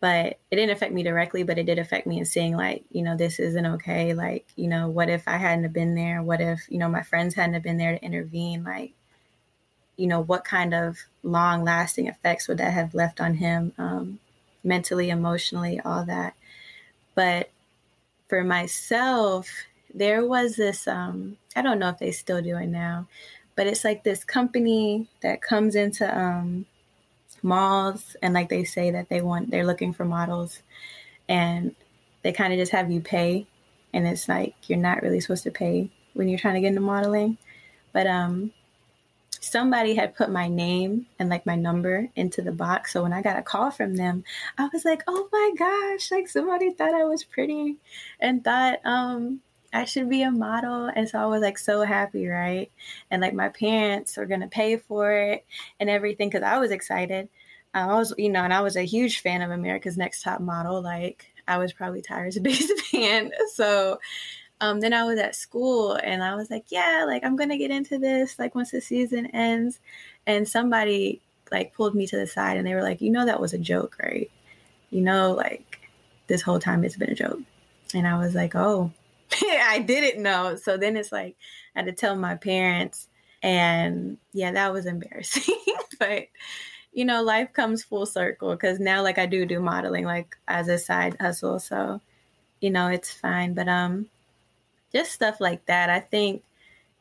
but 0.00 0.38
it 0.50 0.56
didn't 0.56 0.70
affect 0.70 0.92
me 0.92 1.02
directly 1.02 1.42
but 1.42 1.58
it 1.58 1.64
did 1.64 1.78
affect 1.78 2.06
me 2.06 2.18
in 2.18 2.24
seeing 2.24 2.56
like 2.56 2.84
you 2.90 3.02
know 3.02 3.16
this 3.16 3.38
isn't 3.40 3.66
okay. 3.66 4.14
Like 4.14 4.46
you 4.56 4.68
know 4.68 4.88
what 4.88 5.08
if 5.10 5.26
i 5.26 5.36
hadn't 5.36 5.64
have 5.64 5.72
been 5.72 5.94
there? 5.94 6.22
What 6.22 6.40
if 6.40 6.60
you 6.68 6.78
know 6.78 6.88
my 6.88 7.02
friends 7.02 7.34
hadn't 7.34 7.54
have 7.54 7.62
been 7.62 7.78
there 7.78 7.96
to 7.98 8.04
intervene? 8.04 8.64
Like 8.64 8.92
you 9.96 10.06
know 10.06 10.20
what 10.20 10.44
kind 10.44 10.72
of 10.74 10.98
long 11.22 11.64
lasting 11.64 12.06
effects 12.06 12.46
would 12.48 12.58
that 12.58 12.72
have 12.72 12.94
left 12.94 13.20
on 13.20 13.34
him 13.34 13.72
um, 13.78 14.20
mentally 14.62 15.10
emotionally 15.10 15.80
all 15.80 16.04
that? 16.04 16.34
But 17.14 17.50
for 18.28 18.44
myself 18.44 19.48
there 19.92 20.24
was 20.24 20.56
this 20.56 20.86
um, 20.86 21.36
i 21.56 21.62
don't 21.62 21.78
know 21.78 21.88
if 21.88 21.98
they 21.98 22.12
still 22.12 22.42
do 22.42 22.56
it 22.56 22.66
now 22.66 23.08
but 23.58 23.66
it's 23.66 23.82
like 23.82 24.04
this 24.04 24.22
company 24.22 25.08
that 25.20 25.42
comes 25.42 25.74
into 25.74 26.06
um, 26.16 26.64
malls 27.42 28.14
and 28.22 28.32
like 28.32 28.48
they 28.48 28.62
say 28.62 28.92
that 28.92 29.08
they 29.08 29.20
want 29.20 29.50
they're 29.50 29.66
looking 29.66 29.92
for 29.92 30.04
models 30.04 30.62
and 31.28 31.74
they 32.22 32.30
kind 32.30 32.52
of 32.52 32.58
just 32.60 32.70
have 32.70 32.88
you 32.88 33.00
pay 33.00 33.48
and 33.92 34.06
it's 34.06 34.28
like 34.28 34.54
you're 34.68 34.78
not 34.78 35.02
really 35.02 35.18
supposed 35.18 35.42
to 35.42 35.50
pay 35.50 35.90
when 36.14 36.28
you're 36.28 36.38
trying 36.38 36.54
to 36.54 36.60
get 36.60 36.68
into 36.68 36.80
modeling. 36.80 37.36
But 37.92 38.06
um 38.06 38.52
somebody 39.40 39.96
had 39.96 40.14
put 40.14 40.30
my 40.30 40.46
name 40.46 41.06
and 41.18 41.28
like 41.28 41.44
my 41.44 41.56
number 41.56 42.08
into 42.14 42.42
the 42.42 42.52
box 42.52 42.92
so 42.92 43.02
when 43.02 43.12
i 43.12 43.22
got 43.22 43.38
a 43.38 43.42
call 43.42 43.70
from 43.70 43.94
them 43.94 44.24
i 44.58 44.68
was 44.72 44.84
like 44.84 45.02
oh 45.06 45.28
my 45.30 45.52
gosh 45.56 46.10
like 46.10 46.28
somebody 46.28 46.70
thought 46.72 46.92
i 46.92 47.04
was 47.04 47.22
pretty 47.22 47.76
and 48.18 48.42
thought 48.42 48.80
um 48.84 49.40
I 49.72 49.84
should 49.84 50.08
be 50.08 50.22
a 50.22 50.30
model. 50.30 50.90
And 50.94 51.08
so 51.08 51.18
I 51.18 51.26
was 51.26 51.42
like 51.42 51.58
so 51.58 51.82
happy, 51.82 52.26
right? 52.26 52.70
And 53.10 53.20
like 53.20 53.34
my 53.34 53.48
parents 53.50 54.16
were 54.16 54.26
going 54.26 54.40
to 54.40 54.48
pay 54.48 54.76
for 54.76 55.12
it 55.12 55.44
and 55.78 55.90
everything 55.90 56.28
because 56.28 56.42
I 56.42 56.58
was 56.58 56.70
excited. 56.70 57.28
I 57.74 57.86
was, 57.86 58.14
you 58.16 58.30
know, 58.30 58.44
and 58.44 58.54
I 58.54 58.62
was 58.62 58.76
a 58.76 58.82
huge 58.82 59.20
fan 59.20 59.42
of 59.42 59.50
America's 59.50 59.98
Next 59.98 60.22
Top 60.22 60.40
Model. 60.40 60.80
Like 60.80 61.26
I 61.46 61.58
was 61.58 61.72
probably 61.72 62.02
Tyra's 62.02 62.38
biggest 62.42 62.72
fan. 62.86 63.30
So 63.54 64.00
um, 64.60 64.80
then 64.80 64.92
I 64.92 65.04
was 65.04 65.18
at 65.18 65.34
school 65.34 65.92
and 65.92 66.22
I 66.22 66.34
was 66.34 66.50
like, 66.50 66.66
yeah, 66.68 67.04
like 67.06 67.24
I'm 67.24 67.36
going 67.36 67.50
to 67.50 67.58
get 67.58 67.70
into 67.70 67.98
this 67.98 68.38
like 68.38 68.54
once 68.54 68.70
the 68.70 68.80
season 68.80 69.26
ends. 69.26 69.80
And 70.26 70.48
somebody 70.48 71.20
like 71.50 71.74
pulled 71.74 71.94
me 71.94 72.06
to 72.06 72.16
the 72.16 72.26
side 72.26 72.56
and 72.56 72.66
they 72.66 72.74
were 72.74 72.82
like, 72.82 73.00
you 73.00 73.10
know, 73.10 73.26
that 73.26 73.40
was 73.40 73.52
a 73.52 73.58
joke, 73.58 73.96
right? 74.02 74.30
You 74.90 75.02
know, 75.02 75.32
like 75.32 75.80
this 76.26 76.42
whole 76.42 76.58
time 76.58 76.84
it's 76.84 76.96
been 76.96 77.10
a 77.10 77.14
joke. 77.14 77.40
And 77.94 78.06
I 78.06 78.18
was 78.18 78.34
like, 78.34 78.54
oh, 78.54 78.92
I 79.42 79.78
didn't 79.80 80.22
know. 80.22 80.56
So 80.56 80.76
then 80.76 80.96
it's 80.96 81.12
like 81.12 81.36
I 81.74 81.80
had 81.80 81.86
to 81.86 81.92
tell 81.92 82.16
my 82.16 82.36
parents, 82.36 83.08
and 83.42 84.18
yeah, 84.32 84.52
that 84.52 84.72
was 84.72 84.86
embarrassing. 84.86 85.54
but 85.98 86.28
you 86.92 87.04
know, 87.04 87.22
life 87.22 87.52
comes 87.52 87.84
full 87.84 88.06
circle 88.06 88.52
because 88.52 88.80
now, 88.80 89.02
like, 89.02 89.18
I 89.18 89.26
do 89.26 89.46
do 89.46 89.60
modeling 89.60 90.04
like 90.04 90.36
as 90.48 90.68
a 90.68 90.78
side 90.78 91.16
hustle. 91.20 91.58
So 91.58 92.00
you 92.60 92.70
know, 92.70 92.88
it's 92.88 93.12
fine. 93.12 93.54
But 93.54 93.68
um, 93.68 94.06
just 94.92 95.12
stuff 95.12 95.40
like 95.40 95.64
that. 95.66 95.90
I 95.90 96.00
think 96.00 96.42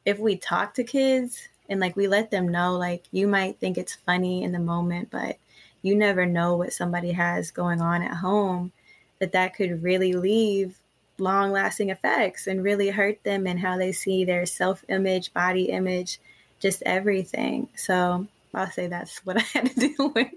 if 0.06 0.20
we 0.20 0.38
talk 0.38 0.74
to 0.76 0.84
kids 0.84 1.48
and 1.70 1.80
like 1.80 1.96
we 1.96 2.08
let 2.08 2.32
them 2.32 2.48
know, 2.48 2.78
like 2.78 3.06
you 3.12 3.28
might 3.28 3.60
think 3.60 3.78
it's 3.78 3.96
funny 3.96 4.44
in 4.44 4.52
the 4.52 4.60
moment, 4.60 5.10
but 5.12 5.38
you 5.82 5.96
never 5.96 6.26
know 6.26 6.56
what 6.56 6.74
somebody 6.74 7.12
has 7.12 7.52
going 7.52 7.82
on 7.82 8.02
at 8.02 8.16
home 8.16 8.72
that 9.20 9.32
that 9.32 9.56
could 9.56 9.84
really 9.84 10.14
leave 10.14 10.78
long 11.20 11.52
lasting 11.52 11.90
effects 11.90 12.48
and 12.48 12.64
really 12.64 12.90
hurt 12.90 13.24
them 13.24 13.48
and 13.48 13.60
how 13.60 13.78
they 13.78 13.92
see 13.92 14.26
their 14.26 14.46
self 14.46 14.84
image, 14.90 15.34
body 15.34 15.66
image, 15.66 16.20
just 16.60 16.84
everything. 16.86 17.70
So 17.76 18.28
I'll 18.54 18.72
say 18.72 18.88
that's 18.88 19.20
what 19.26 19.38
I 19.38 19.42
had 19.42 19.76
to 19.76 19.76
deal 19.90 20.12
with. 20.14 20.28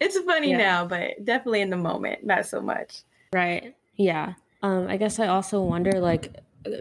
It's 0.00 0.18
funny 0.20 0.52
yeah. 0.52 0.58
now, 0.58 0.86
but 0.86 1.24
definitely 1.24 1.60
in 1.60 1.70
the 1.70 1.76
moment, 1.76 2.24
not 2.24 2.46
so 2.46 2.60
much. 2.60 3.02
Right. 3.32 3.74
Yeah. 3.96 4.34
Um, 4.62 4.88
I 4.88 4.96
guess 4.96 5.18
I 5.18 5.26
also 5.26 5.62
wonder, 5.62 6.00
like, 6.00 6.34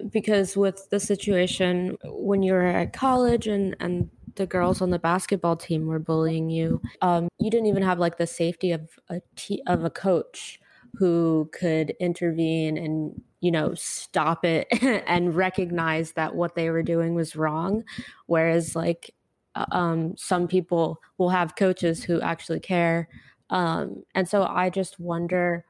because 0.10 0.56
with 0.56 0.90
the 0.90 1.00
situation 1.00 1.98
when 2.04 2.44
you 2.44 2.54
were 2.54 2.66
at 2.66 2.94
college 2.94 3.48
and 3.48 3.76
and 3.80 4.10
the 4.36 4.46
girls 4.46 4.82
on 4.82 4.92
the 4.92 5.00
basketball 5.00 5.56
team 5.56 5.88
were 5.88 6.00
bullying 6.00 6.50
you, 6.50 6.82
um, 7.02 7.28
you 7.40 7.50
didn't 7.50 7.68
even 7.68 7.84
have 7.84 8.00
like 8.00 8.18
the 8.18 8.28
safety 8.28 8.72
of 8.72 9.00
a 9.10 9.22
t- 9.36 9.64
of 9.68 9.84
a 9.84 9.90
coach 9.90 10.60
who 10.96 11.50
could 11.54 11.92
intervene 12.00 12.78
and 12.78 13.22
you 13.40 13.52
know 13.52 13.74
stop 13.76 14.44
it 14.46 14.68
and 15.08 15.36
recognize 15.36 16.14
that 16.14 16.36
what 16.36 16.56
they 16.56 16.70
were 16.70 16.84
doing 16.84 17.16
was 17.16 17.36
wrong. 17.36 17.84
Whereas 18.26 18.76
like 18.76 19.14
uh, 19.56 19.66
um, 19.72 20.16
some 20.18 20.48
people 20.48 21.02
will 21.18 21.30
have 21.30 21.56
coaches 21.56 22.04
who 22.04 22.22
actually 22.22 22.60
care. 22.60 23.08
Um, 23.50 24.04
and 24.14 24.28
so 24.28 24.44
i 24.44 24.70
just 24.70 25.00
wonder 25.00 25.64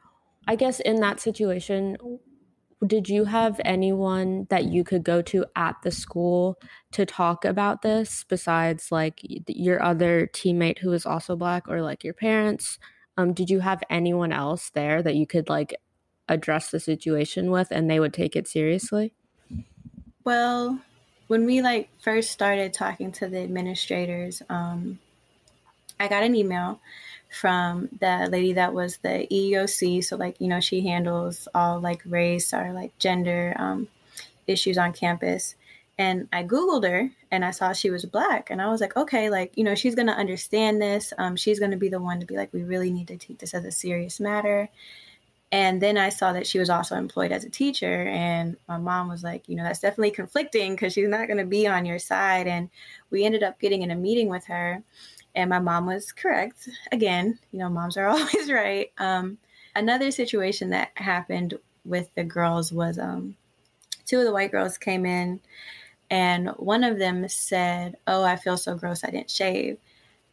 i 0.48 0.56
guess 0.56 0.80
in 0.80 1.00
that 1.02 1.20
situation 1.20 1.96
did 2.86 3.10
you 3.10 3.26
have 3.26 3.60
anyone 3.66 4.46
that 4.50 4.66
you 4.66 4.84
could 4.84 5.04
go 5.04 5.22
to 5.24 5.46
at 5.56 5.76
the 5.84 5.90
school 5.90 6.60
to 6.92 7.06
talk 7.06 7.44
about 7.44 7.82
this 7.82 8.24
besides 8.28 8.92
like 8.92 9.20
your 9.48 9.82
other 9.82 10.30
teammate 10.32 10.80
who 10.80 10.92
was 10.92 11.06
also 11.06 11.36
black 11.36 11.68
or 11.68 11.82
like 11.82 12.04
your 12.04 12.14
parents? 12.14 12.78
Um, 13.18 13.34
did 13.34 13.50
you 13.50 13.62
have 13.62 13.82
anyone 13.90 14.32
else 14.32 14.70
there 14.70 15.02
that 15.02 15.16
you 15.16 15.26
could 15.26 15.50
like 15.50 15.76
address 16.30 16.72
the 16.72 16.80
situation 16.80 17.52
with 17.52 17.72
and 17.72 17.90
they 17.90 18.00
would 18.00 18.14
take 18.14 18.36
it 18.36 18.48
seriously? 18.48 19.14
Well, 20.24 20.80
when 21.28 21.46
we 21.46 21.62
like 21.62 21.90
first 22.02 22.32
started 22.32 22.74
talking 22.74 23.12
to 23.14 23.28
the 23.28 23.40
administrators, 23.40 24.42
um, 24.50 25.00
I 26.00 26.08
got 26.08 26.24
an 26.24 26.36
email 26.36 26.80
from 27.30 27.90
the 28.00 28.28
lady 28.32 28.54
that 28.54 28.74
was 28.74 28.98
the 28.98 29.28
EEOC. 29.32 30.04
So 30.04 30.16
like, 30.16 30.40
you 30.40 30.48
know, 30.48 30.60
she 30.60 30.82
handles 30.82 31.48
all 31.54 31.80
like 31.80 32.02
race 32.06 32.54
or 32.54 32.72
like 32.74 32.98
gender 33.00 33.56
um, 33.58 33.88
issues 34.48 34.78
on 34.78 34.94
campus. 34.94 35.56
And 35.98 36.28
I 36.32 36.44
Googled 36.44 36.88
her 36.88 37.10
and 37.32 37.44
I 37.44 37.52
saw 37.52 37.74
she 37.74 37.90
was 37.90 38.06
black. 38.06 38.50
And 38.50 38.62
I 38.62 38.70
was 38.70 38.82
like, 38.82 38.96
okay, 38.96 39.30
like, 39.30 39.58
you 39.58 39.64
know, 39.64 39.76
she's 39.76 39.96
going 39.96 40.08
to 40.08 40.14
understand 40.14 40.82
this. 40.82 41.12
Um, 41.18 41.36
she's 41.36 41.60
going 41.60 41.72
to 41.72 41.78
be 41.78 41.90
the 41.90 42.02
one 42.02 42.20
to 42.20 42.26
be 42.26 42.38
like, 42.38 42.54
we 42.54 42.64
really 42.64 42.92
need 42.92 43.08
to 43.08 43.18
take 43.18 43.40
this 43.40 43.54
as 43.54 43.66
a 43.66 43.72
serious 43.72 44.20
matter. 44.20 44.70
And 45.52 45.82
then 45.82 45.98
I 45.98 46.10
saw 46.10 46.34
that 46.34 46.46
she 46.46 46.60
was 46.60 46.70
also 46.70 46.96
employed 46.96 47.32
as 47.32 47.46
a 47.46 47.50
teacher. 47.50 48.04
And 48.08 48.58
my 48.68 48.78
mom 48.78 49.08
was 49.08 49.24
like, 49.24 49.48
you 49.48 49.56
know, 49.56 49.64
that's 49.64 49.80
definitely 49.80 50.12
conflicting 50.12 50.74
because 50.74 50.94
she's 50.94 51.08
not 51.08 51.28
going 51.28 51.38
to 51.38 51.46
be 51.46 51.68
on 51.68 51.86
your 51.86 52.00
side. 52.00 52.48
And 52.48 52.70
we 53.12 53.24
ended 53.24 53.44
up 53.44 53.60
getting 53.60 53.82
in 53.82 53.92
a 53.92 53.96
meeting 53.96 54.28
with 54.28 54.46
her. 54.46 54.84
And 55.36 55.50
my 55.50 55.60
mom 55.60 55.86
was 55.86 56.12
correct. 56.12 56.68
Again, 56.92 57.40
you 57.52 57.60
know, 57.60 57.70
moms 57.70 57.96
are 57.96 58.08
always 58.08 58.52
right. 58.52 58.92
Um, 58.98 59.38
another 59.76 60.12
situation 60.12 60.72
that 60.72 60.92
happened 60.96 61.54
with 61.86 62.14
the 62.16 62.24
girls 62.24 62.74
was 62.74 63.00
um, 63.00 63.36
two 64.06 64.20
of 64.20 64.26
the 64.26 64.34
white 64.34 64.52
girls 64.52 64.78
came 64.78 65.06
in, 65.06 65.40
and 66.10 66.50
one 66.58 66.84
of 66.84 67.00
them 67.00 67.28
said, 67.30 67.98
Oh, 68.08 68.24
I 68.24 68.36
feel 68.36 68.58
so 68.58 68.76
gross, 68.76 69.04
I 69.04 69.12
didn't 69.12 69.32
shave. 69.32 69.78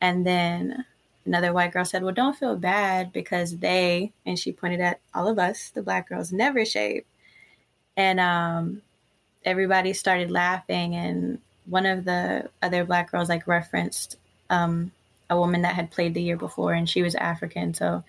And 0.01 0.27
then 0.27 0.85
another 1.27 1.53
white 1.53 1.73
girl 1.73 1.85
said, 1.85 2.03
Well, 2.03 2.15
don't 2.15 2.37
feel 2.37 2.57
bad 2.57 3.13
because 3.13 3.59
they, 3.59 4.13
and 4.27 4.39
she 4.39 4.53
pointed 4.53 4.81
at 4.81 5.01
all 5.15 5.29
of 5.29 5.39
us, 5.39 5.71
the 5.71 5.83
black 5.83 6.09
girls, 6.09 6.33
never 6.33 6.65
shave. 6.65 7.05
And 7.97 8.21
um, 8.21 8.83
everybody 9.45 9.93
started 9.93 10.31
laughing. 10.31 10.95
And 10.95 11.39
one 11.67 11.87
of 11.87 12.05
the 12.05 12.51
other 12.63 12.85
black 12.85 13.11
girls, 13.11 13.29
like, 13.29 13.47
referenced 13.47 14.17
um, 14.51 14.93
a 15.31 15.39
woman 15.39 15.63
that 15.63 15.75
had 15.75 15.91
played 15.91 16.15
the 16.15 16.23
year 16.23 16.37
before, 16.37 16.73
and 16.73 16.89
she 16.89 17.03
was 17.03 17.15
African. 17.15 17.75
So 17.75 18.05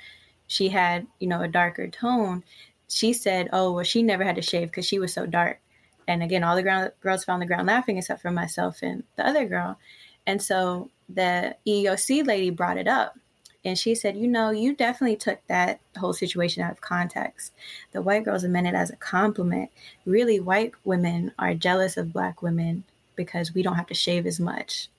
she 0.47 0.69
had, 0.69 1.07
you 1.19 1.27
know, 1.27 1.41
a 1.41 1.47
darker 1.47 1.87
tone. 1.87 2.43
She 2.89 3.13
said, 3.13 3.49
Oh, 3.51 3.71
well, 3.73 3.83
she 3.83 4.03
never 4.03 4.23
had 4.23 4.35
to 4.35 4.41
shave 4.41 4.69
because 4.69 4.85
she 4.85 4.99
was 4.99 5.13
so 5.13 5.25
dark. 5.25 5.59
And 6.07 6.21
again, 6.21 6.43
all 6.43 6.55
the 6.55 6.63
ground, 6.63 6.91
girls 7.01 7.23
fell 7.23 7.33
on 7.33 7.39
the 7.39 7.47
ground 7.47 7.67
laughing 7.67 7.97
except 7.97 8.21
for 8.21 8.29
myself 8.29 8.79
and 8.83 9.03
the 9.15 9.27
other 9.27 9.45
girl. 9.45 9.79
And 10.27 10.41
so 10.41 10.89
the 11.09 11.55
EEOC 11.67 12.25
lady 12.25 12.49
brought 12.49 12.77
it 12.77 12.87
up. 12.87 13.17
And 13.63 13.77
she 13.77 13.95
said, 13.95 14.15
You 14.15 14.27
know, 14.27 14.51
you 14.51 14.75
definitely 14.75 15.17
took 15.17 15.39
that 15.47 15.79
whole 15.97 16.13
situation 16.13 16.63
out 16.63 16.71
of 16.71 16.81
context. 16.81 17.53
The 17.91 18.01
white 18.01 18.23
girls 18.23 18.43
meant 18.43 18.67
it 18.67 18.75
as 18.75 18.91
a 18.91 18.95
compliment. 18.95 19.71
Really, 20.05 20.39
white 20.39 20.73
women 20.83 21.31
are 21.39 21.55
jealous 21.55 21.97
of 21.97 22.13
black 22.13 22.41
women 22.43 22.83
because 23.15 23.53
we 23.53 23.63
don't 23.63 23.75
have 23.75 23.87
to 23.87 23.93
shave 23.95 24.27
as 24.27 24.39
much. 24.39 24.89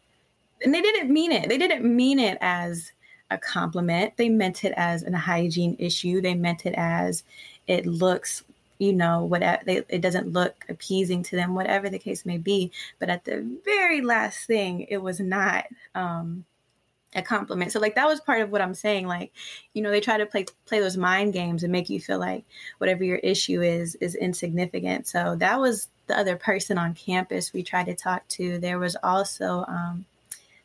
And 0.62 0.74
they 0.74 0.80
didn't 0.80 1.12
mean 1.12 1.32
it. 1.32 1.48
They 1.48 1.59
didn't 1.59 1.84
mean 1.84 2.18
it 2.18 2.38
as 2.40 2.92
a 3.30 3.38
compliment. 3.38 4.16
They 4.16 4.28
meant 4.28 4.64
it 4.64 4.72
as 4.76 5.04
a 5.04 5.16
hygiene 5.16 5.76
issue. 5.78 6.20
They 6.20 6.34
meant 6.34 6.66
it 6.66 6.74
as 6.76 7.24
it 7.66 7.86
looks 7.86 8.42
you 8.79 8.93
know 8.93 9.24
whatever 9.24 9.62
it 9.66 10.01
doesn't 10.01 10.33
look 10.33 10.64
appeasing 10.68 11.22
to 11.22 11.37
them 11.37 11.55
whatever 11.55 11.89
the 11.89 11.99
case 11.99 12.27
may 12.27 12.39
be. 12.39 12.72
But 12.99 13.11
at 13.11 13.24
the 13.24 13.59
very 13.64 14.01
last 14.01 14.47
thing 14.47 14.87
it 14.89 14.99
was 14.99 15.20
not 15.20 15.66
um 15.95 16.45
a 17.14 17.22
compliment. 17.22 17.72
So 17.72 17.81
like 17.81 17.95
that 17.95 18.07
was 18.07 18.20
part 18.20 18.43
of 18.43 18.51
what 18.51 18.61
i'm 18.61 18.74
saying 18.74 19.07
like 19.07 19.33
you 19.72 19.83
know 19.83 19.91
they 19.91 20.01
try 20.01 20.18
to 20.18 20.27
play 20.27 20.45
play 20.66 20.81
those 20.81 20.97
mind 20.97 21.33
games 21.33 21.62
and 21.62 21.72
make 21.72 21.89
you 21.89 22.01
feel 22.01 22.18
like 22.18 22.45
whatever 22.79 23.05
your 23.05 23.18
issue 23.18 23.62
is 23.62 23.95
is 23.97 24.14
insignificant. 24.14 25.07
So 25.07 25.37
that 25.37 25.61
was 25.61 25.89
the 26.07 26.18
other 26.18 26.37
person 26.37 26.79
on 26.79 26.95
campus 26.95 27.53
we 27.53 27.62
tried 27.62 27.87
to 27.87 27.95
talk 27.95 28.27
to. 28.29 28.59
There 28.59 28.79
was 28.79 28.97
also 29.03 29.64
um, 29.66 30.05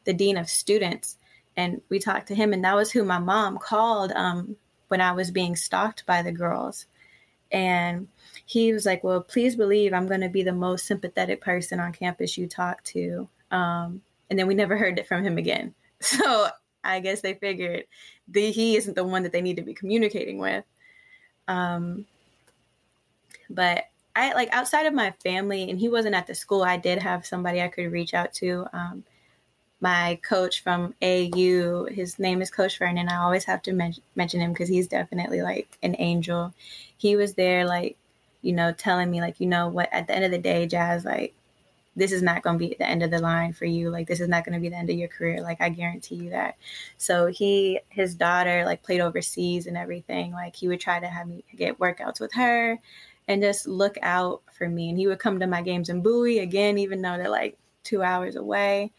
the 0.03 0.13
dean 0.13 0.37
of 0.37 0.49
students 0.49 1.17
and 1.57 1.81
we 1.89 1.99
talked 1.99 2.27
to 2.27 2.35
him, 2.35 2.53
and 2.53 2.63
that 2.63 2.75
was 2.75 2.91
who 2.91 3.03
my 3.03 3.19
mom 3.19 3.57
called 3.57 4.11
um, 4.13 4.55
when 4.87 5.01
I 5.01 5.11
was 5.11 5.31
being 5.31 5.55
stalked 5.55 6.05
by 6.05 6.21
the 6.21 6.31
girls. 6.31 6.85
And 7.51 8.07
he 8.45 8.73
was 8.73 8.85
like, 8.85 9.03
Well, 9.03 9.21
please 9.21 9.55
believe 9.55 9.93
I'm 9.93 10.07
going 10.07 10.21
to 10.21 10.29
be 10.29 10.43
the 10.43 10.53
most 10.53 10.85
sympathetic 10.85 11.41
person 11.41 11.79
on 11.79 11.93
campus 11.93 12.37
you 12.37 12.47
talk 12.47 12.83
to. 12.85 13.27
Um, 13.51 14.01
and 14.29 14.39
then 14.39 14.47
we 14.47 14.55
never 14.55 14.77
heard 14.77 14.97
it 14.97 15.07
from 15.07 15.23
him 15.23 15.37
again. 15.37 15.73
So 16.03 16.47
I 16.83 16.99
guess 16.99 17.21
they 17.21 17.35
figured 17.35 17.83
the, 18.27 18.49
he 18.49 18.75
isn't 18.75 18.95
the 18.95 19.03
one 19.03 19.21
that 19.21 19.31
they 19.31 19.41
need 19.41 19.57
to 19.57 19.61
be 19.61 19.75
communicating 19.75 20.39
with. 20.39 20.65
Um, 21.47 22.07
but 23.51 23.85
I 24.15 24.33
like 24.33 24.49
outside 24.51 24.85
of 24.85 24.93
my 24.93 25.11
family, 25.11 25.69
and 25.69 25.79
he 25.79 25.89
wasn't 25.89 26.15
at 26.15 26.27
the 26.27 26.35
school, 26.35 26.63
I 26.63 26.77
did 26.77 26.97
have 26.99 27.25
somebody 27.25 27.61
I 27.61 27.67
could 27.67 27.91
reach 27.91 28.13
out 28.13 28.33
to. 28.35 28.65
Um, 28.73 29.03
my 29.81 30.19
coach 30.23 30.61
from 30.63 30.93
AAU, 31.01 31.91
his 31.91 32.19
name 32.19 32.41
is 32.41 32.51
Coach 32.51 32.77
Vernon. 32.77 33.09
I 33.09 33.17
always 33.17 33.43
have 33.45 33.63
to 33.63 33.73
men- 33.73 33.95
mention 34.15 34.39
him 34.39 34.53
because 34.53 34.69
he's 34.69 34.87
definitely 34.87 35.41
like 35.41 35.77
an 35.81 35.95
angel. 35.97 36.53
He 36.97 37.15
was 37.15 37.33
there, 37.33 37.65
like, 37.65 37.97
you 38.43 38.53
know, 38.53 38.71
telling 38.71 39.09
me, 39.09 39.21
like, 39.21 39.39
you 39.39 39.47
know 39.47 39.67
what, 39.67 39.89
at 39.91 40.07
the 40.07 40.15
end 40.15 40.23
of 40.23 40.31
the 40.31 40.37
day, 40.37 40.67
Jazz, 40.67 41.03
like, 41.03 41.33
this 41.95 42.11
is 42.11 42.21
not 42.21 42.41
going 42.41 42.57
to 42.57 42.67
be 42.67 42.75
the 42.77 42.87
end 42.87 43.03
of 43.03 43.11
the 43.11 43.19
line 43.19 43.53
for 43.53 43.65
you. 43.65 43.89
Like, 43.89 44.07
this 44.07 44.21
is 44.21 44.29
not 44.29 44.45
going 44.45 44.53
to 44.53 44.61
be 44.61 44.69
the 44.69 44.77
end 44.77 44.89
of 44.89 44.95
your 44.95 45.09
career. 45.09 45.41
Like, 45.41 45.59
I 45.59 45.69
guarantee 45.69 46.15
you 46.15 46.29
that. 46.29 46.55
So 46.97 47.27
he, 47.27 47.79
his 47.89 48.15
daughter, 48.15 48.63
like, 48.65 48.83
played 48.83 49.01
overseas 49.01 49.67
and 49.67 49.75
everything. 49.75 50.31
Like, 50.31 50.55
he 50.55 50.67
would 50.67 50.79
try 50.79 50.99
to 50.99 51.07
have 51.07 51.27
me 51.27 51.43
get 51.55 51.79
workouts 51.79 52.19
with 52.21 52.33
her 52.33 52.79
and 53.27 53.41
just 53.41 53.67
look 53.67 53.97
out 54.01 54.41
for 54.57 54.69
me. 54.69 54.89
And 54.89 54.97
he 54.97 55.07
would 55.07 55.19
come 55.19 55.39
to 55.39 55.47
my 55.47 55.61
games 55.61 55.89
in 55.89 56.01
Bowie 56.01 56.39
again, 56.39 56.77
even 56.77 57.01
though 57.01 57.17
they're 57.17 57.29
like 57.29 57.57
two 57.83 58.03
hours 58.03 58.35
away. 58.35 58.91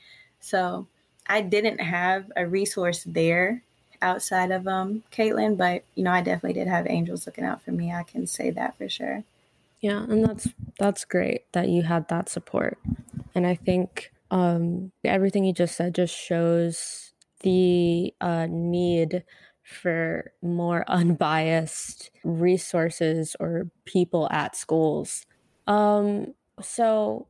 So 0.42 0.86
I 1.26 1.40
didn't 1.40 1.78
have 1.78 2.30
a 2.36 2.46
resource 2.46 3.04
there 3.04 3.62
outside 4.02 4.50
of 4.50 4.66
um 4.66 5.04
Caitlin, 5.10 5.56
but 5.56 5.84
you 5.94 6.04
know, 6.04 6.10
I 6.10 6.20
definitely 6.20 6.54
did 6.54 6.68
have 6.68 6.86
angels 6.86 7.24
looking 7.24 7.44
out 7.44 7.62
for 7.62 7.72
me. 7.72 7.92
I 7.92 8.02
can 8.02 8.26
say 8.26 8.50
that 8.50 8.76
for 8.76 8.88
sure. 8.88 9.24
Yeah, 9.80 10.02
and 10.02 10.24
that's 10.24 10.48
that's 10.78 11.04
great 11.04 11.50
that 11.52 11.68
you 11.68 11.82
had 11.82 12.08
that 12.08 12.28
support. 12.28 12.78
And 13.34 13.46
I 13.46 13.54
think 13.54 14.12
um, 14.30 14.92
everything 15.04 15.44
you 15.44 15.52
just 15.52 15.76
said 15.76 15.94
just 15.94 16.14
shows 16.14 17.12
the 17.40 18.12
uh, 18.20 18.46
need 18.50 19.24
for 19.62 20.32
more 20.42 20.84
unbiased 20.88 22.10
resources 22.24 23.36
or 23.38 23.70
people 23.84 24.28
at 24.30 24.56
schools. 24.56 25.24
Um, 25.66 26.34
so 26.60 27.28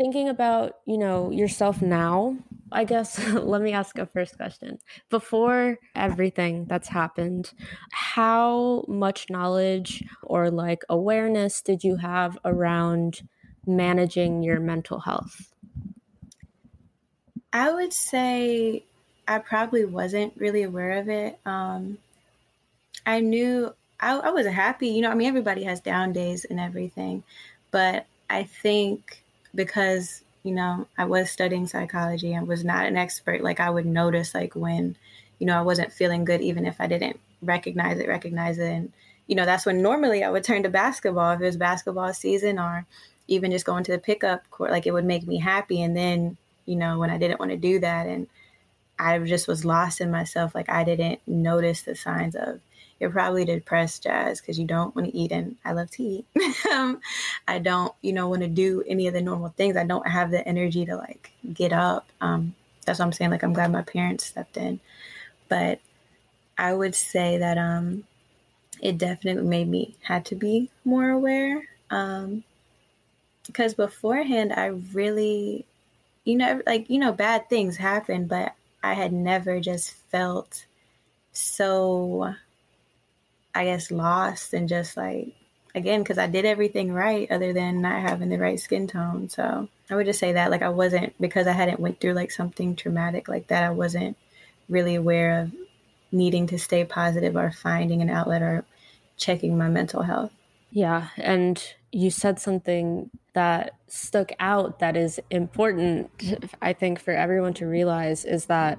thinking 0.00 0.28
about, 0.28 0.76
you 0.86 0.96
know, 0.98 1.30
yourself 1.30 1.82
now, 1.82 2.38
I 2.72 2.84
guess 2.84 3.18
let 3.34 3.62
me 3.62 3.72
ask 3.72 3.98
a 3.98 4.06
first 4.06 4.36
question. 4.36 4.78
Before 5.10 5.78
everything 5.94 6.66
that's 6.66 6.88
happened, 6.88 7.52
how 7.92 8.84
much 8.88 9.28
knowledge 9.30 10.04
or 10.22 10.50
like 10.50 10.82
awareness 10.88 11.60
did 11.62 11.84
you 11.84 11.96
have 11.96 12.38
around 12.44 13.28
managing 13.66 14.42
your 14.42 14.60
mental 14.60 15.00
health? 15.00 15.52
I 17.52 17.72
would 17.72 17.92
say 17.92 18.84
I 19.26 19.38
probably 19.38 19.84
wasn't 19.84 20.36
really 20.36 20.62
aware 20.62 20.98
of 20.98 21.08
it. 21.08 21.38
Um, 21.46 21.98
I 23.06 23.20
knew 23.20 23.74
I, 23.98 24.16
I 24.18 24.30
wasn't 24.30 24.54
happy. 24.54 24.88
You 24.88 25.02
know, 25.02 25.10
I 25.10 25.14
mean, 25.14 25.28
everybody 25.28 25.64
has 25.64 25.80
down 25.80 26.12
days 26.12 26.44
and 26.44 26.60
everything, 26.60 27.24
but 27.70 28.06
I 28.28 28.44
think 28.44 29.24
because 29.54 30.22
you 30.42 30.52
know 30.52 30.86
I 30.98 31.04
was 31.04 31.30
studying 31.30 31.66
psychology 31.66 32.32
and 32.32 32.46
was 32.46 32.64
not 32.64 32.86
an 32.86 32.96
expert, 32.96 33.42
like 33.42 33.60
I 33.60 33.70
would 33.70 33.86
notice 33.86 34.34
like 34.34 34.54
when 34.54 34.96
you 35.38 35.46
know 35.46 35.58
I 35.58 35.62
wasn't 35.62 35.92
feeling 35.92 36.24
good, 36.24 36.40
even 36.40 36.66
if 36.66 36.80
I 36.80 36.86
didn't 36.86 37.20
recognize 37.42 37.98
it, 37.98 38.08
recognize 38.08 38.58
it, 38.58 38.70
and 38.70 38.92
you 39.26 39.36
know 39.36 39.44
that's 39.44 39.66
when 39.66 39.82
normally 39.82 40.24
I 40.24 40.30
would 40.30 40.44
turn 40.44 40.62
to 40.64 40.68
basketball 40.68 41.32
if 41.32 41.40
it 41.40 41.46
was 41.46 41.56
basketball 41.56 42.12
season 42.14 42.58
or 42.58 42.86
even 43.28 43.50
just 43.50 43.66
going 43.66 43.84
to 43.84 43.92
the 43.92 43.98
pickup 43.98 44.48
court. 44.50 44.70
Like 44.70 44.86
it 44.86 44.92
would 44.92 45.04
make 45.04 45.26
me 45.26 45.38
happy, 45.38 45.82
and 45.82 45.96
then 45.96 46.36
you 46.66 46.76
know 46.76 46.98
when 46.98 47.10
I 47.10 47.18
didn't 47.18 47.40
want 47.40 47.50
to 47.52 47.56
do 47.56 47.80
that 47.80 48.06
and 48.06 48.26
I 49.00 49.18
just 49.20 49.48
was 49.48 49.64
lost 49.64 50.00
in 50.00 50.10
myself. 50.10 50.54
Like 50.54 50.68
I 50.68 50.84
didn't 50.84 51.20
notice 51.26 51.82
the 51.82 51.96
signs 51.96 52.36
of 52.36 52.60
you're 53.00 53.10
probably 53.10 53.46
depressed, 53.46 54.02
Jazz, 54.02 54.40
because 54.40 54.58
you 54.58 54.66
don't 54.66 54.94
want 54.94 55.08
to 55.08 55.16
eat. 55.16 55.32
And 55.32 55.56
I 55.64 55.72
love 55.72 55.90
to 55.92 56.02
eat. 56.02 56.26
um, 56.72 57.00
I 57.48 57.58
don't, 57.58 57.92
you 58.02 58.12
know, 58.12 58.28
want 58.28 58.42
to 58.42 58.48
do 58.48 58.84
any 58.86 59.06
of 59.06 59.14
the 59.14 59.22
normal 59.22 59.48
things. 59.56 59.76
I 59.76 59.84
don't 59.84 60.06
have 60.06 60.30
the 60.30 60.46
energy 60.46 60.84
to 60.84 60.96
like 60.96 61.32
get 61.52 61.72
up. 61.72 62.06
Um, 62.20 62.54
that's 62.84 62.98
what 62.98 63.06
I'm 63.06 63.12
saying. 63.12 63.30
Like 63.30 63.42
I'm 63.42 63.54
glad 63.54 63.72
my 63.72 63.82
parents 63.82 64.26
stepped 64.26 64.58
in, 64.58 64.80
but 65.48 65.80
I 66.58 66.74
would 66.74 66.94
say 66.94 67.38
that 67.38 67.56
um, 67.56 68.04
it 68.80 68.98
definitely 68.98 69.48
made 69.48 69.68
me 69.68 69.96
had 70.02 70.26
to 70.26 70.34
be 70.34 70.70
more 70.84 71.08
aware. 71.08 71.64
Um, 71.90 72.44
because 73.46 73.74
beforehand, 73.74 74.52
I 74.52 74.66
really, 74.66 75.64
you 76.24 76.36
know, 76.36 76.60
like 76.66 76.88
you 76.90 76.98
know, 76.98 77.12
bad 77.12 77.48
things 77.48 77.78
happen, 77.78 78.26
but 78.26 78.54
I 78.82 78.92
had 78.92 79.12
never 79.12 79.58
just 79.58 79.92
felt 80.10 80.66
so 81.32 82.34
I 83.54 83.64
guess 83.64 83.90
lost 83.90 84.54
and 84.54 84.68
just 84.68 84.96
like 84.96 85.34
again 85.74 86.02
because 86.02 86.18
I 86.18 86.26
did 86.26 86.44
everything 86.44 86.92
right 86.92 87.30
other 87.30 87.52
than 87.52 87.80
not 87.80 88.02
having 88.02 88.28
the 88.28 88.38
right 88.38 88.58
skin 88.58 88.86
tone. 88.86 89.28
So 89.28 89.68
I 89.88 89.94
would 89.94 90.06
just 90.06 90.18
say 90.20 90.32
that 90.32 90.50
like 90.50 90.62
I 90.62 90.68
wasn't 90.68 91.14
because 91.20 91.46
I 91.46 91.52
hadn't 91.52 91.80
went 91.80 92.00
through 92.00 92.14
like 92.14 92.30
something 92.30 92.76
traumatic 92.76 93.28
like 93.28 93.48
that. 93.48 93.64
I 93.64 93.70
wasn't 93.70 94.16
really 94.68 94.94
aware 94.94 95.40
of 95.40 95.52
needing 96.12 96.46
to 96.48 96.58
stay 96.58 96.84
positive 96.84 97.36
or 97.36 97.50
finding 97.50 98.02
an 98.02 98.10
outlet 98.10 98.42
or 98.42 98.64
checking 99.16 99.56
my 99.56 99.68
mental 99.68 100.02
health. 100.02 100.32
Yeah, 100.72 101.08
and 101.16 101.62
you 101.92 102.10
said 102.10 102.38
something 102.38 103.10
that 103.32 103.74
stuck 103.88 104.30
out 104.38 104.78
that 104.78 104.96
is 104.96 105.20
important 105.30 106.10
I 106.62 106.72
think 106.72 107.00
for 107.00 107.12
everyone 107.12 107.54
to 107.54 107.66
realize 107.66 108.24
is 108.24 108.46
that 108.46 108.78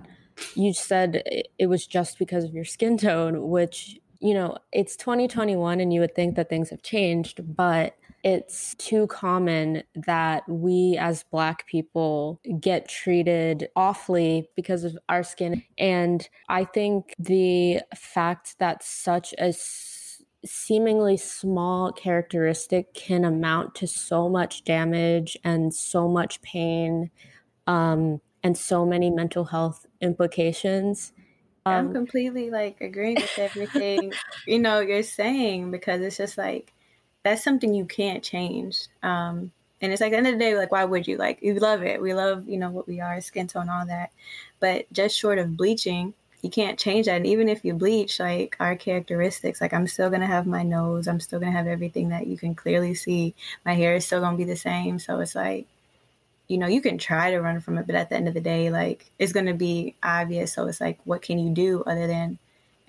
you 0.56 0.74
said 0.74 1.24
it 1.58 1.68
was 1.68 1.86
just 1.86 2.18
because 2.18 2.44
of 2.44 2.54
your 2.54 2.66
skin 2.66 2.98
tone 2.98 3.50
which 3.50 4.00
you 4.22 4.36
know, 4.36 4.56
it's 4.72 4.96
2021 4.96 5.80
and 5.80 5.92
you 5.92 6.00
would 6.00 6.16
think 6.16 6.36
that 6.36 6.48
things 6.48 6.70
have 6.70 6.84
changed, 6.84 7.42
but 7.56 7.98
it's 8.24 8.76
too 8.76 9.08
common 9.08 9.82
that 9.96 10.48
we 10.48 10.96
as 11.00 11.24
Black 11.32 11.66
people 11.66 12.40
get 12.60 12.88
treated 12.88 13.70
awfully 13.76 14.48
because 14.56 14.84
of 14.84 14.96
our 15.10 15.24
skin. 15.24 15.64
And 15.80 16.30
I 16.48 16.66
think 16.66 17.16
the 17.18 17.82
fact 17.96 18.60
that 18.60 18.84
such 18.84 19.34
a 19.40 19.54
seemingly 20.46 21.18
small 21.18 21.92
characteristic 21.92 22.94
can 22.94 23.26
amount 23.26 23.74
to 23.76 23.88
so 23.88 24.30
much 24.30 24.64
damage 24.64 25.36
and 25.44 25.74
so 25.74 26.08
much 26.08 26.40
pain 26.44 27.10
um, 27.66 28.22
and 28.44 28.56
so 28.56 28.86
many 28.86 29.10
mental 29.10 29.46
health 29.46 29.88
implications 30.00 31.12
um, 31.66 31.74
I'm 31.74 31.94
completely 31.94 32.50
like 32.50 32.82
agreeing 32.82 33.16
with 33.16 33.38
everything 33.38 34.14
you 34.48 34.60
know 34.60 34.80
you're 34.80 35.04
saying 35.04 35.72
because 35.72 36.02
it's 36.02 36.18
just 36.18 36.38
like 36.38 36.74
that's 37.24 37.44
something 37.44 37.74
you 37.74 37.86
can't 37.86 38.24
change. 38.24 38.88
Um, 39.04 39.52
and 39.82 39.92
it's 39.92 40.02
like 40.02 40.12
at 40.12 40.12
the 40.12 40.18
end 40.18 40.28
of 40.28 40.34
the 40.34 40.40
day, 40.40 40.56
like 40.56 40.72
why 40.72 40.86
would 40.86 41.08
you? 41.08 41.18
Like 41.18 41.42
you 41.42 41.56
love 41.56 41.84
it. 41.84 42.02
We 42.02 42.14
love 42.14 42.48
you 42.48 42.58
know 42.58 42.70
what 42.70 42.88
we 42.88 43.00
are, 43.00 43.20
skin 43.22 43.48
tone, 43.48 43.70
all 43.70 43.86
that. 43.86 44.12
But 44.60 44.92
just 44.92 45.18
short 45.18 45.40
of 45.40 45.58
bleaching, 45.58 46.14
you 46.42 46.50
can't 46.50 46.80
change 46.80 47.08
that. 47.08 47.18
And 47.18 47.28
even 47.28 47.50
if 47.50 47.64
you 47.66 47.74
bleach, 47.74 48.20
like 48.20 48.56
our 48.60 48.76
characteristics, 48.76 49.62
like 49.62 49.74
I'm 49.74 49.88
still 49.88 50.10
gonna 50.10 50.28
have 50.28 50.46
my 50.48 50.64
nose. 50.64 51.08
I'm 51.08 51.20
still 51.20 51.40
gonna 51.40 51.52
have 51.52 51.68
everything 51.68 52.10
that 52.10 52.28
you 52.28 52.38
can 52.38 52.56
clearly 52.56 52.94
see. 52.94 53.34
My 53.66 53.74
hair 53.74 53.96
is 53.96 54.06
still 54.06 54.22
gonna 54.22 54.38
be 54.38 54.44
the 54.44 54.56
same. 54.56 55.00
So 55.00 55.20
it's 55.20 55.36
like 55.36 55.68
you 56.52 56.58
know, 56.58 56.68
you 56.68 56.82
can 56.82 56.98
try 56.98 57.32
to 57.32 57.40
run 57.40 57.62
from 57.62 57.78
it, 57.78 57.88
but 57.88 57.96
at 57.96 58.10
the 58.10 58.16
end 58.18 58.28
of 58.28 58.34
the 58.34 58.42
day, 58.42 58.70
like 58.70 59.10
it's 59.18 59.32
going 59.32 59.46
to 59.46 59.54
be 59.54 59.96
obvious. 60.04 60.52
So 60.52 60.68
it's 60.68 60.82
like, 60.82 61.00
what 61.06 61.22
can 61.22 61.40
you 61.40 61.54
do 61.54 61.82
other 61.88 62.08
than 62.08 62.40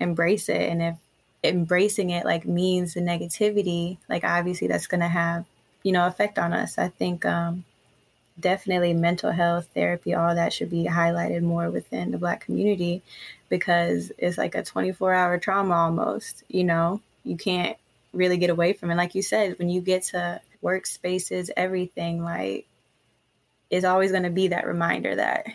embrace 0.01 0.49
it? 0.49 0.69
And 0.69 0.81
if 0.81 0.97
embracing 1.45 2.09
it 2.09 2.25
like 2.25 2.45
means 2.45 2.93
the 2.93 2.99
negativity, 2.99 3.99
like 4.09 4.25
obviously 4.25 4.67
that's 4.67 4.87
going 4.87 4.99
to 4.99 5.07
have, 5.07 5.45
you 5.81 5.93
know, 5.93 6.05
effect 6.07 6.37
on 6.37 6.51
us. 6.51 6.77
I 6.77 6.89
think 6.89 7.25
um, 7.25 7.63
definitely 8.37 8.93
mental 8.93 9.31
health 9.31 9.69
therapy, 9.73 10.13
all 10.13 10.35
that 10.35 10.51
should 10.51 10.69
be 10.69 10.83
highlighted 10.83 11.41
more 11.41 11.71
within 11.71 12.11
the 12.11 12.17
Black 12.17 12.41
community 12.41 13.01
because 13.47 14.11
it's 14.17 14.37
like 14.37 14.55
a 14.55 14.63
24 14.63 15.13
hour 15.13 15.37
trauma 15.37 15.73
almost, 15.73 16.43
you 16.49 16.65
know, 16.65 16.99
you 17.23 17.37
can't 17.37 17.77
really 18.11 18.35
get 18.35 18.49
away 18.49 18.73
from 18.73 18.91
it. 18.91 18.95
Like 18.95 19.15
you 19.15 19.21
said, 19.21 19.57
when 19.57 19.69
you 19.69 19.79
get 19.79 20.03
to 20.03 20.41
workspaces, 20.61 21.49
everything, 21.55 22.21
like 22.21 22.65
is 23.73 23.83
always 23.83 24.11
going 24.11 24.23
to 24.23 24.29
be 24.29 24.47
that 24.49 24.67
reminder 24.67 25.15
that 25.15 25.47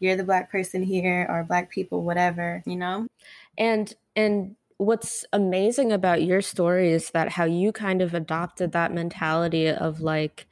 you're 0.00 0.16
the 0.16 0.24
black 0.24 0.50
person 0.50 0.82
here 0.82 1.26
or 1.30 1.42
black 1.44 1.70
people 1.70 2.02
whatever 2.02 2.62
you 2.66 2.76
know? 2.76 3.06
And 3.56 3.92
and 4.14 4.54
what's 4.76 5.24
amazing 5.32 5.92
about 5.92 6.22
your 6.22 6.42
story 6.42 6.92
is 6.92 7.10
that 7.10 7.30
how 7.30 7.44
you 7.44 7.72
kind 7.72 8.02
of 8.02 8.12
adopted 8.12 8.72
that 8.72 8.92
mentality 8.92 9.68
of 9.68 10.02
like 10.02 10.46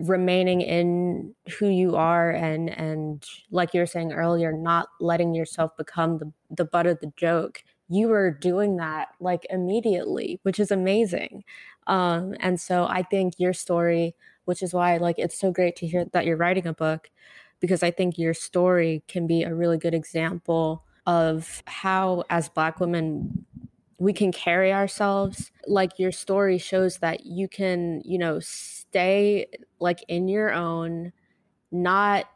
remaining 0.00 0.62
in 0.62 1.34
who 1.58 1.68
you 1.68 1.96
are 1.96 2.30
and 2.30 2.70
and 2.70 3.26
like 3.50 3.74
you 3.74 3.80
were 3.80 3.86
saying 3.86 4.12
earlier 4.12 4.52
not 4.52 4.88
letting 5.00 5.34
yourself 5.34 5.76
become 5.76 6.16
the 6.16 6.32
the 6.50 6.64
butt 6.64 6.86
of 6.86 6.98
the 7.00 7.12
joke. 7.16 7.62
You 7.90 8.08
were 8.08 8.30
doing 8.30 8.76
that 8.76 9.08
like 9.20 9.46
immediately 9.50 10.40
which 10.44 10.58
is 10.58 10.70
amazing. 10.70 11.44
Um 11.86 12.34
and 12.40 12.58
so 12.58 12.86
i 12.86 13.02
think 13.02 13.34
your 13.36 13.52
story 13.52 14.14
which 14.44 14.62
is 14.62 14.74
why 14.74 14.96
like 14.96 15.18
it's 15.18 15.38
so 15.38 15.50
great 15.50 15.76
to 15.76 15.86
hear 15.86 16.04
that 16.12 16.24
you're 16.24 16.36
writing 16.36 16.66
a 16.66 16.72
book 16.72 17.10
because 17.60 17.82
i 17.82 17.90
think 17.90 18.18
your 18.18 18.34
story 18.34 19.02
can 19.08 19.26
be 19.26 19.42
a 19.42 19.54
really 19.54 19.78
good 19.78 19.94
example 19.94 20.84
of 21.06 21.62
how 21.66 22.24
as 22.30 22.48
black 22.48 22.80
women 22.80 23.44
we 24.00 24.14
can 24.14 24.32
carry 24.32 24.72
ourselves. 24.72 25.52
Like 25.66 25.98
your 25.98 26.10
story 26.10 26.56
shows 26.56 26.98
that 26.98 27.26
you 27.26 27.46
can 27.46 28.02
you 28.04 28.18
know 28.18 28.40
stay 28.40 29.46
like 29.78 30.02
in 30.08 30.26
your 30.26 30.52
own 30.52 31.12
not 31.70 32.26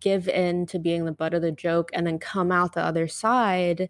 give 0.00 0.28
in 0.28 0.66
to 0.66 0.78
being 0.78 1.04
the 1.04 1.12
butt 1.12 1.32
of 1.32 1.42
the 1.42 1.52
joke 1.52 1.90
and 1.94 2.06
then 2.06 2.18
come 2.18 2.52
out 2.52 2.72
the 2.74 2.84
other 2.84 3.08
side 3.08 3.88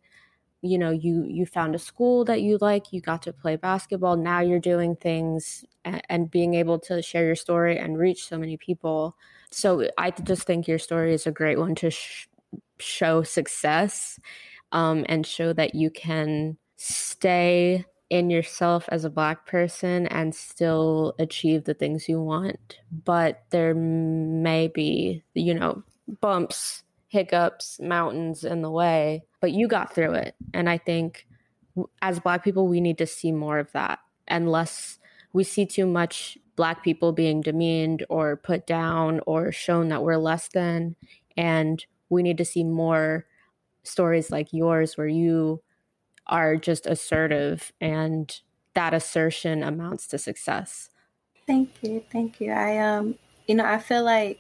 you 0.63 0.79
know 0.79 0.91
you 0.91 1.25
you 1.25 1.45
found 1.45 1.75
a 1.75 1.79
school 1.79 2.25
that 2.25 2.41
you 2.41 2.57
like 2.61 2.93
you 2.93 3.01
got 3.01 3.21
to 3.23 3.33
play 3.33 3.57
basketball 3.57 4.17
now 4.17 4.41
you're 4.41 4.61
doing 4.61 4.95
things 4.97 5.65
and, 5.85 6.03
and 6.09 6.31
being 6.31 6.55
able 6.55 6.79
to 6.79 7.03
share 7.03 7.27
your 7.27 7.35
story 7.35 7.79
and 7.79 7.99
reach 7.99 8.27
so 8.27 8.39
many 8.39 8.57
people. 8.57 9.17
So 9.51 9.87
i 9.99 10.11
just 10.11 10.45
think 10.45 10.67
your 10.67 10.79
story 10.79 11.13
is 11.13 11.27
a 11.27 11.33
great 11.33 11.59
one 11.59 11.75
to 11.77 11.91
sh- 11.91 12.29
show 12.79 13.23
success 13.23 14.19
um, 14.73 15.05
and 15.09 15.27
show 15.27 15.53
that 15.53 15.75
you 15.75 15.91
can 15.91 16.57
stay 16.77 17.85
in 18.09 18.31
yourself 18.31 18.89
as 18.91 19.05
a 19.05 19.11
black 19.11 19.47
person 19.47 20.07
and 20.09 20.35
still 20.35 21.15
achieve 21.19 21.65
the 21.65 21.75
things 21.75 22.09
you 22.09 22.21
want 22.21 22.79
but 23.05 23.45
there 23.51 23.75
may 23.75 24.69
be 24.69 25.23
you 25.35 25.55
know 25.55 25.83
bumps 26.21 26.83
hiccups 27.09 27.81
mountains 27.81 28.45
in 28.45 28.61
the 28.61 28.71
way 28.71 29.23
but 29.43 29.53
you 29.53 29.69
got 29.69 29.95
through 29.95 30.15
it 30.15 30.35
and 30.55 30.71
i 30.71 30.79
think 30.79 31.27
as 32.01 32.19
black 32.19 32.43
people 32.43 32.67
we 32.67 32.81
need 32.81 32.97
to 32.97 33.07
see 33.07 33.31
more 33.31 33.59
of 33.59 33.71
that 33.73 33.99
and 34.27 34.51
less 34.51 34.99
we 35.35 35.45
see 35.45 35.67
too 35.67 35.87
much 35.87 36.39
black 36.57 36.83
people 36.83 37.13
being 37.13 37.43
demeaned 37.43 38.07
or 38.09 38.37
put 38.37 38.67
down 38.67 39.21
or 39.27 39.53
shown 39.53 39.89
that 39.89 40.03
we're 40.03 40.17
less 40.17 40.49
than 40.49 40.97
and 41.37 41.85
we 42.09 42.23
need 42.23 42.39
to 42.39 42.45
see 42.45 42.65
more 42.65 43.27
stories 43.83 44.31
like 44.31 44.53
yours 44.53 44.97
where 44.97 45.09
you 45.09 45.63
are 46.27 46.57
just 46.57 46.87
assertive 46.87 47.73
and 47.81 48.41
that 48.75 48.95
assertion 48.95 49.63
amounts 49.63 50.07
to 50.07 50.19
success. 50.19 50.91
Thank 51.47 51.83
you. 51.83 52.05
Thank 52.11 52.41
you. 52.41 52.53
I 52.53 52.79
um 52.79 53.19
you 53.47 53.55
know, 53.55 53.65
I 53.65 53.79
feel 53.79 54.05
like 54.05 54.39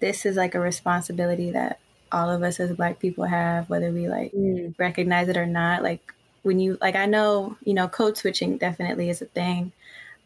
this 0.00 0.24
is 0.24 0.36
like 0.36 0.54
a 0.54 0.60
responsibility 0.60 1.50
that 1.50 1.80
all 2.12 2.30
of 2.30 2.42
us 2.42 2.60
as 2.60 2.72
black 2.72 2.98
people 2.98 3.24
have 3.24 3.68
whether 3.70 3.90
we 3.90 4.08
like 4.08 4.32
mm. 4.32 4.74
recognize 4.78 5.28
it 5.28 5.36
or 5.36 5.46
not. 5.46 5.82
Like 5.82 6.12
when 6.42 6.58
you 6.58 6.78
like 6.80 6.96
I 6.96 7.06
know, 7.06 7.56
you 7.64 7.74
know, 7.74 7.88
code 7.88 8.16
switching 8.16 8.58
definitely 8.58 9.10
is 9.10 9.22
a 9.22 9.26
thing. 9.26 9.72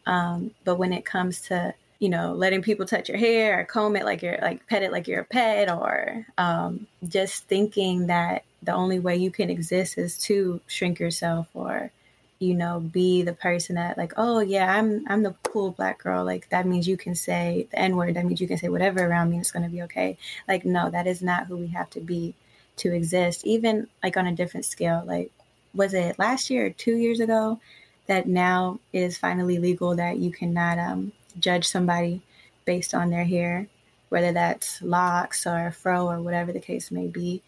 Um 0.06 0.52
but 0.64 0.76
when 0.76 0.92
it 0.92 1.04
comes 1.04 1.40
to 1.42 1.74
you 2.00 2.08
know, 2.10 2.34
letting 2.34 2.60
people 2.60 2.84
touch 2.84 3.08
your 3.08 3.16
hair 3.16 3.60
or 3.60 3.64
comb 3.64 3.96
it 3.96 4.04
like 4.04 4.22
you're 4.22 4.38
like 4.42 4.66
pet 4.66 4.82
it 4.82 4.92
like 4.92 5.08
you're 5.08 5.20
a 5.20 5.24
pet 5.24 5.70
or 5.70 6.26
um, 6.36 6.86
just 7.08 7.44
thinking 7.44 8.08
that 8.08 8.44
the 8.62 8.74
only 8.74 8.98
way 8.98 9.16
you 9.16 9.30
can 9.30 9.48
exist 9.48 9.96
is 9.96 10.18
to 10.18 10.60
shrink 10.66 10.98
yourself 10.98 11.46
or 11.54 11.90
you 12.38 12.54
know 12.54 12.80
be 12.80 13.22
the 13.22 13.32
person 13.32 13.76
that 13.76 13.96
like 13.96 14.12
oh 14.16 14.40
yeah 14.40 14.76
i'm 14.76 15.04
i'm 15.08 15.22
the 15.22 15.34
cool 15.42 15.70
black 15.70 16.02
girl 16.02 16.24
like 16.24 16.48
that 16.50 16.66
means 16.66 16.86
you 16.86 16.96
can 16.96 17.14
say 17.14 17.66
the 17.70 17.78
n 17.78 17.96
word 17.96 18.14
that 18.14 18.24
means 18.24 18.40
you 18.40 18.48
can 18.48 18.58
say 18.58 18.68
whatever 18.68 19.04
around 19.06 19.30
me 19.30 19.38
it's 19.38 19.52
going 19.52 19.62
to 19.62 19.68
be 19.68 19.82
okay. 19.82 20.18
Like 20.48 20.64
no 20.64 20.90
that 20.90 21.06
is 21.06 21.22
not 21.22 21.46
who 21.46 21.56
we 21.56 21.68
have 21.68 21.90
to 21.90 22.00
be 22.00 22.34
to 22.76 22.92
exist 22.92 23.46
even 23.46 23.88
like 24.02 24.16
on 24.16 24.26
a 24.26 24.34
different 24.34 24.66
scale 24.66 25.02
like 25.06 25.30
was 25.74 25.94
it 25.94 26.18
last 26.18 26.50
year 26.50 26.66
or 26.66 26.70
two 26.70 26.96
years 26.96 27.20
ago 27.20 27.60
that 28.06 28.26
now 28.26 28.78
is 28.92 29.16
finally 29.16 29.58
legal 29.58 29.94
that 29.96 30.18
you 30.18 30.30
cannot 30.30 30.78
um, 30.78 31.12
judge 31.38 31.66
somebody 31.66 32.20
based 32.64 32.94
on 32.94 33.10
their 33.10 33.24
hair 33.24 33.68
whether 34.14 34.30
that's 34.30 34.80
locks 34.80 35.44
or 35.44 35.72
fro 35.72 36.08
or 36.08 36.20
whatever 36.20 36.52
the 36.52 36.60
case 36.60 36.92
may 36.92 37.08
be? 37.08 37.42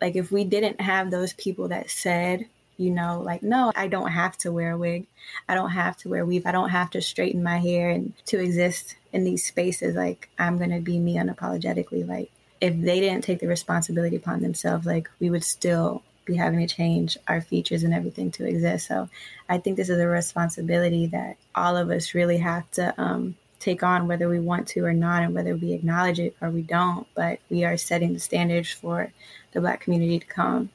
Like 0.00 0.16
if 0.16 0.32
we 0.32 0.42
didn't 0.42 0.80
have 0.80 1.10
those 1.10 1.34
people 1.34 1.68
that 1.68 1.90
said 1.90 2.46
you 2.78 2.90
know 2.90 3.20
like 3.20 3.42
no 3.42 3.72
i 3.76 3.86
don't 3.88 4.12
have 4.12 4.38
to 4.38 4.50
wear 4.50 4.72
a 4.72 4.78
wig. 4.78 5.06
I 5.48 5.54
don't 5.54 5.70
have 5.70 5.96
to 5.98 6.08
wear 6.08 6.24
weave. 6.24 6.46
I 6.46 6.52
don't 6.52 6.70
have 6.70 6.90
to 6.90 7.02
straighten 7.02 7.42
my 7.42 7.58
hair 7.58 7.90
and 7.90 8.14
to 8.26 8.40
exist 8.40 8.96
in 9.12 9.24
these 9.24 9.44
spaces. 9.44 9.96
Like 9.96 10.30
i'm 10.38 10.56
going 10.56 10.70
to 10.70 10.80
be 10.80 10.98
me 10.98 11.16
unapologetically. 11.16 12.08
Like 12.08 12.30
if 12.60 12.80
they 12.80 13.00
didn't 13.00 13.24
take 13.24 13.40
the 13.40 13.48
responsibility 13.48 14.16
upon 14.16 14.40
themselves 14.40 14.86
like 14.86 15.10
we 15.20 15.28
would 15.28 15.44
still 15.44 16.02
be 16.24 16.36
having 16.36 16.60
to 16.60 16.74
change 16.74 17.16
our 17.26 17.40
features 17.40 17.82
and 17.82 17.92
everything 17.92 18.30
to 18.30 18.46
exist. 18.46 18.86
So 18.86 19.08
i 19.48 19.58
think 19.58 19.76
this 19.76 19.90
is 19.90 19.98
a 19.98 20.06
responsibility 20.06 21.06
that 21.08 21.36
all 21.54 21.76
of 21.76 21.90
us 21.90 22.14
really 22.14 22.38
have 22.38 22.70
to 22.72 22.94
um, 23.00 23.36
take 23.58 23.82
on 23.82 24.06
whether 24.06 24.28
we 24.28 24.38
want 24.38 24.68
to 24.68 24.84
or 24.84 24.92
not 24.92 25.22
and 25.24 25.34
whether 25.34 25.56
we 25.56 25.72
acknowledge 25.72 26.20
it 26.20 26.36
or 26.40 26.50
we 26.50 26.62
don't. 26.62 27.08
But 27.16 27.40
we 27.50 27.64
are 27.64 27.76
setting 27.76 28.12
the 28.12 28.20
standards 28.20 28.70
for 28.70 29.12
the 29.52 29.60
black 29.60 29.80
community 29.80 30.20
to 30.20 30.26
come 30.26 30.70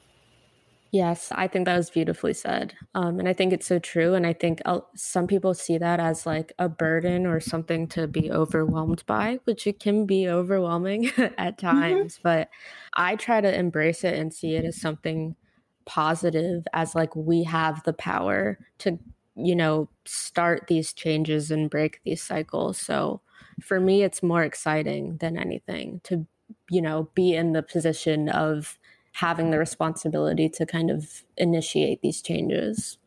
yes 0.94 1.30
i 1.32 1.46
think 1.46 1.66
that 1.66 1.76
was 1.76 1.90
beautifully 1.90 2.32
said 2.32 2.74
um, 2.94 3.18
and 3.18 3.28
i 3.28 3.32
think 3.32 3.52
it's 3.52 3.66
so 3.66 3.78
true 3.78 4.14
and 4.14 4.26
i 4.26 4.32
think 4.32 4.62
uh, 4.64 4.80
some 4.94 5.26
people 5.26 5.52
see 5.52 5.76
that 5.76 6.00
as 6.00 6.24
like 6.24 6.52
a 6.58 6.68
burden 6.68 7.26
or 7.26 7.40
something 7.40 7.86
to 7.86 8.06
be 8.06 8.30
overwhelmed 8.30 9.04
by 9.06 9.38
which 9.44 9.66
it 9.66 9.80
can 9.80 10.06
be 10.06 10.28
overwhelming 10.28 11.06
at 11.16 11.58
mm-hmm. 11.58 11.66
times 11.66 12.14
mm-hmm. 12.14 12.22
but 12.22 12.48
i 12.94 13.16
try 13.16 13.40
to 13.40 13.54
embrace 13.54 14.04
it 14.04 14.14
and 14.14 14.32
see 14.32 14.54
it 14.54 14.64
as 14.64 14.80
something 14.80 15.36
positive 15.84 16.66
as 16.72 16.94
like 16.94 17.14
we 17.14 17.42
have 17.42 17.82
the 17.82 17.92
power 17.92 18.58
to 18.78 18.98
you 19.36 19.56
know, 19.56 19.88
start 20.04 20.66
these 20.68 20.92
changes 20.92 21.50
and 21.50 21.70
break 21.70 22.00
these 22.04 22.22
cycles. 22.22 22.78
So 22.78 23.20
for 23.60 23.80
me, 23.80 24.02
it's 24.02 24.22
more 24.22 24.44
exciting 24.44 25.16
than 25.18 25.36
anything 25.36 26.00
to, 26.04 26.26
you 26.70 26.80
know, 26.80 27.10
be 27.14 27.34
in 27.34 27.52
the 27.52 27.62
position 27.62 28.28
of 28.28 28.78
having 29.14 29.50
the 29.50 29.58
responsibility 29.58 30.48
to 30.48 30.66
kind 30.66 30.90
of 30.90 31.22
initiate 31.36 32.02
these 32.02 32.20
changes. 32.20 32.98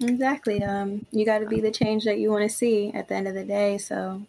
Exactly. 0.00 0.62
Um, 0.62 1.04
you 1.10 1.24
got 1.24 1.40
to 1.40 1.46
be 1.46 1.60
the 1.60 1.72
change 1.72 2.04
that 2.04 2.18
you 2.18 2.30
want 2.30 2.48
to 2.48 2.56
see 2.56 2.92
at 2.94 3.08
the 3.08 3.16
end 3.16 3.26
of 3.26 3.34
the 3.34 3.44
day. 3.44 3.76
So 3.78 4.22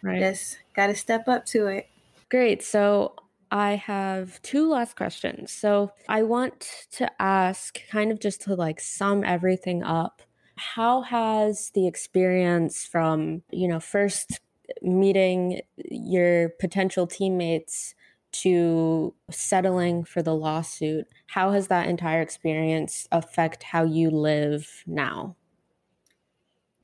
right. 0.00 0.20
just 0.20 0.58
got 0.74 0.86
to 0.86 0.94
step 0.94 1.26
up 1.26 1.44
to 1.46 1.66
it. 1.66 1.88
Great. 2.28 2.62
So 2.62 3.14
I 3.50 3.74
have 3.74 4.40
two 4.42 4.68
last 4.68 4.96
questions. 4.96 5.50
So 5.50 5.90
I 6.08 6.22
want 6.22 6.86
to 6.92 7.10
ask, 7.20 7.80
kind 7.90 8.12
of 8.12 8.20
just 8.20 8.42
to 8.42 8.54
like 8.54 8.80
sum 8.80 9.24
everything 9.24 9.82
up, 9.82 10.22
how 10.54 11.02
has 11.02 11.70
the 11.74 11.88
experience 11.88 12.84
from, 12.84 13.42
you 13.50 13.66
know, 13.66 13.80
first 13.80 14.38
meeting 14.82 15.60
your 15.90 16.50
potential 16.60 17.08
teammates 17.08 17.94
to 18.42 19.14
settling 19.30 20.04
for 20.04 20.22
the 20.22 20.34
lawsuit, 20.34 21.06
how 21.28 21.52
has 21.52 21.68
that 21.68 21.88
entire 21.88 22.20
experience 22.20 23.08
affect 23.12 23.62
how 23.62 23.84
you 23.84 24.10
live 24.10 24.82
now? 24.86 25.36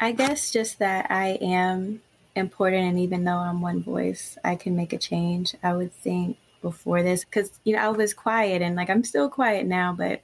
I 0.00 0.12
guess 0.12 0.50
just 0.50 0.78
that 0.78 1.10
I 1.10 1.38
am 1.40 2.02
important 2.34 2.82
and 2.82 2.98
even 2.98 3.24
though 3.24 3.36
I'm 3.36 3.60
one 3.60 3.82
voice, 3.82 4.36
I 4.42 4.56
can 4.56 4.74
make 4.74 4.92
a 4.92 4.98
change. 4.98 5.54
I 5.62 5.74
would 5.74 5.92
think 5.92 6.38
before 6.60 7.02
this 7.02 7.24
cuz 7.24 7.58
you 7.64 7.74
know 7.74 7.82
I 7.82 7.88
was 7.88 8.14
quiet 8.14 8.62
and 8.62 8.76
like 8.76 8.88
I'm 8.90 9.04
still 9.04 9.28
quiet 9.28 9.66
now, 9.66 9.92
but 9.92 10.22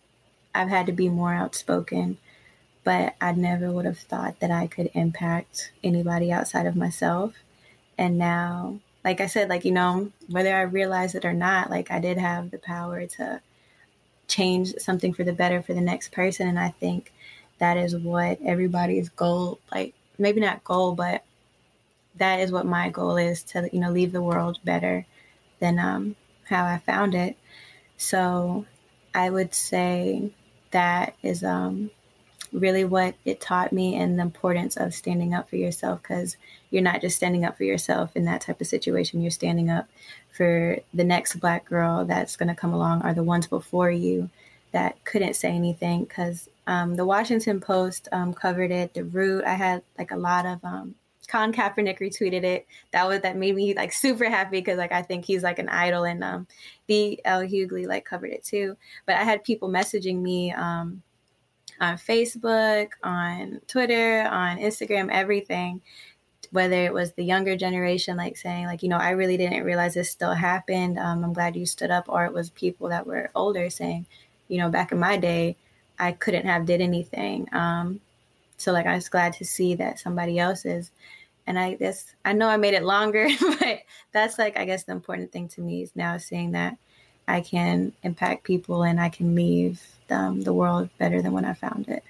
I've 0.54 0.68
had 0.68 0.86
to 0.86 0.92
be 0.92 1.08
more 1.08 1.34
outspoken 1.34 2.18
but 2.88 3.16
I 3.20 3.32
never 3.32 3.70
would 3.70 3.84
have 3.84 3.98
thought 3.98 4.40
that 4.40 4.50
I 4.50 4.66
could 4.66 4.90
impact 4.94 5.72
anybody 5.84 6.32
outside 6.32 6.64
of 6.64 6.74
myself. 6.74 7.34
And 7.98 8.16
now, 8.16 8.80
like 9.04 9.20
I 9.20 9.26
said, 9.26 9.48
like, 9.48 9.64
you 9.64 9.72
know, 9.72 10.10
whether 10.28 10.54
I 10.54 10.62
realized 10.62 11.14
it 11.14 11.24
or 11.24 11.32
not, 11.32 11.70
like 11.70 11.90
I 11.90 12.00
did 12.00 12.18
have 12.18 12.50
the 12.50 12.58
power 12.58 13.06
to 13.06 13.40
change 14.26 14.74
something 14.78 15.14
for 15.14 15.24
the 15.24 15.32
better 15.32 15.62
for 15.62 15.72
the 15.72 15.80
next 15.80 16.12
person. 16.12 16.48
And 16.48 16.58
I 16.58 16.70
think 16.70 17.12
that 17.58 17.76
is 17.76 17.96
what 17.96 18.38
everybody's 18.44 19.08
goal, 19.08 19.60
like 19.72 19.94
maybe 20.18 20.40
not 20.40 20.64
goal, 20.64 20.94
but 20.94 21.24
that 22.16 22.40
is 22.40 22.52
what 22.52 22.66
my 22.66 22.90
goal 22.90 23.16
is 23.16 23.42
to, 23.44 23.68
you 23.72 23.80
know, 23.80 23.90
leave 23.90 24.12
the 24.12 24.22
world 24.22 24.58
better 24.64 25.06
than 25.60 25.78
um, 25.78 26.16
how 26.44 26.64
I 26.64 26.78
found 26.78 27.14
it. 27.14 27.36
So 27.96 28.66
I 29.14 29.30
would 29.30 29.54
say 29.54 30.32
that 30.70 31.14
is 31.22 31.42
um, 31.42 31.90
really 32.52 32.84
what 32.84 33.14
it 33.24 33.40
taught 33.40 33.72
me 33.72 33.96
and 33.96 34.18
the 34.18 34.22
importance 34.22 34.76
of 34.76 34.94
standing 34.94 35.34
up 35.34 35.48
for 35.48 35.56
yourself 35.56 36.02
because 36.02 36.36
you're 36.70 36.82
not 36.82 37.00
just 37.00 37.16
standing 37.16 37.44
up 37.44 37.56
for 37.56 37.64
yourself 37.64 38.14
in 38.14 38.24
that 38.24 38.40
type 38.40 38.60
of 38.60 38.66
situation 38.66 39.20
you're 39.20 39.30
standing 39.30 39.70
up 39.70 39.88
for 40.30 40.78
the 40.94 41.04
next 41.04 41.36
black 41.36 41.64
girl 41.64 42.04
that's 42.04 42.36
going 42.36 42.48
to 42.48 42.54
come 42.54 42.72
along 42.72 43.04
or 43.04 43.14
the 43.14 43.22
ones 43.22 43.46
before 43.46 43.90
you 43.90 44.28
that 44.72 45.02
couldn't 45.04 45.34
say 45.34 45.50
anything 45.50 46.04
because 46.04 46.48
um, 46.66 46.96
the 46.96 47.06
washington 47.06 47.60
post 47.60 48.08
um, 48.12 48.32
covered 48.34 48.70
it 48.70 48.94
the 48.94 49.04
root 49.04 49.44
i 49.44 49.54
had 49.54 49.82
like 49.98 50.10
a 50.10 50.16
lot 50.16 50.46
of 50.46 50.62
um, 50.64 50.94
Colin 51.28 51.52
Kaepernick 51.52 52.00
retweeted 52.00 52.42
it. 52.42 52.66
That 52.92 53.06
was 53.06 53.20
that 53.20 53.36
made 53.36 53.54
me 53.54 53.74
like 53.74 53.92
super 53.92 54.28
happy 54.28 54.60
because 54.60 54.78
like 54.78 54.92
I 54.92 55.02
think 55.02 55.24
he's 55.24 55.42
like 55.42 55.58
an 55.58 55.68
idol, 55.68 56.04
and 56.04 56.24
um, 56.24 56.46
D.L. 56.88 57.42
Hughley 57.42 57.86
like 57.86 58.04
covered 58.04 58.30
it 58.30 58.42
too. 58.42 58.76
But 59.06 59.16
I 59.16 59.24
had 59.24 59.44
people 59.44 59.68
messaging 59.68 60.22
me 60.22 60.52
um, 60.52 61.02
on 61.80 61.96
Facebook, 61.96 62.88
on 63.02 63.60
Twitter, 63.68 64.22
on 64.22 64.58
Instagram, 64.58 65.10
everything. 65.12 65.82
Whether 66.50 66.84
it 66.84 66.94
was 66.94 67.12
the 67.12 67.24
younger 67.24 67.56
generation, 67.56 68.16
like 68.16 68.36
saying, 68.36 68.66
like, 68.66 68.82
you 68.82 68.88
know, 68.88 68.96
I 68.96 69.10
really 69.10 69.36
didn't 69.36 69.64
realize 69.64 69.94
this 69.94 70.10
still 70.10 70.32
happened. 70.32 70.98
Um, 70.98 71.24
I'm 71.24 71.32
glad 71.32 71.56
you 71.56 71.66
stood 71.66 71.90
up, 71.90 72.06
or 72.08 72.24
it 72.24 72.32
was 72.32 72.50
people 72.50 72.88
that 72.88 73.06
were 73.06 73.30
older 73.34 73.68
saying, 73.70 74.06
you 74.48 74.58
know, 74.58 74.70
back 74.70 74.92
in 74.92 74.98
my 74.98 75.16
day, 75.16 75.56
I 75.98 76.12
couldn't 76.12 76.46
have 76.46 76.64
did 76.64 76.80
anything. 76.80 77.48
Um, 77.52 78.00
so 78.56 78.72
like 78.72 78.86
I 78.86 78.94
was 78.94 79.08
glad 79.08 79.34
to 79.34 79.44
see 79.44 79.74
that 79.76 79.98
somebody 79.98 80.38
else 80.38 80.64
is 80.64 80.90
and 81.46 81.58
I 81.58 81.74
guess 81.74 82.14
I 82.26 82.34
know 82.34 82.48
I 82.48 82.58
made 82.58 82.74
it 82.74 82.84
longer, 82.84 83.26
but 83.40 83.80
that's 84.12 84.38
like 84.38 84.58
I 84.58 84.66
guess 84.66 84.84
the 84.84 84.92
important 84.92 85.32
thing 85.32 85.48
to 85.48 85.62
me 85.62 85.82
is 85.82 85.90
now 85.96 86.18
seeing 86.18 86.52
that 86.52 86.76
I 87.26 87.40
can 87.40 87.92
impact 88.02 88.44
people 88.44 88.82
and 88.82 89.00
I 89.00 89.08
can 89.08 89.34
leave 89.34 89.82
um, 90.10 90.42
the 90.42 90.52
world 90.52 90.90
better 90.98 91.22
than 91.22 91.32
when 91.32 91.44
I 91.44 91.54
found 91.54 91.88
it. 91.88 92.04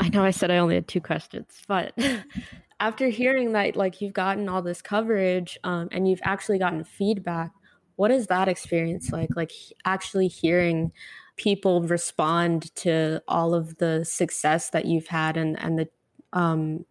I 0.00 0.08
know 0.08 0.24
I 0.24 0.30
said 0.30 0.50
I 0.50 0.58
only 0.58 0.76
had 0.76 0.88
two 0.88 1.00
questions, 1.00 1.62
but 1.66 1.92
after 2.80 3.08
hearing 3.08 3.52
that, 3.52 3.76
like 3.76 4.00
you've 4.00 4.12
gotten 4.12 4.48
all 4.48 4.62
this 4.62 4.82
coverage 4.82 5.58
um, 5.64 5.88
and 5.90 6.08
you've 6.08 6.20
actually 6.22 6.58
gotten 6.58 6.84
feedback, 6.84 7.50
what 7.96 8.10
is 8.10 8.28
that 8.28 8.48
experience 8.48 9.10
like? 9.10 9.30
Like 9.34 9.52
actually 9.84 10.28
hearing 10.28 10.92
people 11.36 11.82
respond 11.82 12.74
to 12.76 13.22
all 13.26 13.54
of 13.54 13.78
the 13.78 14.04
success 14.04 14.70
that 14.70 14.84
you've 14.84 15.08
had 15.08 15.36
and 15.36 15.58
and 15.60 15.78
the 15.78 15.88
um, 16.32 16.84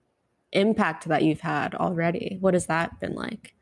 impact 0.51 1.07
that 1.07 1.23
you've 1.23 1.41
had 1.41 1.75
already. 1.75 2.38
What 2.39 2.53
has 2.53 2.65
that 2.65 2.99
been 2.99 3.13
like? 3.13 3.53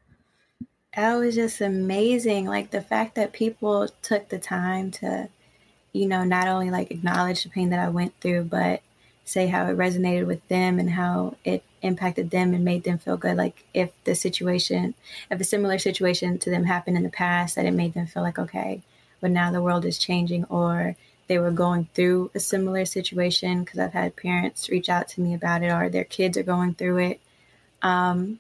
That 0.95 1.15
was 1.15 1.36
just 1.36 1.61
amazing. 1.61 2.45
Like 2.45 2.71
the 2.71 2.82
fact 2.82 3.15
that 3.15 3.34
people 3.34 3.89
took 4.01 4.30
the 4.30 4.39
time 4.39 4.91
to, 4.91 5.30
you 5.91 6.07
know, 6.07 6.23
not 6.23 6.47
only 6.47 6.71
like 6.71 6.89
acknowledge 6.89 7.43
the 7.43 7.49
pain 7.49 7.69
that 7.71 7.80
I 7.80 7.89
went 7.89 8.13
through, 8.21 8.45
but 8.45 8.82
say 9.26 9.47
how 9.47 9.65
it 9.65 9.78
resonated 9.78 10.28
with 10.28 10.47
them 10.47 10.80
and 10.80 10.91
how 10.91 11.36
it 11.43 11.63
impacted 11.82 12.30
them 12.30 12.53
and 12.53 12.63
made 12.63 12.84
them 12.84 12.99
feel 12.99 13.17
good. 13.17 13.36
Like 13.36 13.65
if 13.73 13.91
the 14.03 14.15
situation, 14.15 14.93
if 15.30 15.41
a 15.41 15.43
similar 15.43 15.80
situation 15.80 16.38
to 16.39 16.49
them 16.49 16.63
happened 16.63 16.95
in 16.95 17.03
the 17.03 17.09
past, 17.09 17.55
that 17.55 17.65
it 17.65 17.71
made 17.71 17.95
them 17.95 18.05
feel 18.05 18.23
like, 18.23 18.39
okay, 18.39 18.82
but 19.19 19.32
now 19.32 19.51
the 19.51 19.61
world 19.61 19.84
is 19.84 19.97
changing 19.97 20.45
or 20.45 20.95
they 21.28 21.39
were 21.39 21.51
going 21.51 21.89
through 21.95 22.30
a 22.36 22.39
similar 22.39 22.86
situation 22.86 23.63
because 23.63 23.80
I've 23.80 23.93
had 23.93 24.15
parents 24.15 24.69
reach 24.69 24.89
out 24.89 25.07
to 25.09 25.21
me 25.21 25.34
about 25.34 25.63
it 25.63 25.71
or 25.71 25.89
their 25.89 26.03
kids 26.03 26.38
are 26.38 26.43
going 26.43 26.76
through 26.76 26.99
it. 26.99 27.19
Um, 27.82 28.39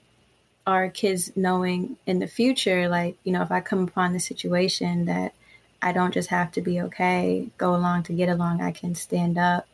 our 0.67 0.89
kids 0.89 1.31
knowing 1.35 1.97
in 2.05 2.19
the 2.19 2.27
future, 2.27 2.87
like, 2.87 3.17
you 3.23 3.31
know, 3.31 3.41
if 3.41 3.51
I 3.51 3.59
come 3.59 3.83
upon 3.83 4.13
the 4.13 4.19
situation 4.19 5.05
that 5.05 5.33
I 5.81 5.91
don't 5.91 6.13
just 6.13 6.29
have 6.29 6.51
to 6.53 6.61
be 6.61 6.81
okay, 6.81 7.49
go 7.57 7.75
along 7.75 8.03
to 8.03 8.13
get 8.13 8.29
along, 8.29 8.61
I 8.61 8.71
can 8.71 8.95
stand 8.95 9.37
up. 9.37 9.67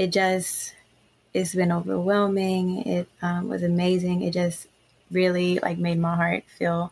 It 0.00 0.12
just, 0.12 0.74
it's 1.34 1.54
been 1.54 1.70
overwhelming. 1.70 2.86
It 2.86 3.06
um, 3.20 3.48
was 3.48 3.62
amazing. 3.62 4.22
It 4.22 4.32
just 4.32 4.66
really 5.10 5.58
like 5.58 5.76
made 5.76 5.98
my 5.98 6.16
heart 6.16 6.44
feel 6.56 6.90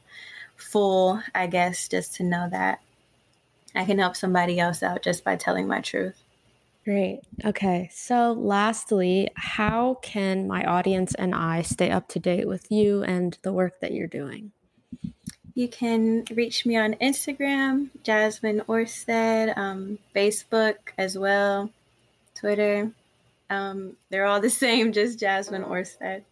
full, 0.56 1.22
I 1.34 1.46
guess, 1.46 1.88
just 1.88 2.16
to 2.16 2.22
know 2.22 2.48
that 2.50 2.82
I 3.74 3.86
can 3.86 3.98
help 3.98 4.14
somebody 4.14 4.60
else 4.60 4.82
out 4.82 5.02
just 5.02 5.24
by 5.24 5.36
telling 5.36 5.66
my 5.66 5.80
truth. 5.80 6.22
Great. 6.84 7.20
Okay. 7.46 7.88
So, 7.94 8.32
lastly, 8.32 9.30
how 9.36 9.94
can 10.02 10.46
my 10.46 10.64
audience 10.64 11.14
and 11.14 11.34
I 11.34 11.62
stay 11.62 11.90
up 11.90 12.08
to 12.08 12.18
date 12.18 12.46
with 12.46 12.70
you 12.70 13.02
and 13.04 13.38
the 13.40 13.54
work 13.54 13.80
that 13.80 13.92
you're 13.92 14.06
doing? 14.06 14.52
You 15.54 15.68
can 15.68 16.24
reach 16.30 16.66
me 16.66 16.76
on 16.76 16.92
Instagram, 16.96 17.88
Jasmine 18.02 18.60
Orsted, 18.68 19.56
um, 19.56 19.98
Facebook 20.14 20.76
as 20.98 21.16
well, 21.16 21.70
Twitter. 22.34 22.92
Um, 23.50 23.96
they're 24.10 24.26
all 24.26 24.40
the 24.40 24.50
same, 24.64 24.92
just 24.92 25.18
Jasmine 25.18 25.64
Orsted. 25.64 26.24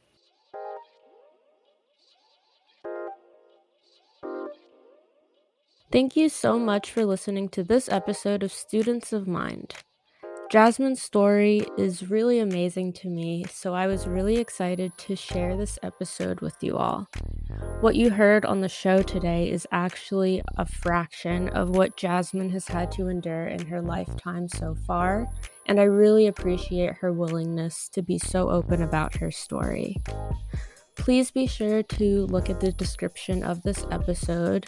Thank 5.92 6.16
you 6.16 6.28
so 6.28 6.58
much 6.58 6.90
for 6.90 7.06
listening 7.06 7.48
to 7.50 7.62
this 7.62 7.88
episode 7.88 8.42
of 8.42 8.52
Students 8.52 9.12
of 9.12 9.26
Mind. 9.26 9.74
Jasmine's 10.50 11.02
story 11.02 11.66
is 11.76 12.08
really 12.08 12.38
amazing 12.38 12.92
to 12.94 13.08
me, 13.08 13.44
so 13.50 13.74
I 13.74 13.86
was 13.86 14.06
really 14.06 14.36
excited 14.36 14.96
to 14.98 15.16
share 15.16 15.56
this 15.56 15.78
episode 15.82 16.40
with 16.40 16.54
you 16.60 16.76
all. 16.76 17.08
What 17.80 17.96
you 17.96 18.10
heard 18.10 18.44
on 18.44 18.60
the 18.60 18.68
show 18.68 19.02
today 19.02 19.50
is 19.50 19.66
actually 19.72 20.42
a 20.56 20.66
fraction 20.66 21.48
of 21.48 21.70
what 21.70 21.96
Jasmine 21.96 22.50
has 22.50 22.68
had 22.68 22.92
to 22.92 23.08
endure 23.08 23.46
in 23.46 23.66
her 23.66 23.80
lifetime 23.80 24.48
so 24.48 24.76
far, 24.86 25.28
and 25.66 25.80
I 25.80 25.84
really 25.84 26.26
appreciate 26.26 26.94
her 26.94 27.12
willingness 27.12 27.88
to 27.90 28.02
be 28.02 28.18
so 28.18 28.50
open 28.50 28.82
about 28.82 29.16
her 29.16 29.30
story. 29.30 29.96
Please 30.96 31.30
be 31.30 31.46
sure 31.46 31.82
to 31.82 32.26
look 32.26 32.48
at 32.48 32.60
the 32.60 32.72
description 32.72 33.42
of 33.42 33.62
this 33.62 33.84
episode 33.90 34.66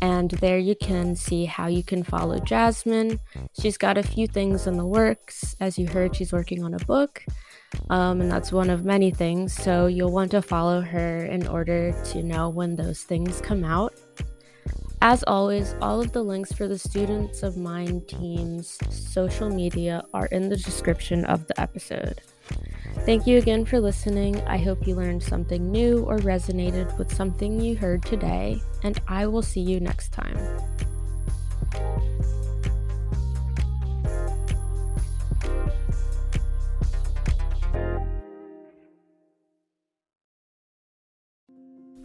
and 0.00 0.30
there 0.32 0.58
you 0.58 0.74
can 0.74 1.16
see 1.16 1.44
how 1.44 1.66
you 1.66 1.82
can 1.82 2.02
follow 2.02 2.38
Jasmine. 2.38 3.20
She's 3.60 3.76
got 3.76 3.98
a 3.98 4.02
few 4.02 4.26
things 4.26 4.66
in 4.66 4.76
the 4.76 4.86
works. 4.86 5.56
As 5.60 5.78
you 5.78 5.86
heard, 5.88 6.14
she's 6.16 6.32
working 6.32 6.64
on 6.64 6.74
a 6.74 6.78
book, 6.78 7.24
um, 7.90 8.20
and 8.20 8.30
that's 8.30 8.52
one 8.52 8.70
of 8.70 8.84
many 8.84 9.10
things. 9.10 9.54
So 9.54 9.86
you'll 9.86 10.12
want 10.12 10.30
to 10.32 10.42
follow 10.42 10.80
her 10.80 11.24
in 11.26 11.46
order 11.46 11.92
to 12.06 12.22
know 12.22 12.48
when 12.48 12.76
those 12.76 13.02
things 13.02 13.40
come 13.40 13.64
out. 13.64 13.92
As 15.02 15.24
always, 15.26 15.74
all 15.80 16.00
of 16.00 16.12
the 16.12 16.22
links 16.22 16.52
for 16.52 16.68
the 16.68 16.78
Students 16.78 17.42
of 17.42 17.56
Mind 17.56 18.06
team's 18.06 18.78
social 18.90 19.48
media 19.48 20.04
are 20.12 20.26
in 20.26 20.50
the 20.50 20.58
description 20.58 21.24
of 21.24 21.46
the 21.46 21.58
episode. 21.58 22.20
Thank 23.06 23.26
you 23.26 23.38
again 23.38 23.64
for 23.64 23.80
listening. 23.80 24.42
I 24.42 24.58
hope 24.58 24.86
you 24.86 24.94
learned 24.94 25.22
something 25.22 25.70
new 25.70 26.04
or 26.04 26.18
resonated 26.18 26.98
with 26.98 27.14
something 27.14 27.58
you 27.58 27.76
heard 27.76 28.04
today, 28.04 28.60
and 28.82 29.00
I 29.08 29.26
will 29.26 29.42
see 29.42 29.62
you 29.62 29.80
next 29.80 30.12
time. 30.12 30.36